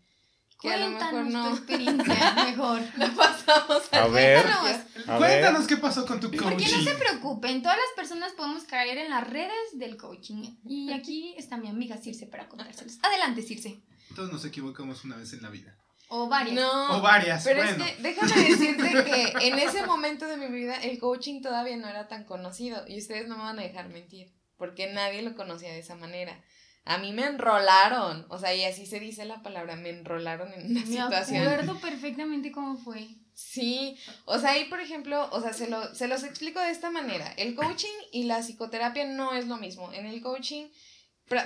que 0.60 0.70
a 0.70 0.76
lo 0.78 0.88
mejor 0.90 1.10
Cuéntanos 1.10 1.32
no 1.32 1.48
tu 1.50 1.56
experiencia 1.56 2.34
mejor. 2.46 2.82
la 2.96 3.14
pasamos 3.14 3.82
A 3.92 4.08
ver. 4.08 4.42
Cuéntanos. 4.42 4.80
A 5.06 5.18
Cuéntanos 5.18 5.60
ver. 5.60 5.68
qué 5.68 5.76
pasó 5.76 6.04
con 6.04 6.18
tu 6.18 6.30
Porque 6.32 6.44
no 6.46 6.50
coaching. 6.56 6.84
se 6.84 6.94
preocupen, 6.96 7.62
todas 7.62 7.76
las 7.78 7.86
personas 7.94 8.32
podemos 8.32 8.64
caer 8.64 8.98
en 8.98 9.10
las 9.10 9.28
redes 9.28 9.52
del 9.78 9.96
coaching. 9.96 10.56
Y 10.66 10.90
aquí 10.92 11.34
está 11.38 11.56
mi 11.58 11.68
amiga 11.68 11.96
Circe 11.98 12.26
para 12.26 12.48
contárselos. 12.48 12.98
Adelante, 13.02 13.42
Circe. 13.42 13.80
Todos 14.16 14.32
nos 14.32 14.44
equivocamos 14.44 15.04
una 15.04 15.16
vez 15.16 15.32
en 15.32 15.42
la 15.42 15.50
vida. 15.50 15.76
O 16.08 16.28
varias. 16.28 16.54
No, 16.54 16.98
O 16.98 17.00
varias, 17.00 17.42
pero 17.44 17.62
bueno. 17.62 17.84
es 17.84 17.92
que 17.92 18.02
déjame 18.02 18.34
decirte 18.48 19.04
que 19.04 19.46
en 19.46 19.58
ese 19.58 19.84
momento 19.86 20.26
de 20.26 20.36
mi 20.36 20.48
vida 20.48 20.76
el 20.82 20.98
coaching 20.98 21.40
todavía 21.40 21.76
no 21.76 21.88
era 21.88 22.08
tan 22.08 22.24
conocido 22.24 22.84
y 22.86 22.98
ustedes 22.98 23.26
no 23.26 23.36
me 23.36 23.42
van 23.44 23.58
a 23.58 23.62
dejar 23.62 23.88
mentir, 23.88 24.32
porque 24.56 24.92
nadie 24.92 25.22
lo 25.22 25.34
conocía 25.34 25.70
de 25.72 25.78
esa 25.78 25.94
manera. 25.96 26.40
A 26.84 26.98
mí 26.98 27.12
me 27.12 27.24
enrolaron, 27.24 28.26
o 28.28 28.38
sea, 28.38 28.54
y 28.54 28.62
así 28.64 28.84
se 28.84 29.00
dice 29.00 29.24
la 29.24 29.42
palabra, 29.42 29.74
me 29.76 29.88
enrolaron 29.88 30.52
en 30.52 30.70
una 30.70 30.80
Me 30.80 30.86
situación. 30.86 31.42
acuerdo 31.46 31.80
perfectamente 31.80 32.52
cómo 32.52 32.76
fue. 32.76 33.08
Sí, 33.32 33.96
o 34.26 34.38
sea, 34.38 34.50
ahí 34.50 34.66
por 34.66 34.80
ejemplo, 34.80 35.28
o 35.32 35.40
sea, 35.40 35.54
se, 35.54 35.68
lo, 35.68 35.94
se 35.94 36.06
los 36.06 36.22
explico 36.22 36.60
de 36.60 36.70
esta 36.70 36.90
manera. 36.90 37.32
El 37.38 37.54
coaching 37.56 37.88
y 38.12 38.24
la 38.24 38.42
psicoterapia 38.42 39.06
no 39.06 39.32
es 39.32 39.46
lo 39.48 39.56
mismo. 39.56 39.92
En 39.94 40.06
el 40.06 40.20
coaching 40.20 40.66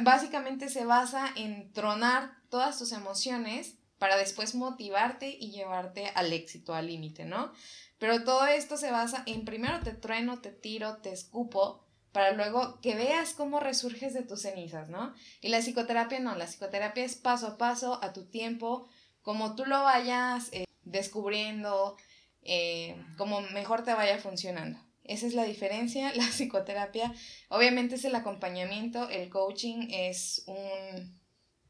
básicamente 0.00 0.68
se 0.68 0.84
basa 0.84 1.30
en 1.36 1.72
tronar 1.72 2.32
todas 2.50 2.78
tus 2.78 2.92
emociones 2.92 3.77
para 3.98 4.16
después 4.16 4.54
motivarte 4.54 5.28
y 5.28 5.50
llevarte 5.50 6.10
al 6.14 6.32
éxito, 6.32 6.74
al 6.74 6.86
límite, 6.86 7.24
¿no? 7.24 7.52
Pero 7.98 8.24
todo 8.24 8.46
esto 8.46 8.76
se 8.76 8.90
basa 8.90 9.22
en 9.26 9.44
primero 9.44 9.80
te 9.80 9.92
trueno, 9.92 10.40
te 10.40 10.50
tiro, 10.50 10.98
te 10.98 11.12
escupo, 11.12 11.84
para 12.12 12.32
luego 12.32 12.80
que 12.80 12.94
veas 12.94 13.34
cómo 13.34 13.60
resurges 13.60 14.14
de 14.14 14.22
tus 14.22 14.42
cenizas, 14.42 14.88
¿no? 14.88 15.14
Y 15.40 15.48
la 15.48 15.58
psicoterapia 15.58 16.20
no, 16.20 16.34
la 16.36 16.46
psicoterapia 16.46 17.04
es 17.04 17.16
paso 17.16 17.48
a 17.48 17.58
paso, 17.58 18.02
a 18.02 18.12
tu 18.12 18.24
tiempo, 18.24 18.88
como 19.22 19.54
tú 19.56 19.66
lo 19.66 19.82
vayas 19.82 20.48
eh, 20.52 20.64
descubriendo, 20.82 21.96
eh, 22.42 22.96
como 23.16 23.40
mejor 23.40 23.84
te 23.84 23.94
vaya 23.94 24.18
funcionando. 24.18 24.80
Esa 25.04 25.26
es 25.26 25.34
la 25.34 25.44
diferencia, 25.44 26.12
la 26.16 26.26
psicoterapia 26.28 27.12
obviamente 27.48 27.96
es 27.96 28.04
el 28.04 28.14
acompañamiento, 28.14 29.08
el 29.08 29.28
coaching 29.28 29.88
es 29.90 30.44
un 30.46 31.17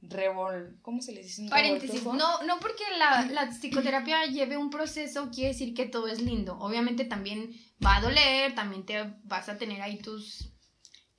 revol... 0.03 0.79
¿Cómo 0.83 1.03
se 1.03 1.13
le 1.13 1.23
dice? 1.23 1.43
Un 1.43 1.49
Paréntesis, 1.49 2.05
no, 2.05 2.43
no 2.43 2.61
porque 2.61 2.85
la, 2.99 3.27
la 3.27 3.51
psicoterapia 3.51 4.27
lleve 4.27 4.57
un 4.57 4.71
proceso 4.71 5.31
quiere 5.31 5.53
decir 5.53 5.75
que 5.75 5.87
todo 5.87 6.09
es 6.09 6.21
lindo. 6.21 6.59
Obviamente 6.59 7.05
también 7.05 7.53
va 7.85 7.97
a 7.97 8.01
doler, 8.01 8.55
también 8.55 8.85
te 8.85 9.15
vas 9.25 9.49
a 9.49 9.59
tener 9.59 9.83
ahí 9.83 9.99
tus 9.99 10.53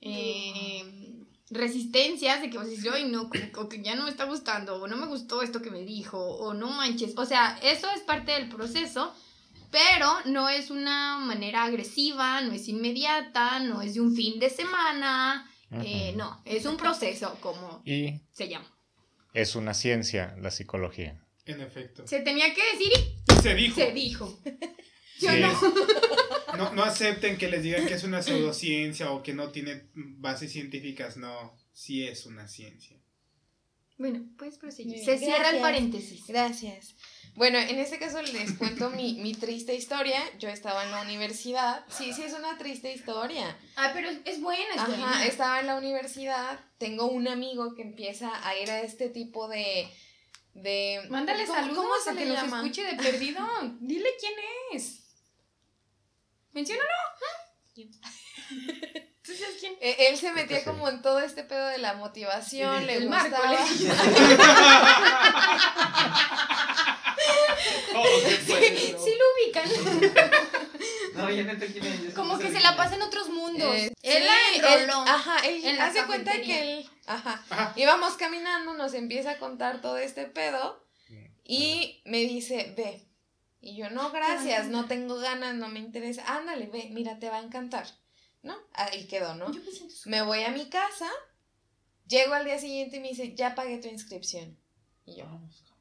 eh, 0.00 1.20
resistencias 1.50 2.40
de 2.40 2.50
que 2.50 2.58
vas 2.58 2.66
a 2.66 2.70
decir, 2.70 2.90
no, 3.08 3.30
o 3.56 3.68
que 3.68 3.82
ya 3.82 3.94
no 3.94 4.04
me 4.04 4.10
está 4.10 4.24
gustando, 4.24 4.76
o 4.76 4.86
no 4.86 4.96
me 4.96 5.06
gustó 5.06 5.42
esto 5.42 5.60
que 5.60 5.70
me 5.70 5.82
dijo, 5.82 6.18
o 6.18 6.54
no 6.54 6.68
manches. 6.70 7.14
O 7.16 7.26
sea, 7.26 7.58
eso 7.62 7.88
es 7.90 8.00
parte 8.02 8.32
del 8.32 8.48
proceso, 8.48 9.12
pero 9.70 10.06
no 10.26 10.48
es 10.48 10.70
una 10.70 11.18
manera 11.18 11.64
agresiva, 11.64 12.40
no 12.40 12.52
es 12.52 12.68
inmediata, 12.68 13.60
no 13.60 13.82
es 13.82 13.94
de 13.94 14.00
un 14.00 14.14
fin 14.14 14.38
de 14.38 14.50
semana. 14.50 15.49
Eh, 15.72 16.12
no, 16.16 16.42
es 16.44 16.66
un 16.66 16.76
proceso, 16.76 17.36
como 17.40 17.82
Y 17.84 18.20
se 18.32 18.48
llama. 18.48 18.66
es 19.34 19.54
una 19.54 19.74
ciencia 19.74 20.34
la 20.40 20.50
psicología. 20.50 21.24
En 21.46 21.60
efecto. 21.60 22.06
Se 22.06 22.20
tenía 22.20 22.52
que 22.54 22.62
decir 22.72 22.92
y 22.92 23.42
Se 23.42 23.54
dijo. 23.54 23.74
se 23.76 23.92
dijo. 23.92 24.38
Yo 25.20 25.30
Sí 25.30 25.40
no. 25.40 25.52
no. 26.56 26.72
No 26.74 26.82
acepten 26.84 27.36
que 27.38 27.48
les 27.48 27.62
digan 27.62 27.86
que 27.86 27.94
es 27.94 28.04
una 28.04 28.22
pseudociencia 28.22 29.10
o 29.12 29.22
que 29.22 29.34
no 29.34 29.50
tiene 29.50 29.88
bases 29.94 30.52
científicas. 30.52 31.16
No, 31.16 31.56
sí 31.72 32.06
es 32.06 32.26
una 32.26 32.48
ciencia. 32.48 32.96
Bueno, 33.98 34.24
puedes 34.38 34.56
proseguir. 34.56 35.04
Se 35.04 35.18
cierra 35.18 35.50
el 35.50 35.60
paréntesis. 35.60 36.26
Gracias. 36.26 36.94
Bueno, 37.34 37.58
en 37.58 37.78
este 37.78 37.98
caso 37.98 38.20
les 38.22 38.52
cuento 38.52 38.90
mi, 38.90 39.14
mi 39.14 39.34
triste 39.34 39.74
historia. 39.74 40.20
Yo 40.38 40.48
estaba 40.48 40.84
en 40.84 40.90
la 40.90 41.00
universidad. 41.02 41.84
Sí, 41.88 42.12
sí, 42.12 42.22
es 42.22 42.32
una 42.34 42.58
triste 42.58 42.92
historia. 42.92 43.56
Ah, 43.76 43.90
pero 43.94 44.10
es, 44.10 44.18
es 44.26 44.40
buena, 44.42 44.62
es 44.74 44.80
Ajá, 44.80 44.88
buena. 44.88 45.24
estaba 45.26 45.60
en 45.60 45.66
la 45.66 45.76
universidad. 45.76 46.60
Tengo 46.78 47.06
un 47.06 47.28
amigo 47.28 47.74
que 47.74 47.82
empieza 47.82 48.30
a 48.46 48.56
ir 48.58 48.70
a 48.70 48.80
este 48.82 49.08
tipo 49.08 49.48
de. 49.48 49.88
de 50.54 51.00
Mándale 51.08 51.46
¿cómo- 51.46 51.54
saludos 51.58 51.76
¿Cómo 51.84 51.94
se 52.04 52.10
a 52.10 52.14
que 52.14 52.24
nos 52.26 52.36
llama? 52.36 52.58
escuche 52.58 52.84
de 52.84 52.96
perdido. 53.02 53.40
Dile 53.80 54.10
quién 54.20 54.34
es. 54.72 54.98
Menciónalo. 56.52 56.90
¿Tú 59.30 59.36
sabes 59.36 59.56
quién? 59.60 59.74
Eh, 59.80 60.08
Él 60.08 60.16
se 60.18 60.32
metía 60.32 60.58
sí. 60.58 60.64
como 60.64 60.88
en 60.88 61.02
todo 61.02 61.20
este 61.20 61.44
pedo 61.44 61.66
de 61.68 61.78
la 61.78 61.94
motivación, 61.94 62.80
Sí, 62.80 62.86
le 62.86 62.94
el 62.96 63.08
Marco, 63.08 63.28
gustaba. 63.36 63.66
Sí 67.96 69.12
lo 69.18 69.24
ubican. 69.34 69.70
No, 71.14 71.26
Como 72.14 72.38
sí 72.38 72.44
que 72.44 72.52
se 72.52 72.60
la 72.60 72.76
pasa 72.76 72.94
en 72.94 73.02
otros 73.02 73.28
mundos. 73.28 73.74
Eh, 73.76 73.92
él 74.02 74.22
sí, 74.22 74.60
la 74.60 74.74
él- 74.74 74.82
enroló. 74.84 75.02
ajá, 75.02 75.38
él 75.46 75.62
en 75.64 75.76
la 75.76 75.86
hace 75.86 76.04
cuenta 76.06 76.32
que 76.40 76.78
él, 76.78 76.90
ajá, 77.06 77.44
Ajá. 77.50 77.72
íbamos 77.76 78.14
caminando, 78.14 78.72
nos 78.74 78.94
empieza 78.94 79.32
a 79.32 79.38
contar 79.38 79.82
todo 79.82 79.98
este 79.98 80.24
pedo 80.24 80.82
y 81.44 82.00
me 82.06 82.18
dice, 82.18 82.72
ve. 82.76 83.06
Y 83.60 83.76
yo, 83.76 83.90
no, 83.90 84.10
gracias, 84.12 84.68
no 84.68 84.86
tengo 84.86 85.16
ganas, 85.16 85.54
no 85.56 85.68
me 85.68 85.80
interesa. 85.80 86.22
Ándale, 86.26 86.66
ve, 86.68 86.88
mira, 86.92 87.18
te 87.18 87.28
va 87.28 87.36
a 87.36 87.42
encantar. 87.42 87.86
¿No? 88.42 88.56
Ahí 88.72 89.06
quedó, 89.06 89.34
¿no? 89.34 89.52
Yo 89.52 89.60
me 89.62 89.70
siento 89.70 89.94
súper- 89.94 90.10
Me 90.10 90.22
voy 90.22 90.42
a 90.44 90.50
mi 90.50 90.68
casa, 90.68 91.08
llego 92.06 92.34
al 92.34 92.44
día 92.44 92.58
siguiente 92.58 92.96
y 92.96 93.00
me 93.00 93.08
dice, 93.08 93.34
ya 93.34 93.54
pagué 93.54 93.78
tu 93.78 93.88
inscripción. 93.88 94.56
Y 95.04 95.16
yo, 95.16 95.26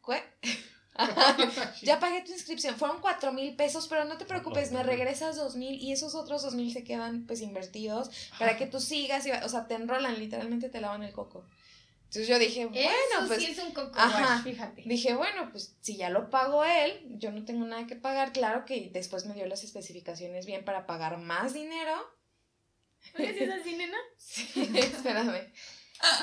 ¿qué? 0.06 0.24
ya 1.84 2.00
pagué 2.00 2.22
tu 2.24 2.34
inscripción, 2.34 2.76
fueron 2.76 3.00
cuatro 3.00 3.32
mil 3.32 3.56
pesos, 3.56 3.88
pero 3.88 4.04
no 4.04 4.18
te 4.18 4.26
preocupes, 4.26 4.72
me 4.74 4.84
regresas 4.84 5.38
dos 5.38 5.56
mil 5.56 5.82
y 5.82 5.94
esos 5.94 6.14
otros 6.14 6.42
dos 6.42 6.56
mil 6.56 6.74
se 6.74 6.84
quedan 6.84 7.26
pues 7.26 7.40
invertidos 7.42 8.10
para 8.38 8.58
que 8.58 8.66
tú 8.68 8.82
sigas, 8.82 9.26
y, 9.26 9.32
o 9.32 9.48
sea, 9.50 9.68
te 9.68 9.76
enrolan, 9.76 10.20
literalmente 10.20 10.68
te 10.68 10.82
lavan 10.82 11.04
el 11.04 11.14
coco. 11.14 11.46
Entonces 12.06 12.28
yo 12.28 12.40
dije, 12.40 12.66
bueno, 12.66 12.90
Eso 12.90 13.28
pues 13.28 13.40
sí 13.40 13.52
es 13.52 13.60
un 13.60 13.72
coco 13.72 13.94
ajá. 13.98 14.36
wash, 14.38 14.44
fíjate. 14.44 14.82
Dije, 14.86 15.14
bueno, 15.14 15.50
pues 15.52 15.76
si 15.80 15.96
ya 15.96 16.10
lo 16.10 16.32
pagó 16.32 16.66
él, 16.66 17.06
yo 17.20 17.32
no 17.32 17.46
tengo 17.46 17.66
nada 17.66 17.86
que 17.86 17.96
pagar. 17.96 18.34
Claro 18.34 18.66
que 18.66 18.90
después 18.92 19.28
me 19.28 19.36
dio 19.36 19.46
las 19.46 19.64
especificaciones 19.64 20.48
bien 20.48 20.66
para 20.66 20.88
pagar 20.88 21.20
más 21.20 21.54
dinero. 21.54 21.94
¿Oye, 23.18 23.34
si 23.34 23.44
es 23.44 23.52
así, 23.52 23.76
nena? 23.76 23.98
Sí, 24.18 24.72
espérame. 24.78 25.52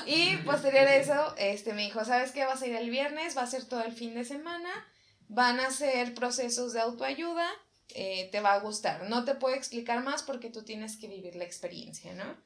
Y 0.05 0.37
posterior 0.37 0.87
a 0.87 0.95
eso, 0.95 1.35
este 1.37 1.73
me 1.73 1.83
dijo, 1.83 2.03
¿sabes 2.03 2.31
qué? 2.31 2.45
Vas 2.45 2.61
a 2.61 2.67
ir 2.67 2.75
el 2.75 2.89
viernes, 2.89 3.37
va 3.37 3.43
a 3.43 3.47
ser 3.47 3.65
todo 3.65 3.83
el 3.83 3.91
fin 3.91 4.15
de 4.15 4.25
semana, 4.25 4.69
van 5.27 5.59
a 5.59 5.69
ser 5.69 6.13
procesos 6.15 6.73
de 6.73 6.79
autoayuda, 6.79 7.47
eh, 7.93 8.29
te 8.31 8.41
va 8.41 8.53
a 8.53 8.59
gustar. 8.59 9.09
No 9.09 9.23
te 9.23 9.35
puedo 9.35 9.55
explicar 9.55 10.03
más 10.03 10.23
porque 10.23 10.49
tú 10.49 10.63
tienes 10.63 10.97
que 10.97 11.07
vivir 11.07 11.35
la 11.35 11.43
experiencia, 11.43 12.13
¿no? 12.13 12.37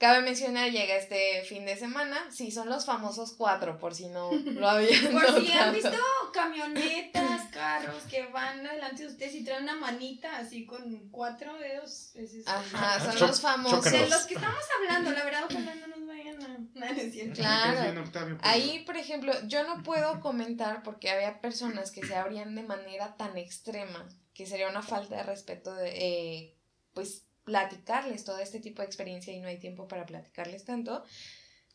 Cabe 0.00 0.22
mencionar, 0.22 0.70
llega 0.70 0.96
este 0.96 1.44
fin 1.44 1.66
de 1.66 1.76
semana, 1.76 2.16
sí, 2.32 2.50
son 2.50 2.70
los 2.70 2.86
famosos 2.86 3.34
cuatro, 3.36 3.78
por 3.78 3.94
si 3.94 4.06
no 4.08 4.32
lo 4.46 4.66
habían 4.68 5.12
Por 5.12 5.44
si 5.44 5.52
han 5.52 5.74
visto 5.74 5.90
camionetas, 6.32 7.42
carros 7.52 8.02
que 8.04 8.26
van 8.28 8.66
adelante 8.66 9.02
de 9.02 9.08
ustedes 9.10 9.34
y 9.34 9.44
traen 9.44 9.64
una 9.64 9.76
manita 9.76 10.38
así 10.38 10.64
con 10.64 11.10
cuatro 11.10 11.54
dedos. 11.58 12.16
Es 12.16 12.32
Ajá, 12.46 12.98
son 13.04 13.16
Cho- 13.18 13.26
los 13.26 13.40
famosos. 13.42 13.84
De 13.84 13.90
chócanos. 13.90 14.10
los 14.10 14.22
que 14.26 14.34
estamos 14.34 14.64
hablando, 14.78 15.10
la 15.12 15.22
verdad, 15.24 15.44
ojalá 15.50 15.74
no 15.74 15.86
nos 15.88 16.06
vayan 16.06 16.42
a. 16.42 16.48
No, 16.80 16.86
no 16.86 16.92
es 17.00 17.12
cierto. 17.12 17.34
Claro. 17.34 18.04
Ahí, 18.42 18.84
por 18.86 18.96
ejemplo, 18.96 19.34
yo 19.46 19.64
no 19.64 19.82
puedo 19.82 20.20
comentar 20.20 20.82
porque 20.82 21.10
había 21.10 21.42
personas 21.42 21.90
que 21.90 22.06
se 22.06 22.14
abrían 22.14 22.54
de 22.54 22.62
manera 22.62 23.16
tan 23.18 23.36
extrema 23.36 24.08
que 24.32 24.46
sería 24.46 24.68
una 24.70 24.80
falta 24.82 25.16
de 25.16 25.22
respeto 25.24 25.74
de, 25.74 25.90
eh, 25.94 26.56
pues, 26.94 27.26
platicarles 27.50 28.22
todo 28.22 28.38
este 28.38 28.60
tipo 28.60 28.80
de 28.80 28.86
experiencia 28.86 29.32
y 29.32 29.40
no 29.40 29.48
hay 29.48 29.58
tiempo 29.58 29.88
para 29.88 30.06
platicarles 30.06 30.64
tanto. 30.64 31.02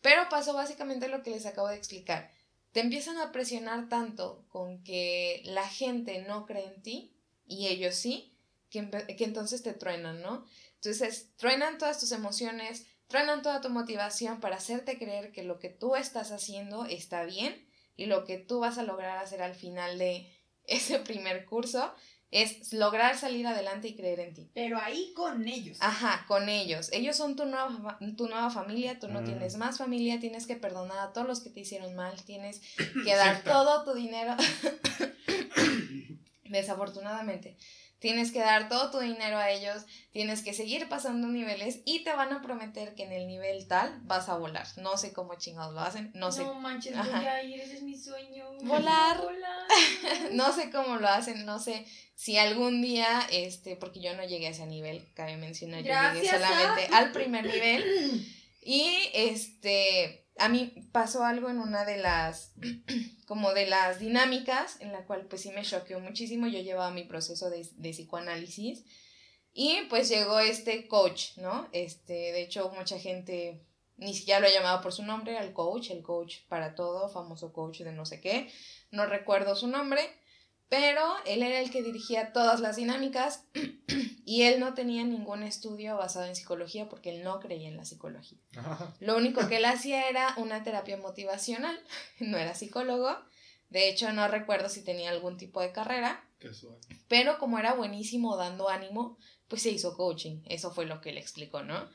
Pero 0.02 0.30
pasó 0.30 0.54
básicamente 0.54 1.10
lo 1.10 1.22
que 1.22 1.32
les 1.32 1.46
acabo 1.46 1.68
de 1.68 1.76
explicar. 1.76 2.32
Te 2.72 2.80
empiezan 2.80 3.18
a 3.18 3.34
presionar 3.34 3.90
tanto 3.90 4.46
con 4.48 4.86
que 4.86 5.42
la 5.44 5.68
gente 5.68 6.20
no 6.22 6.46
cree 6.46 6.66
en 6.66 6.82
ti 6.82 7.14
y 7.46 7.68
ellos 7.68 7.96
sí, 7.96 8.38
que, 8.70 8.90
que 8.90 9.26
entonces 9.26 9.64
te 9.64 9.74
truenan, 9.74 10.22
¿no? 10.22 10.46
Entonces, 10.76 11.36
truenan 11.36 11.78
todas 11.78 12.00
tus 12.00 12.14
emociones, 12.14 12.86
truenan 13.08 13.42
toda 13.42 13.60
tu 13.60 13.70
motivación 13.70 14.40
para 14.40 14.56
hacerte 14.56 14.98
creer 14.98 15.34
que 15.34 15.44
lo 15.44 15.60
que 15.60 15.70
tú 15.70 15.98
estás 15.98 16.32
haciendo 16.32 16.86
está 16.86 17.26
bien 17.26 17.68
y 17.98 18.06
lo 18.06 18.24
que 18.24 18.38
tú 18.38 18.62
vas 18.62 18.78
a 18.78 18.84
lograr 18.84 19.18
hacer 19.18 19.42
al 19.42 19.56
final 19.56 19.98
de 19.98 20.34
ese 20.68 21.00
primer 21.00 21.44
curso 21.46 21.94
es 22.44 22.74
lograr 22.74 23.18
salir 23.18 23.48
adelante 23.48 23.88
y 23.88 23.96
creer 23.96 24.20
en 24.20 24.34
ti. 24.34 24.50
Pero 24.54 24.78
ahí 24.78 25.14
con 25.16 25.48
ellos. 25.48 25.78
Ajá, 25.80 26.26
con 26.28 26.50
ellos. 26.50 26.90
Ellos 26.92 27.16
son 27.16 27.36
tu 27.38 27.46
nueva, 27.46 27.70
fa- 27.82 28.00
tu 28.18 28.28
nueva 28.28 28.50
familia, 28.50 29.00
tú 29.00 29.08
no 29.08 29.22
Mm. 29.22 29.26
tienes 29.26 29.56
más 29.56 29.78
familia, 29.78 30.20
tienes 30.20 30.46
que 30.46 30.56
perdonar 30.58 31.00
a 31.00 31.14
todos 31.14 31.28
los 31.28 31.40
que 31.40 31.50
te 31.50 31.62
hicieron 31.62 31.96
mal, 31.96 32.22
tienes 32.26 32.62
que 33.06 33.16
dar 33.16 33.42
todo 33.44 33.84
tu 33.86 33.94
dinero. 33.94 34.36
Desafortunadamente, 36.44 37.58
tienes 38.06 38.32
que 38.32 38.38
dar 38.38 38.70
todo 38.70 38.92
tu 38.92 39.00
dinero 39.00 39.36
a 39.36 39.50
ellos, 39.50 39.84
tienes 40.12 40.44
que 40.44 40.54
seguir 40.54 40.88
pasando 40.88 41.28
niveles 41.28 41.80
y 41.86 42.04
te 42.04 42.14
van 42.14 42.32
a 42.34 42.44
prometer 42.44 42.94
que 42.94 43.02
en 43.02 43.12
el 43.12 43.26
nivel 43.26 43.68
tal 43.68 44.00
vas 44.04 44.30
a 44.30 44.38
volar. 44.38 44.68
No 44.78 44.96
sé 44.96 45.12
cómo 45.12 45.34
chingados 45.40 45.74
lo 45.74 45.80
hacen, 45.80 46.12
no 46.14 46.32
sé. 46.32 46.44
No 46.44 46.54
manches, 46.54 46.96
voy 46.96 47.26
a 47.26 47.42
ir, 47.42 47.60
ese 47.60 47.78
es 47.78 47.82
mi 47.82 47.98
sueño. 47.98 48.46
Volar. 48.62 49.24
no 50.34 50.54
sé 50.54 50.70
cómo 50.70 50.98
lo 50.98 51.08
hacen, 51.08 51.48
no 51.48 51.58
sé 51.58 51.84
si 52.14 52.38
algún 52.38 52.84
día, 52.84 53.26
este, 53.32 53.76
porque 53.76 54.00
yo 54.00 54.16
no 54.16 54.24
llegué 54.24 54.46
a 54.46 54.52
ese 54.52 54.68
nivel, 54.68 55.12
cabe 55.16 55.38
mencionar, 55.38 55.82
yo 55.82 56.14
llegué 56.14 56.30
solamente 56.30 56.88
al 56.94 57.12
primer 57.12 57.48
nivel. 57.48 58.24
Y 58.62 59.10
este, 59.16 60.25
a 60.38 60.50
mí 60.50 60.74
pasó 60.92 61.24
algo 61.24 61.50
en 61.50 61.60
una 61.60 61.86
de 61.86 61.98
las, 61.98 62.54
como 63.28 63.54
de 63.54 63.68
las 63.68 64.00
dinámicas, 64.00 64.80
en 64.82 64.92
la 64.92 65.06
cual 65.06 65.28
pues 65.28 65.42
sí 65.42 65.52
me 65.52 65.64
choqueó 65.64 66.00
muchísimo. 66.00 66.48
Yo 66.48 66.60
llevaba 66.60 66.92
mi 66.92 67.04
proceso 67.04 67.50
de, 67.50 67.68
de 67.78 67.90
psicoanálisis 67.92 68.84
y 69.54 69.84
pues 69.90 70.10
llegó 70.10 70.40
este 70.40 70.88
coach, 70.88 71.38
¿no? 71.38 71.70
Este, 71.72 72.14
de 72.14 72.42
hecho, 72.42 72.72
mucha 72.76 73.00
gente 73.00 73.66
ni 73.98 74.14
siquiera 74.14 74.42
lo 74.42 74.48
ha 74.48 74.52
llamado 74.52 74.82
por 74.82 74.92
su 74.92 75.04
nombre, 75.04 75.38
al 75.38 75.54
coach, 75.54 75.92
el 75.92 76.04
coach 76.04 76.40
para 76.50 76.76
todo, 76.76 77.10
famoso 77.10 77.54
coach 77.54 77.80
de 77.80 77.94
no 77.94 78.06
sé 78.06 78.20
qué, 78.20 78.52
no 78.92 79.06
recuerdo 79.06 79.56
su 79.56 79.68
nombre, 79.68 80.02
pero 80.68 81.02
él 81.26 81.44
era 81.44 81.62
el 81.62 81.72
que 81.72 81.84
dirigía 81.84 82.34
todas 82.34 82.60
las 82.60 82.76
dinámicas 82.76 83.46
y 84.28 84.42
él 84.42 84.60
no 84.60 84.74
tenía 84.74 85.04
ningún 85.04 85.44
estudio 85.44 85.98
basado 85.98 86.26
en 86.26 86.36
psicología 86.36 86.90
porque 86.90 87.16
él 87.16 87.24
no 87.24 87.40
creía 87.40 87.70
en 87.70 87.78
la 87.78 87.86
psicología. 87.86 88.40
Lo 89.00 89.16
único 89.16 89.48
que 89.48 89.58
él 89.58 89.66
hacía 89.66 90.10
era 90.10 90.34
una 90.38 90.64
terapia 90.64 90.98
motivacional, 90.98 91.80
no 92.20 92.38
era 92.38 92.56
psicólogo, 92.56 93.16
de 93.70 93.88
hecho 93.88 94.12
no 94.12 94.28
recuerdo 94.28 94.68
si 94.68 94.84
tenía 94.84 95.12
algún 95.12 95.38
tipo 95.38 95.62
de 95.62 95.72
carrera, 95.72 96.28
pero 97.08 97.38
como 97.38 97.60
era 97.60 97.74
buenísimo 97.74 98.36
dando 98.36 98.68
ánimo, 98.68 99.18
pues 99.48 99.62
se 99.62 99.70
hizo 99.70 99.96
coaching, 99.96 100.42
eso 100.46 100.72
fue 100.72 100.86
lo 100.86 101.02
que 101.02 101.12
él 101.12 101.20
explicó, 101.20 101.64
¿no? 101.64 101.88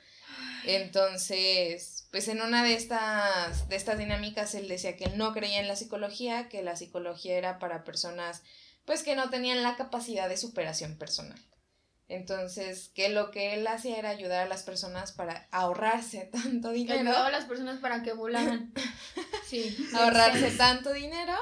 Entonces, 0.65 2.07
pues 2.13 2.29
en 2.29 2.43
una 2.43 2.63
de 2.63 2.75
estas, 2.75 3.69
de 3.69 3.77
estas 3.77 3.99
dinámicas 3.99 4.55
él 4.55 4.69
decía 4.69 4.97
que 4.97 5.05
él 5.05 5.19
no 5.19 5.33
creía 5.33 5.59
en 5.59 5.69
la 5.69 5.75
psicología, 5.75 6.49
que 6.49 6.63
la 6.63 6.77
psicología 6.77 7.37
era 7.37 7.59
para 7.59 7.83
personas 7.83 8.43
pues 8.85 9.03
que 9.03 9.15
no 9.15 9.31
tenían 9.31 9.63
la 9.63 9.77
capacidad 9.77 10.29
de 10.29 10.37
superación 10.37 10.97
personal. 10.97 11.39
Entonces, 12.11 12.91
que 12.93 13.09
lo 13.09 13.31
que 13.31 13.55
él 13.55 13.65
hacía 13.69 13.97
era 13.97 14.09
ayudar 14.09 14.43
a 14.43 14.49
las 14.49 14.65
personas 14.65 15.13
para 15.13 15.47
ahorrarse 15.53 16.25
tanto 16.33 16.71
dinero. 16.71 17.01
Ayudaba 17.01 17.29
a 17.29 17.31
las 17.31 17.45
personas 17.45 17.79
para 17.79 18.03
que 18.03 18.13
volaran. 18.13 18.75
sí. 19.47 19.77
Ahorrarse 19.95 20.51
tanto 20.51 20.93
dinero 20.93 21.35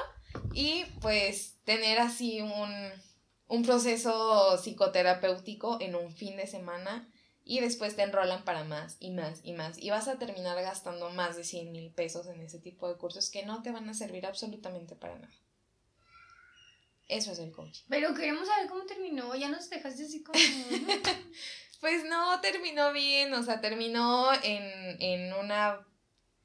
y 0.53 0.85
pues 1.01 1.55
tener 1.63 1.99
así 1.99 2.41
un, 2.41 2.71
un 3.47 3.63
proceso 3.63 4.57
psicoterapéutico 4.59 5.79
en 5.81 5.95
un 5.95 6.11
fin 6.11 6.37
de 6.37 6.45
semana 6.45 7.09
y 7.43 7.61
después 7.61 7.95
te 7.95 8.03
enrolan 8.03 8.45
para 8.45 8.63
más 8.63 8.97
y 8.99 9.09
más 9.09 9.39
y 9.43 9.53
más 9.53 9.79
y 9.79 9.89
vas 9.89 10.07
a 10.07 10.19
terminar 10.19 10.61
gastando 10.61 11.09
más 11.09 11.35
de 11.35 11.43
100 11.43 11.71
mil 11.71 11.91
pesos 11.91 12.27
en 12.27 12.41
ese 12.41 12.59
tipo 12.59 12.87
de 12.87 12.97
cursos 12.97 13.31
que 13.31 13.43
no 13.43 13.63
te 13.63 13.71
van 13.71 13.89
a 13.89 13.95
servir 13.95 14.27
absolutamente 14.27 14.95
para 14.95 15.17
nada. 15.17 15.33
Eso 17.09 17.31
es 17.31 17.39
el 17.39 17.51
coaching. 17.51 17.83
Pero 17.89 18.13
queremos 18.13 18.47
saber 18.47 18.69
cómo 18.69 18.85
terminó, 18.85 19.35
ya 19.35 19.49
nos 19.49 19.69
dejaste 19.69 20.03
así 20.03 20.23
como... 20.23 20.39
pues 21.81 22.05
no, 22.05 22.39
terminó 22.39 22.93
bien, 22.93 23.33
o 23.33 23.43
sea, 23.43 23.59
terminó 23.59 24.31
en, 24.43 25.01
en 25.01 25.33
una 25.33 25.85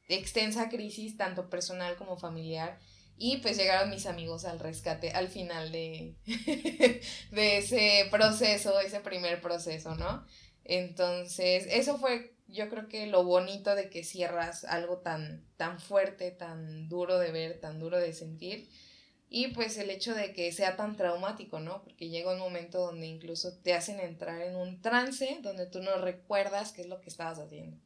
extensa 0.08 0.70
crisis, 0.70 1.16
tanto 1.16 1.50
personal 1.50 1.96
como 1.96 2.16
familiar. 2.16 2.80
Y 3.16 3.36
pues 3.38 3.56
llegaron 3.56 3.90
mis 3.90 4.06
amigos 4.06 4.44
al 4.44 4.58
rescate 4.58 5.10
al 5.10 5.28
final 5.28 5.70
de, 5.70 6.16
de 7.30 7.58
ese 7.58 8.08
proceso, 8.10 8.80
ese 8.80 9.00
primer 9.00 9.40
proceso, 9.40 9.94
¿no? 9.94 10.26
Entonces, 10.64 11.66
eso 11.70 11.98
fue, 11.98 12.34
yo 12.48 12.68
creo 12.70 12.88
que 12.88 13.06
lo 13.06 13.22
bonito 13.22 13.74
de 13.74 13.90
que 13.90 14.02
cierras 14.02 14.64
algo 14.64 14.98
tan, 14.98 15.46
tan 15.56 15.78
fuerte, 15.78 16.30
tan 16.30 16.88
duro 16.88 17.18
de 17.18 17.30
ver, 17.30 17.60
tan 17.60 17.78
duro 17.78 17.98
de 17.98 18.14
sentir. 18.14 18.68
Y 19.36 19.48
pues 19.48 19.76
el 19.78 19.90
hecho 19.90 20.14
de 20.14 20.32
que 20.32 20.52
sea 20.52 20.76
tan 20.76 20.94
traumático, 20.94 21.58
¿no? 21.58 21.82
Porque 21.82 22.08
llega 22.08 22.32
un 22.32 22.38
momento 22.38 22.78
donde 22.78 23.06
incluso 23.06 23.58
te 23.58 23.74
hacen 23.74 23.98
entrar 23.98 24.40
en 24.40 24.54
un 24.54 24.80
trance 24.80 25.40
donde 25.42 25.66
tú 25.66 25.82
no 25.82 25.96
recuerdas 25.96 26.70
qué 26.70 26.82
es 26.82 26.86
lo 26.86 27.00
que 27.00 27.10
estabas 27.10 27.40
haciendo. 27.40 27.76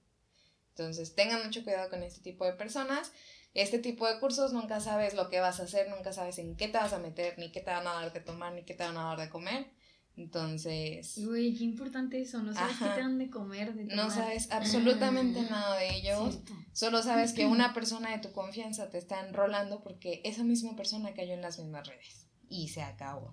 Entonces, 0.69 1.15
tengan 1.15 1.43
mucho 1.43 1.65
cuidado 1.65 1.89
con 1.89 2.03
este 2.03 2.21
tipo 2.21 2.45
de 2.45 2.53
personas. 2.53 3.13
Este 3.55 3.79
tipo 3.79 4.07
de 4.07 4.21
cursos 4.21 4.53
nunca 4.53 4.81
sabes 4.81 5.15
lo 5.15 5.31
que 5.31 5.41
vas 5.41 5.59
a 5.59 5.63
hacer, 5.63 5.89
nunca 5.89 6.13
sabes 6.13 6.39
en 6.39 6.55
qué 6.55 6.69
te 6.69 6.77
vas 6.77 6.93
a 6.93 6.99
meter, 6.99 7.39
ni 7.39 7.51
qué 7.51 7.63
te 7.63 7.71
van 7.71 7.87
a 7.87 7.95
dar 7.95 8.13
de 8.13 8.21
tomar, 8.21 8.53
ni 8.53 8.65
qué 8.65 8.75
te 8.75 8.85
van 8.85 8.99
a 8.99 9.05
dar 9.05 9.19
de 9.19 9.31
comer. 9.31 9.71
Entonces. 10.19 11.17
Uy, 11.19 11.55
qué 11.57 11.63
importante 11.63 12.21
eso. 12.21 12.43
No 12.43 12.53
sabes 12.53 12.77
qué 12.77 12.87
te 12.87 13.01
dan 13.01 13.19
de 13.19 13.31
comer. 13.31 13.73
De 13.73 13.85
no 13.85 14.11
sabes 14.11 14.51
absolutamente 14.51 15.43
nada 15.43 15.77
de 15.77 15.95
ellos. 15.97 16.41
Solo 16.73 17.03
sabes 17.05 17.33
que 17.33 17.47
una 17.47 17.73
persona 17.73 18.11
de 18.11 18.19
tu 18.19 18.33
confianza 18.33 18.91
te 18.91 18.99
está 18.99 19.25
enrolando 19.25 19.81
porque 19.81 20.21
esa 20.25 20.43
misma 20.43 20.75
persona 20.75 21.15
cayó 21.15 21.35
en 21.35 21.43
las 21.43 21.61
mismas 21.61 21.87
redes. 21.87 22.27
Y 22.49 22.69
se 22.69 22.83
acabó. 22.83 23.33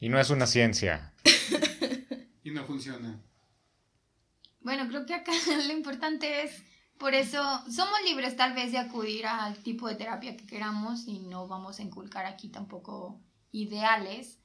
Y 0.00 0.08
no 0.08 0.18
es 0.18 0.30
una 0.30 0.48
ciencia. 0.48 1.14
y 2.42 2.50
no 2.50 2.64
funciona. 2.64 3.22
Bueno, 4.62 4.88
creo 4.88 5.06
que 5.06 5.14
acá 5.14 5.32
lo 5.68 5.72
importante 5.72 6.42
es. 6.42 6.60
Por 6.98 7.14
eso 7.14 7.40
somos 7.70 8.02
libres 8.04 8.36
tal 8.36 8.52
vez 8.54 8.72
de 8.72 8.78
acudir 8.78 9.26
al 9.26 9.56
tipo 9.58 9.86
de 9.86 9.94
terapia 9.94 10.36
que 10.36 10.46
queramos 10.46 11.06
y 11.06 11.20
no 11.20 11.46
vamos 11.46 11.78
a 11.78 11.82
inculcar 11.82 12.26
aquí 12.26 12.48
tampoco 12.48 13.20
ideales 13.50 14.41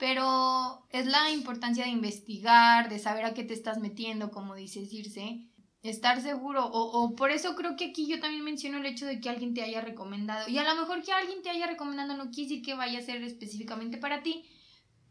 pero 0.00 0.86
es 0.90 1.06
la 1.06 1.30
importancia 1.30 1.84
de 1.84 1.90
investigar, 1.90 2.88
de 2.88 2.98
saber 2.98 3.26
a 3.26 3.34
qué 3.34 3.44
te 3.44 3.52
estás 3.52 3.78
metiendo, 3.78 4.30
como 4.30 4.54
dices 4.54 4.92
Irse, 4.92 5.46
estar 5.82 6.20
seguro, 6.22 6.66
o, 6.66 7.14
por 7.14 7.30
eso 7.30 7.54
creo 7.54 7.76
que 7.76 7.86
aquí 7.86 8.06
yo 8.06 8.18
también 8.18 8.42
menciono 8.42 8.78
el 8.78 8.86
hecho 8.86 9.06
de 9.06 9.20
que 9.20 9.28
alguien 9.28 9.52
te 9.54 9.62
haya 9.62 9.82
recomendado, 9.82 10.48
y 10.48 10.56
a 10.56 10.64
lo 10.64 10.80
mejor 10.80 11.02
que 11.02 11.12
alguien 11.12 11.42
te 11.42 11.50
haya 11.50 11.66
recomendado 11.66 12.16
no 12.16 12.30
quiere 12.30 12.48
decir 12.48 12.62
que 12.64 12.74
vaya 12.74 12.98
a 12.98 13.02
ser 13.02 13.22
específicamente 13.22 13.98
para 13.98 14.22
ti, 14.22 14.46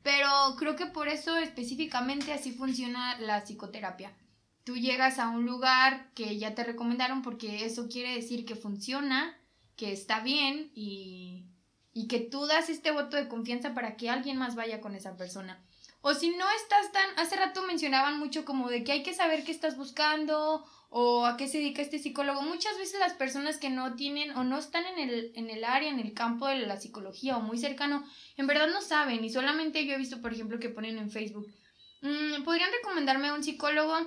pero 0.02 0.28
creo 0.58 0.76
que 0.76 0.88
por 0.88 1.08
eso 1.08 1.38
específicamente 1.38 2.34
así 2.34 2.52
funciona 2.52 3.20
la 3.20 3.44
psicoterapia. 3.44 4.18
Tú 4.64 4.76
llegas 4.76 5.20
a 5.20 5.30
un 5.30 5.46
lugar 5.46 6.12
que 6.14 6.38
ya 6.38 6.56
te 6.56 6.64
recomendaron 6.64 7.22
porque 7.22 7.66
eso 7.66 7.88
quiere 7.90 8.16
decir 8.16 8.46
que 8.46 8.56
funciona, 8.56 9.38
que 9.76 9.92
está 9.92 10.22
bien 10.22 10.72
y 10.74 11.46
y 11.94 12.08
que 12.08 12.20
tú 12.20 12.46
das 12.46 12.70
este 12.70 12.92
voto 12.92 13.18
de 13.18 13.28
confianza 13.28 13.74
para 13.74 13.98
que 13.98 14.10
alguien 14.10 14.38
más 14.38 14.56
vaya 14.56 14.82
con 14.82 14.96
esa 14.96 15.18
persona. 15.18 15.64
O 16.02 16.14
si 16.14 16.30
no 16.30 16.46
estás 16.52 16.92
tan, 16.94 17.08
hace 17.18 17.36
rato 17.36 17.62
mencionaban 17.64 18.20
mucho 18.20 18.46
como 18.46 18.70
de 18.70 18.84
que 18.84 18.94
hay 18.94 19.04
que 19.04 19.14
saber 19.14 19.44
qué 19.44 19.52
estás 19.52 19.76
buscando 19.76 20.66
o 20.90 21.26
a 21.26 21.36
qué 21.36 21.48
se 21.48 21.58
dedica 21.58 21.82
este 21.82 22.00
psicólogo. 22.00 22.42
Muchas 22.42 22.78
veces 22.78 23.00
las 23.00 23.14
personas 23.14 23.58
que 23.58 23.70
no 23.70 23.96
tienen 23.96 24.32
o 24.32 24.44
no 24.44 24.58
están 24.58 24.86
en 24.86 24.98
el, 25.10 25.32
en 25.36 25.50
el 25.50 25.64
área, 25.66 25.90
en 25.90 26.00
el 26.00 26.14
campo 26.14 26.48
de 26.48 26.60
la 26.60 26.78
psicología 26.78 27.38
o 27.38 27.42
muy 27.42 27.58
cercano, 27.58 28.06
en 28.38 28.48
verdad 28.48 28.70
no 28.70 28.82
saben 28.82 29.24
y 29.24 29.30
solamente 29.30 29.86
yo 29.86 29.94
he 29.94 29.98
visto, 29.98 30.22
por 30.22 30.32
ejemplo, 30.32 30.60
que 30.60 30.70
ponen 30.70 30.98
en 30.98 31.12
Facebook, 31.12 31.48
mm, 32.02 32.44
podrían 32.44 32.72
recomendarme 32.72 33.28
a 33.28 33.34
un 33.34 33.44
psicólogo 33.44 33.98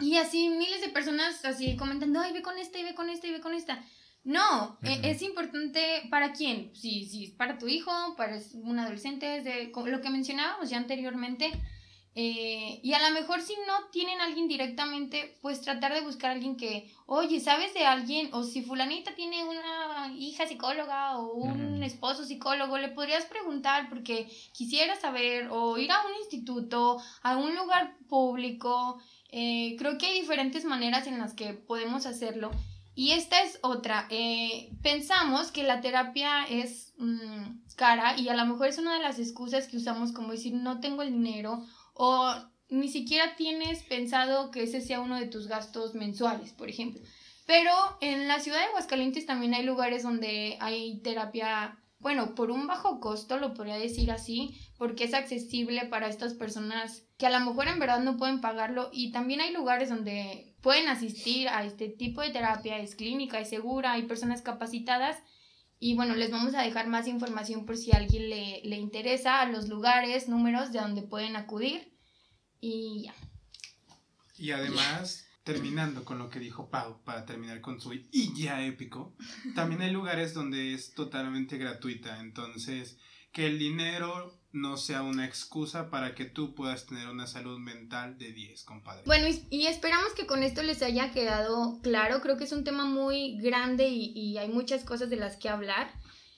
y 0.00 0.16
así 0.16 0.48
miles 0.48 0.80
de 0.80 0.88
personas 0.88 1.44
así 1.44 1.76
comentando, 1.76 2.20
ay, 2.20 2.32
ve 2.32 2.42
con 2.42 2.58
esta 2.58 2.78
y 2.78 2.84
ve 2.84 2.94
con 2.94 3.08
esta 3.08 3.28
y 3.28 3.32
ve 3.32 3.40
con 3.40 3.54
esta. 3.54 3.84
No, 4.22 4.78
e, 4.82 5.10
es 5.10 5.22
importante 5.22 6.02
para 6.10 6.32
quién, 6.32 6.74
si, 6.74 7.06
si 7.06 7.24
es 7.24 7.30
para 7.30 7.58
tu 7.58 7.68
hijo, 7.68 7.90
para 8.16 8.38
un 8.54 8.78
adolescente, 8.78 9.36
es 9.36 9.44
de 9.44 9.72
lo 9.86 10.00
que 10.00 10.10
mencionábamos 10.10 10.68
ya 10.68 10.76
anteriormente. 10.76 11.50
Eh, 12.16 12.80
y 12.82 12.92
a 12.92 13.08
lo 13.08 13.14
mejor 13.14 13.40
si 13.40 13.54
no 13.68 13.88
tienen 13.92 14.20
a 14.20 14.24
alguien 14.24 14.48
directamente, 14.48 15.38
pues 15.40 15.60
tratar 15.60 15.94
de 15.94 16.00
buscar 16.00 16.30
a 16.30 16.34
alguien 16.34 16.56
que, 16.56 16.92
oye, 17.06 17.38
¿sabes 17.40 17.72
de 17.72 17.86
alguien? 17.86 18.30
O 18.34 18.42
si 18.42 18.62
fulanita 18.62 19.14
tiene 19.14 19.44
una 19.44 20.12
hija 20.18 20.46
psicóloga 20.46 21.18
o 21.18 21.34
un 21.34 21.82
esposo 21.82 22.24
psicólogo, 22.24 22.78
le 22.78 22.88
podrías 22.88 23.24
preguntar 23.26 23.88
porque 23.88 24.28
quisiera 24.52 24.96
saber 24.96 25.48
o 25.50 25.78
ir 25.78 25.92
a 25.92 26.04
un 26.04 26.14
instituto, 26.20 27.00
a 27.22 27.36
un 27.36 27.54
lugar 27.54 27.96
público. 28.08 29.00
Eh, 29.30 29.76
creo 29.78 29.96
que 29.96 30.06
hay 30.06 30.20
diferentes 30.20 30.64
maneras 30.64 31.06
en 31.06 31.18
las 31.18 31.32
que 31.34 31.54
podemos 31.54 32.06
hacerlo 32.06 32.50
y 33.00 33.12
esta 33.12 33.42
es 33.42 33.58
otra. 33.62 34.06
Eh, 34.10 34.72
pensamos 34.82 35.50
que 35.50 35.62
la 35.62 35.80
terapia 35.80 36.44
es 36.44 36.92
mm, 36.98 37.62
cara 37.74 38.18
y 38.18 38.28
a 38.28 38.34
lo 38.34 38.44
mejor 38.44 38.68
es 38.68 38.76
una 38.76 38.92
de 38.92 39.00
las 39.00 39.18
excusas 39.18 39.68
que 39.68 39.78
usamos 39.78 40.12
como 40.12 40.32
decir 40.32 40.52
no 40.52 40.80
tengo 40.80 41.00
el 41.00 41.10
dinero 41.10 41.64
o 41.94 42.34
ni 42.68 42.90
siquiera 42.90 43.36
tienes 43.36 43.82
pensado 43.84 44.50
que 44.50 44.64
ese 44.64 44.82
sea 44.82 45.00
uno 45.00 45.18
de 45.18 45.24
tus 45.24 45.48
gastos 45.48 45.94
mensuales, 45.94 46.52
por 46.52 46.68
ejemplo. 46.68 47.00
Pero 47.46 47.72
en 48.02 48.28
la 48.28 48.38
ciudad 48.38 48.58
de 48.58 48.66
Aguascalientes 48.66 49.24
también 49.24 49.54
hay 49.54 49.62
lugares 49.62 50.02
donde 50.02 50.58
hay 50.60 51.00
terapia, 51.00 51.78
bueno, 52.00 52.34
por 52.34 52.50
un 52.50 52.66
bajo 52.66 52.98
costo, 52.98 53.38
lo 53.38 53.52
podría 53.52 53.76
decir 53.76 54.10
así, 54.10 54.58
porque 54.78 55.04
es 55.04 55.14
accesible 55.14 55.84
para 55.84 56.08
estas 56.08 56.32
personas 56.34 57.04
que 57.18 57.26
a 57.26 57.30
lo 57.30 57.40
mejor 57.44 57.68
en 57.68 57.78
verdad 57.78 58.00
no 58.00 58.16
pueden 58.16 58.40
pagarlo 58.40 58.88
y 58.90 59.12
también 59.12 59.42
hay 59.42 59.52
lugares 59.52 59.90
donde 59.90 60.56
pueden 60.62 60.88
asistir 60.88 61.48
a 61.48 61.64
este 61.64 61.88
tipo 61.88 62.22
de 62.22 62.30
terapia, 62.30 62.78
es 62.78 62.94
clínica, 62.94 63.38
es 63.38 63.50
segura, 63.50 63.92
hay 63.92 64.04
personas 64.04 64.40
capacitadas 64.42 65.18
Y 65.78 65.94
bueno, 65.94 66.14
les 66.14 66.30
vamos 66.30 66.54
a 66.54 66.62
dejar 66.62 66.88
más 66.88 67.06
información 67.06 67.64
por 67.64 67.76
si 67.76 67.92
a 67.92 67.96
alguien 67.96 68.28
le, 68.28 68.60
le 68.64 68.76
interesa, 68.76 69.44
los 69.46 69.68
lugares, 69.68 70.28
números 70.28 70.72
de 70.72 70.80
donde 70.80 71.02
pueden 71.02 71.36
acudir. 71.36 71.96
Y 72.60 73.04
ya. 73.04 73.14
Y 74.36 74.50
además, 74.52 75.26
terminando 75.52 76.04
con 76.04 76.18
lo 76.18 76.30
que 76.30 76.38
dijo 76.38 76.70
Pau, 76.70 77.02
para 77.02 77.26
terminar 77.26 77.60
con 77.60 77.80
su 77.80 77.92
y 77.92 78.32
ya 78.34 78.64
épico, 78.64 79.14
también 79.54 79.82
hay 79.82 79.90
lugares 79.90 80.32
donde 80.32 80.74
es 80.74 80.94
totalmente 80.94 81.58
gratuita. 81.58 82.20
Entonces, 82.20 82.98
que 83.32 83.46
el 83.46 83.58
dinero 83.58 84.38
no 84.52 84.76
sea 84.76 85.02
una 85.02 85.26
excusa 85.26 85.90
para 85.90 86.14
que 86.14 86.24
tú 86.24 86.54
puedas 86.54 86.86
tener 86.86 87.08
una 87.08 87.26
salud 87.26 87.58
mental 87.58 88.16
de 88.18 88.32
10, 88.32 88.62
compadre. 88.64 89.02
Bueno, 89.06 89.26
y, 89.50 89.66
esperamos 89.66 90.12
que 90.14 90.26
con 90.26 90.42
esto 90.42 90.62
les 90.62 90.82
haya 90.82 91.10
quedado 91.10 91.80
claro. 91.82 92.20
Creo 92.20 92.36
que 92.36 92.44
es 92.44 92.52
un 92.52 92.64
tema 92.64 92.84
muy 92.84 93.38
grande 93.40 93.88
y 93.88 94.38
hay 94.38 94.48
muchas 94.48 94.84
cosas 94.84 95.10
de 95.10 95.16
las 95.16 95.36
que 95.36 95.48
hablar. 95.48 95.92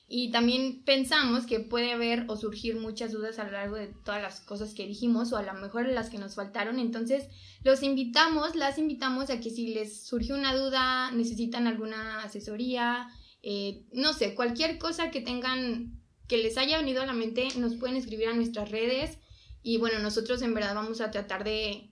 Y 0.08 0.30
también 0.30 0.82
pensamos 0.84 1.46
que 1.46 1.60
puede 1.60 1.92
haber 1.92 2.26
o 2.28 2.36
surgir 2.36 2.76
muchas 2.76 3.12
dudas 3.12 3.38
a 3.38 3.44
lo 3.44 3.52
largo 3.52 3.76
de 3.76 3.86
todas 4.04 4.20
las 4.20 4.40
cosas 4.40 4.74
que 4.74 4.86
dijimos 4.86 5.32
o 5.32 5.38
a 5.38 5.42
lo 5.42 5.54
mejor 5.54 5.86
las 5.88 6.10
que 6.10 6.18
nos 6.18 6.34
faltaron. 6.34 6.78
Entonces, 6.78 7.28
los 7.64 7.82
invitamos, 7.82 8.54
las 8.54 8.78
invitamos 8.78 9.30
a 9.30 9.40
que 9.40 9.50
si 9.50 9.72
les 9.72 10.04
surgió 10.04 10.34
una 10.34 10.54
duda, 10.54 11.10
necesitan 11.12 11.66
alguna 11.66 12.22
asesoría, 12.22 13.08
eh, 13.42 13.86
no 13.92 14.12
sé, 14.12 14.34
cualquier 14.34 14.78
cosa 14.78 15.10
que 15.10 15.20
tengan, 15.20 16.00
que 16.28 16.38
les 16.38 16.58
haya 16.58 16.78
venido 16.78 17.02
a 17.02 17.06
la 17.06 17.12
mente, 17.12 17.48
nos 17.56 17.76
pueden 17.76 17.96
escribir 17.96 18.28
a 18.28 18.34
nuestras 18.34 18.70
redes. 18.70 19.18
Y 19.62 19.78
bueno, 19.78 19.98
nosotros 20.00 20.42
en 20.42 20.54
verdad 20.54 20.74
vamos 20.74 21.00
a 21.00 21.10
tratar 21.10 21.44
de 21.44 21.90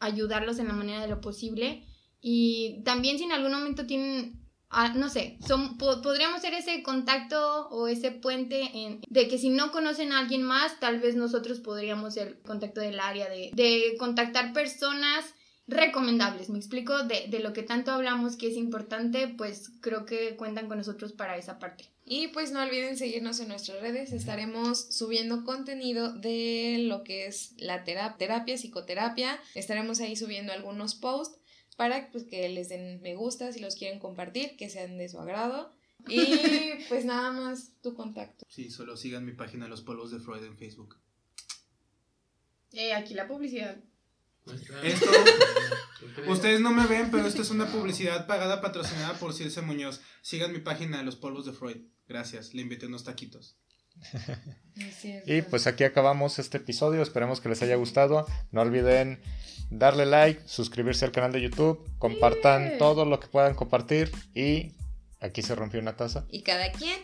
ayudarlos 0.00 0.58
en 0.58 0.68
la 0.68 0.74
manera 0.74 1.00
de 1.02 1.08
lo 1.08 1.20
posible. 1.20 1.84
Y 2.20 2.82
también 2.84 3.18
si 3.18 3.24
en 3.24 3.32
algún 3.32 3.52
momento 3.52 3.86
tienen 3.86 4.37
Ah, 4.70 4.92
no 4.94 5.08
sé, 5.08 5.38
son, 5.46 5.78
po 5.78 6.02
podríamos 6.02 6.42
ser 6.42 6.52
ese 6.52 6.82
contacto 6.82 7.68
o 7.70 7.88
ese 7.88 8.10
puente 8.10 8.70
en, 8.74 9.00
de 9.08 9.26
que 9.26 9.38
si 9.38 9.48
no 9.48 9.72
conocen 9.72 10.12
a 10.12 10.18
alguien 10.18 10.42
más, 10.42 10.78
tal 10.78 11.00
vez 11.00 11.16
nosotros 11.16 11.60
podríamos 11.60 12.14
ser 12.14 12.28
el 12.28 12.38
contacto 12.40 12.82
del 12.82 13.00
área, 13.00 13.30
de, 13.30 13.50
de 13.54 13.96
contactar 13.98 14.52
personas 14.52 15.34
recomendables, 15.68 16.48
me 16.48 16.58
explico, 16.58 17.02
de, 17.04 17.26
de, 17.28 17.40
lo 17.40 17.52
que 17.52 17.62
tanto 17.62 17.92
hablamos 17.92 18.36
que 18.36 18.48
es 18.48 18.56
importante, 18.56 19.28
pues 19.28 19.70
creo 19.80 20.06
que 20.06 20.34
cuentan 20.36 20.66
con 20.66 20.78
nosotros 20.78 21.12
para 21.12 21.36
esa 21.36 21.58
parte. 21.58 21.84
Y 22.06 22.28
pues 22.28 22.52
no 22.52 22.62
olviden 22.62 22.96
seguirnos 22.96 23.38
en 23.40 23.48
nuestras 23.48 23.80
redes, 23.82 24.12
estaremos 24.12 24.86
subiendo 24.90 25.44
contenido 25.44 26.14
de 26.14 26.78
lo 26.80 27.04
que 27.04 27.26
es 27.26 27.52
la 27.58 27.84
terapia, 27.84 28.16
terapia 28.16 28.56
psicoterapia, 28.56 29.38
estaremos 29.54 30.00
ahí 30.00 30.16
subiendo 30.16 30.52
algunos 30.54 30.94
posts 30.94 31.38
para 31.78 32.10
pues, 32.10 32.24
que 32.24 32.48
les 32.48 32.68
den 32.68 33.00
me 33.02 33.14
gusta 33.14 33.52
si 33.52 33.60
los 33.60 33.76
quieren 33.76 34.00
compartir, 34.00 34.56
que 34.56 34.68
sean 34.68 34.98
de 34.98 35.08
su 35.08 35.18
agrado. 35.18 35.72
Y 36.08 36.84
pues 36.88 37.04
nada 37.04 37.32
más 37.32 37.72
tu 37.82 37.94
contacto. 37.94 38.44
Sí, 38.48 38.70
solo 38.70 38.96
sigan 38.96 39.24
mi 39.24 39.32
página 39.32 39.66
Los 39.66 39.82
Polvos 39.82 40.12
de 40.12 40.20
Freud 40.20 40.44
en 40.44 40.56
Facebook. 40.56 40.96
Eh, 42.72 42.94
aquí 42.94 43.14
la 43.14 43.26
publicidad. 43.26 43.76
Esto, 44.84 45.10
ustedes 46.28 46.60
no 46.60 46.70
me 46.70 46.86
ven, 46.86 47.10
pero 47.10 47.26
esto 47.26 47.42
es 47.42 47.50
una 47.50 47.66
publicidad 47.66 48.26
pagada, 48.26 48.60
patrocinada 48.60 49.18
por 49.18 49.34
Circe 49.34 49.60
Muñoz. 49.60 50.00
Sigan 50.22 50.52
mi 50.52 50.60
página 50.60 51.02
Los 51.02 51.16
Polvos 51.16 51.46
de 51.46 51.52
Freud. 51.52 51.78
Gracias, 52.08 52.54
le 52.54 52.62
invité 52.62 52.86
unos 52.86 53.04
taquitos. 53.04 53.56
Y 55.26 55.42
pues 55.42 55.66
aquí 55.66 55.84
acabamos 55.84 56.38
este 56.38 56.58
episodio. 56.58 57.02
Esperemos 57.02 57.40
que 57.40 57.48
les 57.48 57.62
haya 57.62 57.76
gustado. 57.76 58.26
No 58.50 58.62
olviden 58.62 59.20
darle 59.70 60.06
like, 60.06 60.40
suscribirse 60.46 61.04
al 61.04 61.12
canal 61.12 61.32
de 61.32 61.42
YouTube, 61.42 61.84
compartan 61.98 62.72
sí. 62.72 62.78
todo 62.78 63.04
lo 63.04 63.20
que 63.20 63.28
puedan 63.28 63.54
compartir 63.54 64.10
y 64.34 64.74
aquí 65.20 65.42
se 65.42 65.54
rompió 65.54 65.80
una 65.80 65.96
taza. 65.96 66.24
Y 66.30 66.42
cada 66.42 66.72
quien 66.72 66.98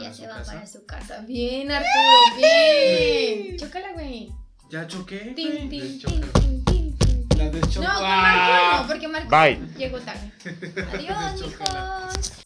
ya 0.00 0.12
se 0.12 0.26
va 0.26 0.38
casa. 0.38 0.52
para 0.52 0.66
su 0.66 0.86
casa. 0.86 1.20
Bien, 1.26 1.70
Arturo, 1.70 2.36
bien. 2.36 3.56
Chócala, 3.56 3.92
güey. 3.92 4.30
¿Ya 4.70 4.86
choqué? 4.86 5.32
Tin, 5.36 5.68
tin, 5.68 6.00
tin. 6.00 6.96
La 7.36 7.50
deschocó. 7.50 7.86
No, 7.86 7.94
con 7.94 8.02
Marco 8.02 8.76
no, 8.82 8.86
porque 8.88 9.08
Marco 9.08 9.28
Bye. 9.30 9.60
llegó 9.76 10.00
tarde. 10.00 10.30
Adiós, 10.92 11.42
hijos. 11.48 12.43